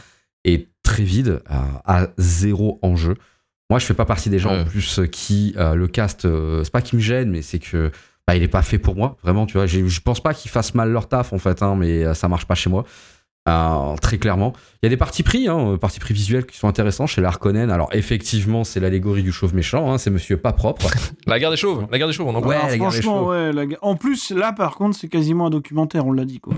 [0.46, 3.16] et très vide, à, à zéro enjeu.
[3.70, 4.62] Moi, je fais pas partie des gens Ouais.
[4.62, 6.26] en plus euh, qui euh, le cast.
[6.26, 7.92] euh, c'est pas qui me gêne, mais c'est que
[8.28, 9.18] bah, il est pas fait pour moi.
[9.24, 9.66] Vraiment, tu vois.
[9.66, 12.46] Je pense pas qu'ils fassent mal leur taf en fait, hein, mais euh, ça marche
[12.46, 12.84] pas chez moi.
[13.50, 14.54] Euh, très clairement.
[14.82, 17.22] Il y a des parties pris, hein, euh, parties pris visuels qui sont intéressants chez
[17.22, 17.72] l'Arconen.
[17.72, 20.88] Alors effectivement, c'est l'allégorie du chauve méchant, hein, c'est Monsieur pas propre.
[21.26, 23.02] La guerre des chauves, la guerre des chauves, on en Ouais, Alors, la guerre des
[23.02, 23.32] franchement, chevaux.
[23.32, 23.52] ouais.
[23.52, 26.54] la gu- En plus, là, par contre, c'est quasiment un documentaire, on l'a dit, quoi.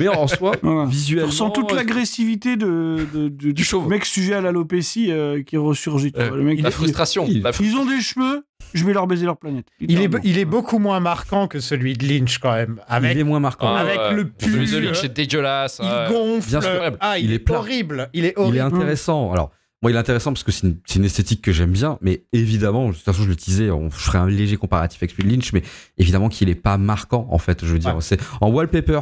[0.00, 0.84] Mais en soi, Voilà.
[0.84, 3.88] Tu visuellement, ressens toute l'agressivité de, de- de- du chauve.
[3.88, 6.12] mec sujet à l'alopécie euh, qui ressurgit.
[6.16, 7.26] Le mec, La il- frustration.
[7.28, 9.66] il- la fr- Ils ont des cheveux, je vais leur baiser leur planète.
[9.80, 12.80] Il est, il est beaucoup moins marquant que celui de Lynch quand même.
[12.88, 13.68] Avec, il est moins marquant.
[13.74, 14.14] Ah, avec ouais.
[14.14, 15.80] le Celui de pull, Lynch, c'est dégueulasse.
[15.82, 16.06] il ouais.
[16.10, 16.48] gonfle.
[16.48, 16.96] Bien sûr.
[17.00, 18.08] Ah, il, Il est, est horrible.
[18.14, 18.60] Il est Il est horrible.
[18.76, 19.30] intéressant.
[19.32, 19.50] Alors,
[19.82, 22.24] moi, il est intéressant parce que c'est une, c'est une esthétique que j'aime bien, mais
[22.32, 25.24] évidemment, de toute façon, je le disais, on je ferai un léger comparatif avec celui
[25.24, 25.62] de Lynch, mais
[25.98, 27.66] évidemment qu'il est pas marquant, en fait.
[27.66, 28.00] Je veux dire, Ouais.
[28.00, 29.00] c'est en wallpaper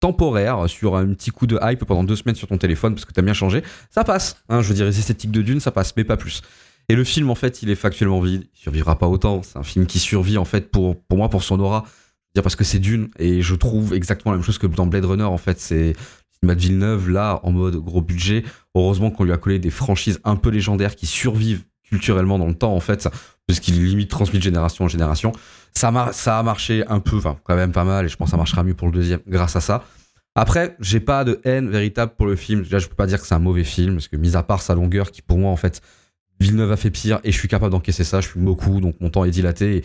[0.00, 3.12] temporaire sur un petit coup de hype pendant deux semaines sur ton téléphone parce que
[3.12, 4.42] t'as bien changé, ça passe.
[4.48, 6.42] Hein, je veux dire, les esthétiques de Dune, ça passe, mais pas plus.
[6.88, 8.48] Et le film, en fait, il est factuellement vide.
[8.52, 9.42] Il survivra pas autant.
[9.44, 11.84] C'est un film qui survit, en fait, pour, moi, pour son aura.
[12.34, 13.10] Dire, parce que c'est Dune.
[13.18, 15.60] Et je trouve exactement la même chose que dans Blade Runner, en fait.
[15.60, 15.94] C'est
[16.42, 18.42] Matt Villeneuve, là, en mode gros budget.
[18.74, 22.54] Heureusement qu'on lui a collé des franchises un peu légendaires qui survivent culturellement dans le
[22.54, 23.08] temps, en fait.
[23.50, 25.32] Parce qu'il limite transmis de génération en génération.
[25.74, 28.06] Ça a marché un peu, enfin, quand même pas mal.
[28.06, 29.84] Et je pense que ça marchera mieux pour le deuxième grâce à ça.
[30.36, 32.64] Après, j'ai pas de haine véritable pour le film.
[32.70, 34.62] Là, je peux pas dire que c'est un mauvais film, parce que mis à part
[34.62, 35.82] sa longueur, qui pour moi, en fait,
[36.40, 38.20] Villeneuve a fait pire, et je suis capable d'encaisser ça.
[38.20, 39.76] Je fume beaucoup, donc mon temps est dilaté.
[39.76, 39.82] Et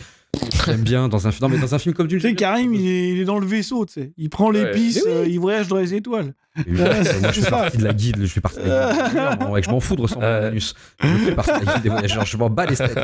[0.66, 1.50] j'aime bien dans un film.
[1.50, 2.20] Non, mais dans un film comme Dune.
[2.20, 4.14] Tu sais, Karim, il est, il est dans le vaisseau, tu sais.
[4.18, 4.64] Il prend Ouais.
[4.64, 4.98] Mais oui.
[5.08, 6.34] euh, il voyage dans les étoiles.
[6.68, 6.88] Moi,
[7.32, 8.94] je fais partie de la guide, je fais partie de la
[9.38, 9.48] guide.
[9.50, 10.42] Ouais, que je m'en fous de ressembler à.
[10.42, 10.74] Manus.
[11.02, 12.98] Je fais partie de la guide des voyageurs, je m'en bats les steaks.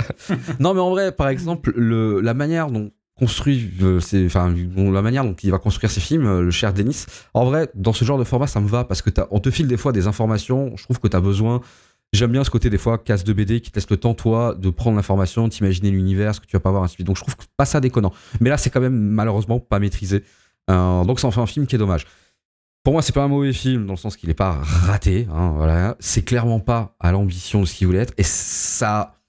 [0.59, 5.01] Non, mais en vrai, par exemple, le, la manière dont construit, euh, c'est- enfin, la
[5.01, 8.03] manière dont il va construire ses films, euh, le cher Denis, en vrai, dans ce
[8.03, 10.73] genre de format, ça me va parce que on te file des fois des informations,
[10.75, 11.61] je trouve que tu as besoin.
[12.13, 14.53] J'aime bien ce côté des fois casse de BD qui te laisse le temps toi
[14.53, 17.07] de prendre l'information, t'imaginer l'univers, ce que tu vas pas voir ainsi de suite.
[17.07, 18.11] Donc je trouve pas ça déconnant.
[18.41, 20.23] Mais là c'est quand même malheureusement pas maîtrisé.
[20.69, 22.05] Euh, donc ça en fait un film qui est dommage.
[22.83, 25.27] Pour moi, c'est pas un mauvais film dans le sens qu'il est pas raté.
[25.31, 29.19] Hein, voilà, c'est clairement pas à l'ambition de ce qu'il voulait être, et ça,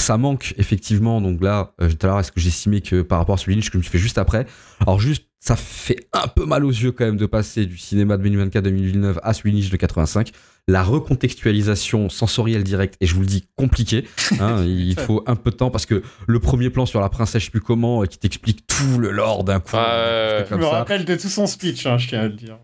[0.00, 1.20] ça manque effectivement.
[1.20, 3.72] Donc là, euh, tout à l'heure, est-ce que j'estimais que par rapport à celui que
[3.72, 4.46] je me suis fait juste après,
[4.80, 8.16] alors juste, ça fait un peu mal aux yeux quand même de passer du cinéma
[8.16, 10.30] de 2024 2019 à celui de 85.
[10.70, 14.04] La recontextualisation sensorielle directe, et je vous le dis, compliqué.
[14.38, 17.40] Hein, il faut un peu de temps parce que le premier plan sur la princesse,
[17.40, 19.76] je sais plus comment, euh, qui t'explique tout le lore d'un coup.
[19.76, 20.70] Un truc Je me ça.
[20.70, 22.56] rappelle de tout son speech, hein, je tiens à le dire.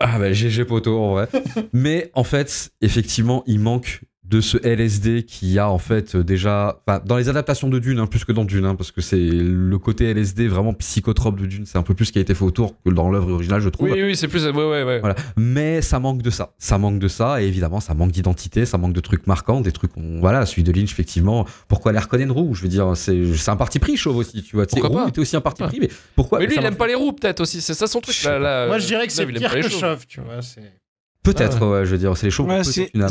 [0.00, 1.28] Ah bah GG poteau en vrai.
[1.74, 4.00] Mais en fait, effectivement, il manque
[4.30, 7.98] de ce LSD qui a en fait euh, déjà, enfin, dans les adaptations de Dune,
[7.98, 11.46] hein, plus que dans Dune, hein, parce que c'est le côté LSD vraiment psychotrope de
[11.46, 13.60] Dune, c'est un peu plus ce qui a été fait autour que dans l'œuvre originale,
[13.60, 13.90] je trouve.
[13.90, 14.44] Oui, oui, c'est plus.
[14.46, 15.00] Ouais, ouais, ouais.
[15.00, 15.16] Voilà.
[15.36, 16.52] Mais ça manque de ça.
[16.58, 19.72] Ça manque de ça, et évidemment, ça manque d'identité, ça manque de trucs marquants, des
[19.72, 19.96] trucs.
[19.96, 21.44] on- Voilà, celui de Lynch, effectivement.
[21.68, 24.66] Pourquoi les reconnaître roux Je veux dire, c'est un parti pris, chauve aussi, tu vois.
[24.66, 25.68] Pourquoi roux pas était aussi un parti Ouais.
[25.68, 27.60] pris, mais pourquoi Mais lui, il aime pas les roues, peut-être aussi.
[27.60, 28.22] C'est ça son truc.
[28.24, 29.68] Là, là, Moi, je dirais que c'est pire que.
[29.68, 30.40] Chauve, tu vois.
[30.42, 30.79] c'est-
[31.22, 32.48] Peut-être, ouais, je veux dire, c'est les chauves.
[32.48, 32.62] Ouais,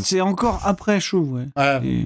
[0.01, 1.47] c'est encore après chauve, ouais.
[1.55, 1.79] Ouais.
[1.85, 2.05] Et-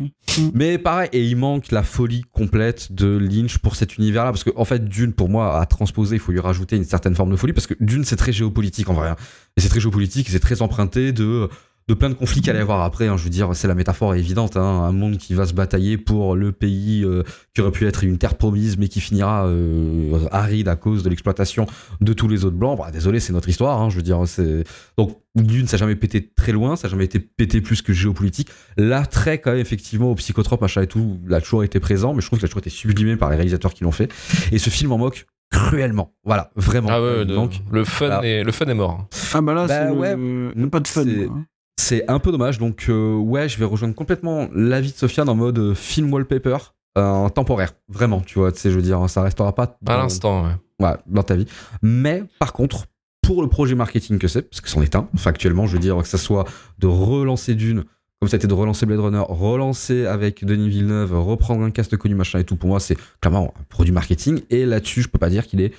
[0.53, 4.49] Mais pareil, et il manque la folie complète de Lynch pour cet univers-là, parce que
[4.57, 7.35] en fait, Dune, pour moi, à transposer, il faut lui rajouter une certaine forme de
[7.37, 9.09] folie, parce que Dune, c'est très géopolitique en vrai.
[9.09, 9.15] hein.
[9.55, 11.47] Et c'est très géopolitique, c'est très emprunté de
[11.87, 13.07] de plein de conflits qu'il allait y avoir après.
[13.07, 13.17] hein.
[13.17, 14.55] Je veux dire, c'est la métaphore est évidente.
[14.57, 14.61] hein.
[14.61, 17.23] Un monde qui va se batailler pour le pays euh,
[17.53, 21.09] qui aurait pu être une terre promise, mais qui finira euh, aride à cause de
[21.09, 21.67] l'exploitation
[22.01, 22.77] de tous les autres blancs.
[22.77, 23.81] Bah, désolé, c'est notre histoire.
[23.81, 23.89] hein.
[23.89, 24.63] Je veux dire, c'est
[24.97, 27.91] donc Dune, ça n'a jamais pété très loin, ça n'a jamais été pété plus que
[27.91, 28.49] géopolitique.
[28.77, 32.27] L'attrait, quand même, effectivement, au psychotrope, machin et tout, l'a toujours été présent, mais je
[32.27, 34.11] trouve que a toujours été sublimé par les réalisateurs qui l'ont fait.
[34.51, 36.13] Et ce film en moque cruellement.
[36.23, 36.89] Voilà, vraiment.
[36.91, 37.61] Ah ouais, de- manque.
[37.71, 38.25] le, fun Voilà.
[38.27, 39.07] est, le fun est mort.
[39.33, 41.03] Ah bah là, Bah c'est ouais, le- pas de fun.
[41.79, 45.35] C'est- un peu dommage, donc euh, ouais, je vais rejoindre complètement l'avis de Sofiane en
[45.35, 46.57] mode euh, film wallpaper.
[46.97, 50.45] euh, temporaire, vraiment, tu vois, tu sais, je veux dire, ça restera pas À l'instant,
[50.45, 50.85] ouais.
[50.85, 51.47] ouais, dans ta vie.
[51.81, 52.85] Mais par contre,
[53.23, 55.97] pour le projet marketing que c'est, parce que c'en est un, factuellement, je veux dire,
[55.97, 56.45] que ça soit
[56.77, 57.83] de relancer Dune,
[58.19, 61.97] comme ça a été de relancer Blade Runner, relancer avec Denis Villeneuve, reprendre un cast
[61.97, 64.41] connu, machin et tout, pour moi, c'est clairement un produit marketing.
[64.51, 65.73] Et là-dessus, je peux pas dire qu'il est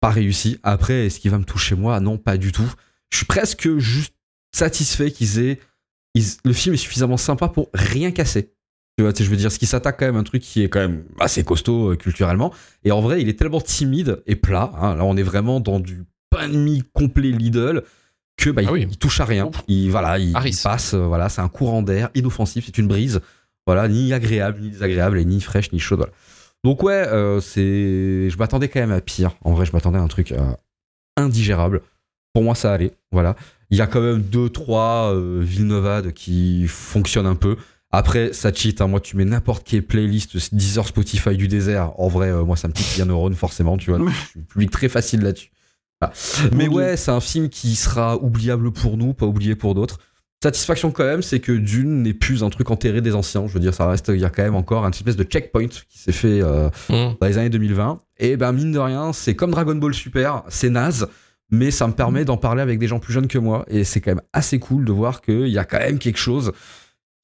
[0.00, 0.58] pas réussi.
[0.62, 2.00] Après, est-ce qu'il va me toucher moi?
[2.00, 2.68] Non, pas du tout.
[3.10, 4.14] Je suis presque juste
[4.52, 5.60] satisfait qu'ils aient.
[6.14, 8.54] ils- le film est suffisamment sympa pour rien casser.
[8.96, 10.42] Tu vois, tu sais, je veux dire, ce qui s'attaque quand même à un truc
[10.42, 12.52] qui est quand même assez costaud euh, culturellement.
[12.82, 14.72] Et en vrai, il est tellement timide et plat.
[14.80, 14.96] hein.
[14.96, 17.82] Là, on est vraiment dans du pain de mie complet Lidl
[18.36, 18.86] que bah, Ah il, oui.
[18.90, 19.50] il touche à rien.
[19.68, 20.94] Il voilà, il, passe.
[20.94, 22.64] euh, voilà, c'est un courant d'air inoffensif.
[22.66, 23.20] C'est une brise.
[23.66, 25.98] Voilà, ni agréable, ni désagréable, et ni fraîche, ni chaude.
[26.00, 26.12] Voilà.
[26.64, 28.30] Donc ouais, euh, c'est.
[28.30, 29.36] Je m'attendais quand même à pire.
[29.44, 30.34] En vrai, je m'attendais à un truc
[31.16, 31.82] indigérable.
[32.32, 32.92] Pour moi, ça allait.
[33.12, 33.36] Voilà.
[33.70, 37.56] Il y a quand même deux, trois euh, Villeneuve qui fonctionnent un peu.
[37.90, 38.80] Après, ça cheat.
[38.80, 38.86] hein.
[38.86, 41.92] Moi, tu mets n'importe quelle playlist 10 heures Spotify du désert.
[41.98, 43.76] En vrai, euh, moi, ça me pique bien neurone, forcément.
[43.78, 45.50] Tu vois, je suis public très facile là-dessus.
[46.00, 46.14] Voilà.
[46.54, 49.98] Mais ouais, c'est un film qui sera oubliable pour nous, pas oublié pour d'autres.
[50.42, 53.46] Satisfaction quand même, c'est que Dune n'est plus un truc enterré des anciens.
[53.48, 55.66] Je veux dire, ça reste, il y a quand même encore un espèce de checkpoint
[55.66, 57.14] qui s'est fait euh, Mmh.
[57.20, 58.00] dans les années 2020.
[58.20, 61.08] Et ben mine de rien, c'est comme Dragon Ball Super, c'est naze,
[61.50, 63.64] mais ça me permet d'en parler avec des gens plus jeunes que moi.
[63.68, 66.52] Et c'est quand même assez cool de voir qu'il y a quand même quelque chose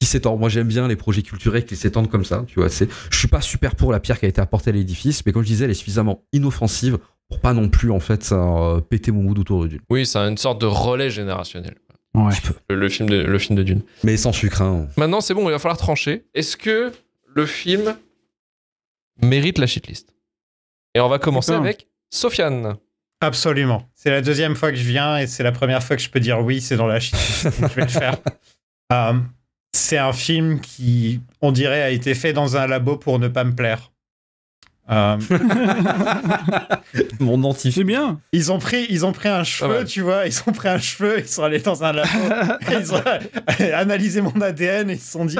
[0.00, 0.36] qui s'étend.
[0.36, 2.44] Moi j'aime bien les projets culturels qui s'étendent comme ça.
[2.46, 4.72] Tu vois, c'est, je suis pas super pour la pierre qui a été apportée à
[4.72, 6.98] l'édifice, mais comme je disais, elle est suffisamment inoffensive
[7.28, 9.80] pour pas non plus en fait ça, euh, péter mon mood autour de Dune.
[9.88, 11.76] Oui, c'est une sorte de relais générationnel.
[12.14, 12.32] Ouais.
[12.70, 13.82] Le, le film de, le film de Dune.
[14.04, 14.62] Mais sans sucre.
[14.62, 14.86] Hein.
[14.96, 16.26] Maintenant, c'est bon, il va falloir trancher.
[16.34, 16.92] Est-ce que
[17.26, 17.96] le film
[19.20, 20.14] mérite la shitlist?
[20.94, 22.76] Et on va commencer avec Sofiane.
[23.24, 23.88] Absolument.
[23.94, 26.20] C'est la deuxième fois que je viens et c'est la première fois que je peux
[26.20, 27.16] dire oui, c'est dans la chute.
[27.60, 28.16] Donc, je vais le faire.
[28.92, 29.14] Euh,
[29.72, 33.44] c'est un film qui, on dirait, a été fait dans un labo pour ne pas
[33.44, 33.92] me plaire.
[34.90, 35.16] Euh,
[37.20, 37.82] Mon dentifié.
[37.82, 38.20] C'est bien.
[38.32, 41.20] ils ont pris, ils ont pris un cheveu, tu vois, ils ont pris un cheveu,
[41.20, 42.08] ils sont allés dans un labo,
[42.70, 43.02] ils ont
[43.74, 45.36] analysé mon ADN et ils se sont dit.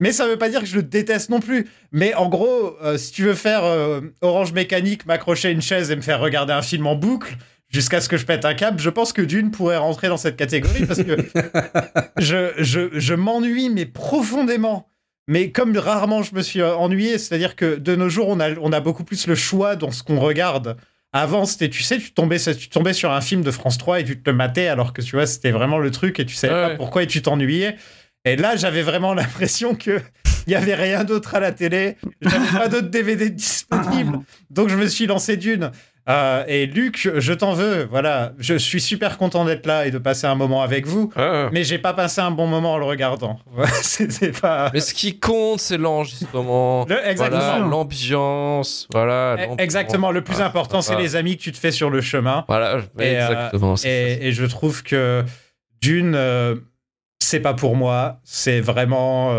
[0.00, 1.68] Mais ça veut pas dire que je le déteste non plus.
[1.92, 5.90] Mais en gros, euh, si tu veux faire euh, Orange Mécanique, m'accrocher à une chaise
[5.90, 7.36] et me faire regarder un film en boucle
[7.68, 10.36] jusqu'à ce que je pète un câble, je pense que Dune pourrait rentrer dans cette
[10.36, 11.16] catégorie parce que
[12.18, 14.91] je, je, je m'ennuie, mais profondément.
[15.28, 18.72] Mais comme rarement je me suis ennuyé, c'est-à-dire que de nos jours, on a, on
[18.72, 20.76] a beaucoup plus le choix dans ce qu'on regarde.
[21.14, 24.04] Avant, c'était, tu sais, tu tombais, tu tombais sur un film de France 3 et
[24.04, 26.54] tu te le matais alors que tu vois, c'était vraiment le truc et tu savais
[26.54, 27.76] Ouais, pas pourquoi et tu t'ennuyais.
[28.24, 30.00] Et là, j'avais vraiment l'impression que
[30.46, 34.18] il y avait rien d'autre à la télé, j'avais pas d'autres DVD disponibles,
[34.50, 35.70] donc je me suis lancé d'une.
[36.08, 39.98] Euh, et Luc, je t'en veux, voilà, je suis super content d'être là et de
[39.98, 42.84] passer un moment avec vous, Ah, mais j'ai pas passé un bon moment en le
[42.84, 43.38] regardant.
[43.82, 44.70] C'était pas.
[44.74, 46.86] Mais ce qui compte, c'est l'enregistrement.
[46.88, 47.40] Le- exactement.
[47.40, 48.88] Voilà, l'ambiance.
[48.92, 49.36] Voilà.
[49.58, 49.62] Eh.
[49.62, 52.44] Exactement, le plus Ah, important, c'est les amis que tu te fais sur le chemin.
[52.48, 53.74] Voilà, Et, euh, exactement.
[53.84, 55.24] et je trouve que
[55.80, 56.56] Dune, euh,
[57.20, 58.18] c'est pas pour moi.
[58.24, 59.32] C'est vraiment.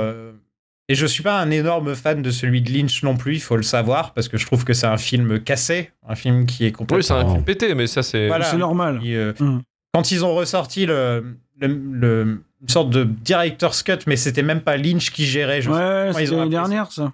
[0.90, 3.56] Et je suis pas un énorme fan de celui de Lynch non plus, il faut
[3.56, 6.72] le savoir, parce que je trouve que c'est un film cassé, un film qui est
[6.74, 6.98] complètement.
[6.98, 8.28] Oui, c'est un film pété, mais ça, c'est.
[8.28, 8.54] Voilà.
[8.56, 9.00] Normal.
[9.06, 9.62] euh, Mm.
[9.94, 14.62] Quand ils ont ressorti le, le- le- une sorte de director's cut, mais c'était même
[14.62, 15.62] pas Lynch qui gérait.
[15.62, 16.60] je sais Ouais, ils c'était ont l'année ça.
[16.60, 17.14] dernière, ça.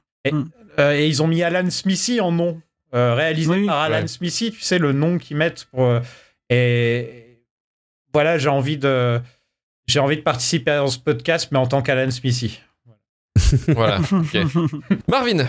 [0.79, 2.61] Euh, et ils ont mis Alan Smithy en nom,
[2.95, 3.65] euh, réalisé Oui.
[3.67, 4.07] par Alan Ouais.
[4.07, 5.83] Smithy, tu sais, le nom qu'ils mettent pour.
[5.83, 5.99] euh,
[6.49, 7.43] et
[8.13, 9.19] voilà, j'ai envie de.
[9.87, 12.61] J'ai envie de participer à ce podcast, mais en tant qu'Alan Smithy.
[13.69, 13.99] Voilà.
[15.09, 15.45] Marvin.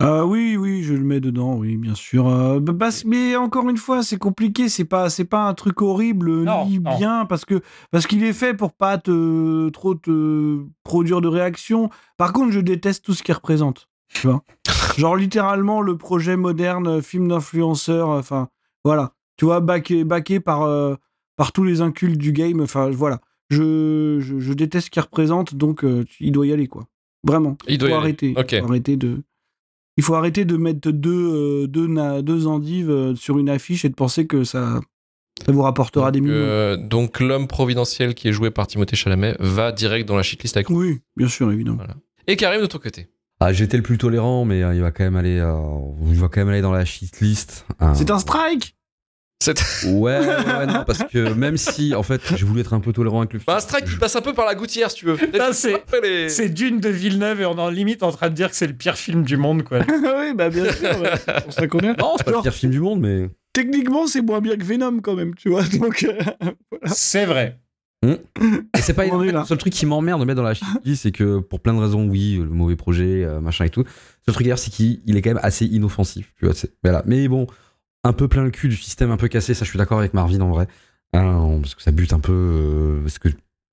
[0.00, 2.28] Euh, oui, oui, je le mets dedans, oui, bien sûr.
[2.28, 4.68] Euh, bah, bah, mais encore une fois, c'est compliqué.
[4.68, 6.96] C'est pas, c'est pas un truc horrible Non, ni non.
[6.96, 11.90] bien parce que parce qu'il est fait pour pas te trop te produire de réaction.
[12.16, 13.88] Par contre, je déteste tout ce qu'il représente.
[14.14, 14.44] Tu vois,
[14.96, 18.08] genre littéralement le projet moderne, film d'influenceur.
[18.10, 18.48] Enfin,
[18.84, 19.14] voilà.
[19.36, 20.94] Tu vois, baqué, baqué par euh,
[21.36, 22.60] par tous les incultes du game.
[22.60, 23.20] Enfin, voilà.
[23.50, 26.86] Je, je, je déteste ce qu'il représente, donc euh, il doit y aller quoi.
[27.28, 27.56] Vraiment.
[27.68, 28.34] Il doit faut arrêter.
[28.36, 28.58] Ok.
[28.60, 29.22] Faut arrêter de.
[29.96, 33.84] Il faut arrêter de mettre deux, euh, deux, na- deux endives euh, sur une affiche
[33.84, 34.80] et de penser que ça,
[35.44, 36.34] ça vous rapportera des millions.
[36.34, 40.56] Euh, donc, l'homme providentiel qui est joué par Timothée Chalamet va direct dans la shitlist
[40.56, 41.82] avec Oui, bien sûr, évidemment.
[42.28, 43.08] Et Karim de ton côté?
[43.40, 45.56] Ah, j'étais le plus tolérant, mais euh, il va quand même aller, euh,
[46.06, 47.66] il va quand même aller dans la shitlist.
[47.80, 47.92] Ah.
[47.94, 48.76] C'est un strike
[49.86, 52.92] Ouais, ouais, ouais, non, parce que même si, en fait, j'ai voulu être un peu
[52.92, 53.44] tolérant avec le film.
[53.46, 55.16] Bah, un strike qui passe un peu par la gouttière, si tu veux.
[55.52, 58.56] C'est- les- Dune de Villeneuve et on est en limite en train de dire que
[58.56, 59.78] c'est le pire film du monde, quoi.
[59.88, 61.00] Oui, bah bien sûr.
[61.00, 61.12] ouais.
[61.50, 63.30] Ça qu'on est- Non, c'est pas le pire film du monde, mais.
[63.52, 65.62] Techniquement, c'est moins bien que Venom quand même, tu vois.
[65.62, 66.50] Donc, euh,
[66.86, 67.58] C'est vrai.
[68.04, 69.40] Et c'est pas On en fait, là.
[69.40, 71.80] le seul truc qui m'emmerde de mettre dans la shitlist, c'est que pour plein de
[71.80, 73.80] raisons, oui, le mauvais projet, euh, machin et tout.
[73.82, 73.86] Le
[74.26, 76.32] seul truc d'ailleurs, c'est qu'il il est quand même assez inoffensif.
[76.38, 77.02] Tu vois, c'est- voilà.
[77.06, 77.46] Mais bon,
[78.04, 80.14] un peu plein le cul du système, un peu cassé, ça je suis d'accord avec
[80.14, 80.66] Marvin en vrai.
[81.14, 82.32] Hein, parce que ça bute un peu.
[82.32, 83.28] euh, parce que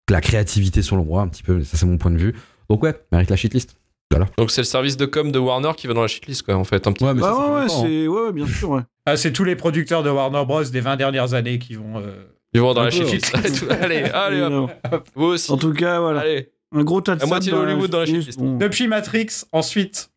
[0.09, 2.33] la créativité sur l'ombre, un petit peu, ça c'est mon point de vue.
[2.69, 3.75] Donc ouais, mérite la shitlist.
[4.11, 4.27] Voilà.
[4.37, 6.63] Donc, c'est le service de com de Warner qui va dans la shitlist, quoi, en
[6.63, 6.85] fait.
[6.85, 7.03] Un petit...
[7.03, 7.83] Ouais, mais bah ça, ça ouais, ouais, longtemps, hein.
[7.87, 8.69] c'est ouais, ouais, bien sûr.
[8.69, 8.81] Ouais.
[9.07, 10.63] Ah, c'est tous les producteurs de Warner Bros.
[10.63, 11.97] des 20 dernières années qui vont.
[11.97, 12.23] euh,
[12.53, 13.35] Ils vont dans la shitlist.
[13.81, 14.51] allez, allez, hop.
[14.51, 14.69] Non.
[15.15, 15.51] Vous aussi.
[15.51, 16.21] En tout cas, voilà.
[16.21, 16.51] Allez.
[16.73, 18.37] Un gros tas de La moitié de Hollywood dans la shitlist.
[18.39, 18.57] bon.
[18.57, 20.11] Depuis Matrix, ensuite,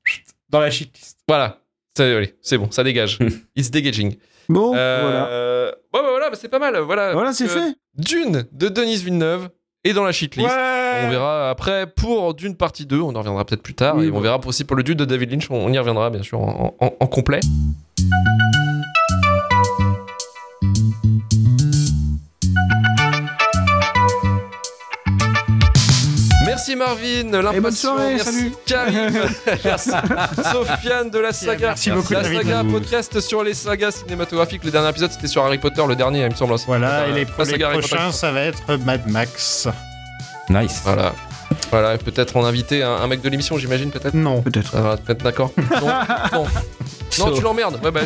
[0.51, 1.19] dans la shitlist.
[1.27, 1.63] Voilà.
[1.99, 3.19] C'est allez, c'est bon, ça dégage.
[3.57, 4.15] It's degaging.
[4.49, 5.27] Bon, voilà.
[5.31, 6.79] Euh, Bon, bah voilà, bah, c'est pas mal.
[6.79, 7.75] Voilà, Voilà, c'est Euh, fait.
[7.97, 9.49] Dune de Denis Villeneuve
[9.83, 10.49] est dans la shitlist.
[10.49, 13.97] Ouais On verra après pour Dune partie 2, on en reviendra peut-être plus tard.
[13.97, 16.09] Oui, et on verra aussi pour le Dune de David Lynch, on, on y reviendra
[16.11, 17.41] bien sûr en, en- en complet.
[26.69, 28.53] Merci Marvin soirée, merci salut.
[28.67, 29.11] Karim,
[29.65, 29.91] merci
[30.53, 32.43] Sofiane de la saga, Merci beaucoup, la David.
[32.43, 34.65] saga podcast sur les sagas cinématographiques.
[34.65, 36.55] Le dernier épisode c'était sur Harry Potter, le dernier il me semble.
[36.67, 39.69] Voilà, et les, la les prochains, ça va être Mad Max.
[40.51, 40.83] Nice.
[40.85, 41.15] Voilà.
[41.71, 44.15] Voilà, et peut-être en inviter un, un mec de l'émission, j'imagine, peut-être?
[44.15, 44.43] Non.
[44.43, 44.73] Peut-être.
[44.73, 45.53] Ça va, peut-être d'accord.
[45.81, 45.89] Non,
[46.33, 46.47] non.
[47.19, 47.81] Non, tu l'emmerdes.
[47.83, 48.01] Ouais, bah,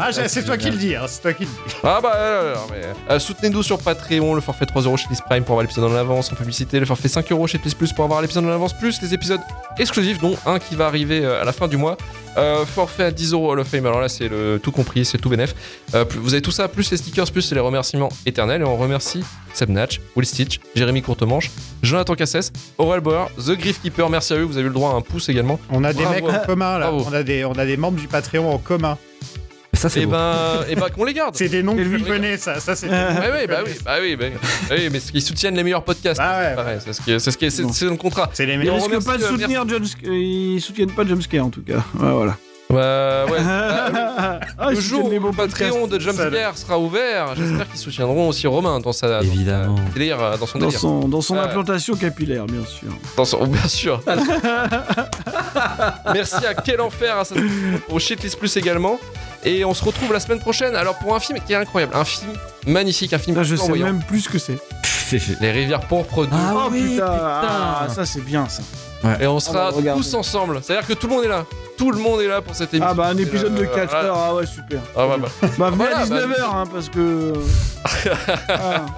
[0.00, 1.74] Ah, j'ai- c'est toi qui le dis, hein, c'est toi qui le dis.
[1.82, 2.82] Ah bah, euh, mais,
[3.14, 6.32] euh, soutenez-nous sur Patreon, le forfait 3€ chez Plus Prime pour avoir l'épisode en avance
[6.32, 9.14] en publicité, le forfait 5€ chez Plus Plus pour avoir l'épisode en avance, plus les
[9.14, 9.40] épisodes
[9.78, 11.96] exclusifs, dont un qui va arriver euh, à la fin du mois.
[12.38, 15.28] Euh, forfait à 10€ Hall of Fame, alors là c'est le tout compris, c'est tout
[15.28, 15.54] bénef.
[15.94, 19.22] Euh, vous avez tout ça, plus les stickers, plus les remerciements éternels, et on remercie
[19.52, 21.50] Seb Natch, Will Stitch, Jérémy Courtemanche,
[21.82, 24.92] Jonathan Cassès, Aurel Bauer, The Griff Keeper, merci à eux, vous avez eu le droit
[24.92, 25.60] à un pouce également.
[25.70, 26.90] On a des mecs en commun là.
[26.90, 27.04] Bravo.
[27.06, 28.21] On a, des, on a des membres du Patreon
[28.52, 28.98] en commun.
[29.74, 30.12] Ça, c'est Et beau.
[30.12, 31.34] ben, et ben qu'on les garde.
[31.34, 32.60] C'est des noms que je lui- connais, ça.
[32.60, 34.32] ça c'est Ouais, ouais, bah oui, bah oui, bah oui,
[34.68, 36.20] bah oui, mais ils soutiennent les meilleurs podcasts.
[36.20, 36.78] Bah ouais.
[36.84, 38.30] c'est ce qui est, c'est ce le contrat.
[38.34, 38.76] C'est les Ils meilleurs.
[38.76, 39.64] on risquent pas de euh, soutenir.
[40.04, 41.76] Ils soutiennent pas Jumpscare en tout cas.
[41.98, 42.36] Ouais, voilà.
[42.72, 43.38] Bah, ouais.
[43.42, 48.46] bah, Ah, le jour où le Patreon de Jumpscare sera ouvert, j'espère qu'ils soutiendront aussi
[48.46, 49.76] Romain dans sa dans Évidemment.
[49.76, 50.80] sa délire, euh, dans son Dans délire.
[50.80, 52.88] son, dans son implantation capillaire, bien sûr.
[53.16, 54.00] Dans son- bien sûr.
[56.12, 57.34] Merci à Quel Enfer, à sa-
[57.90, 58.98] au Shitlist Plus également.
[59.44, 60.76] Et on se retrouve la semaine prochaine.
[60.76, 62.32] Alors pour un film qui est incroyable, un film
[62.66, 64.58] magnifique, un film Putain, je sais même plus ce que c'est.
[64.84, 66.30] C'est- Les rivières pourpres 2.
[66.32, 67.10] Ah oh oui, putain, putain.
[67.10, 68.62] Ah, ça c'est bien ça.
[69.20, 70.60] Et on sera Ah tous ensemble.
[70.62, 71.44] C'est-à-dire que tout le monde est là.
[71.76, 72.90] Tout le monde est là pour cette émission.
[72.90, 74.04] Ah bah un épisode de Euh, 4 voilà.
[74.08, 74.80] heures, ah ouais super.
[74.96, 75.28] Ah ouais, bah.
[75.58, 77.32] Bah venez Voilà, à bah, 19h hein, parce que...
[78.48, 78.86] Ah.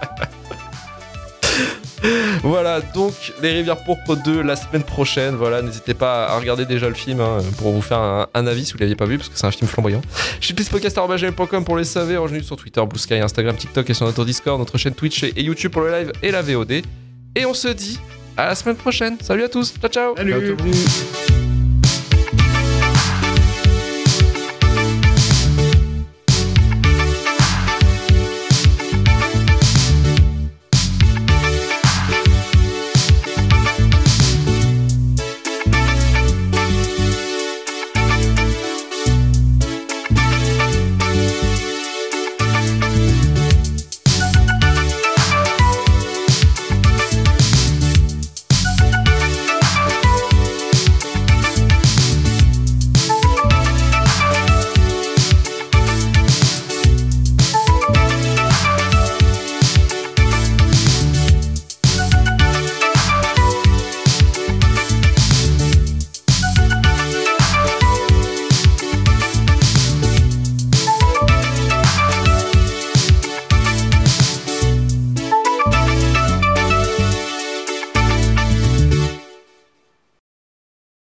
[2.43, 5.37] Voilà, donc Les Rivières Pourpres 2 la semaine prochaine.
[5.37, 8.67] Voilà, n'hésitez pas à regarder déjà le film hein, pour vous faire un, un avis
[8.67, 10.03] si vous l'aviez pas vu parce que c'est un film flamboyant.
[10.41, 14.59] Shitlistpodcast.com pour les SAV, rejoignez sur Twitter, Blue Sky, Instagram, TikTok et sur notre Discord,
[14.59, 16.73] notre chaîne Twitch et YouTube pour le live et la VOD.
[17.37, 17.99] Et on se dit
[18.37, 19.17] à la semaine prochaine.
[19.23, 20.57] Salut à tous, ciao ciao Salut.
[20.59, 21.54] Ciao.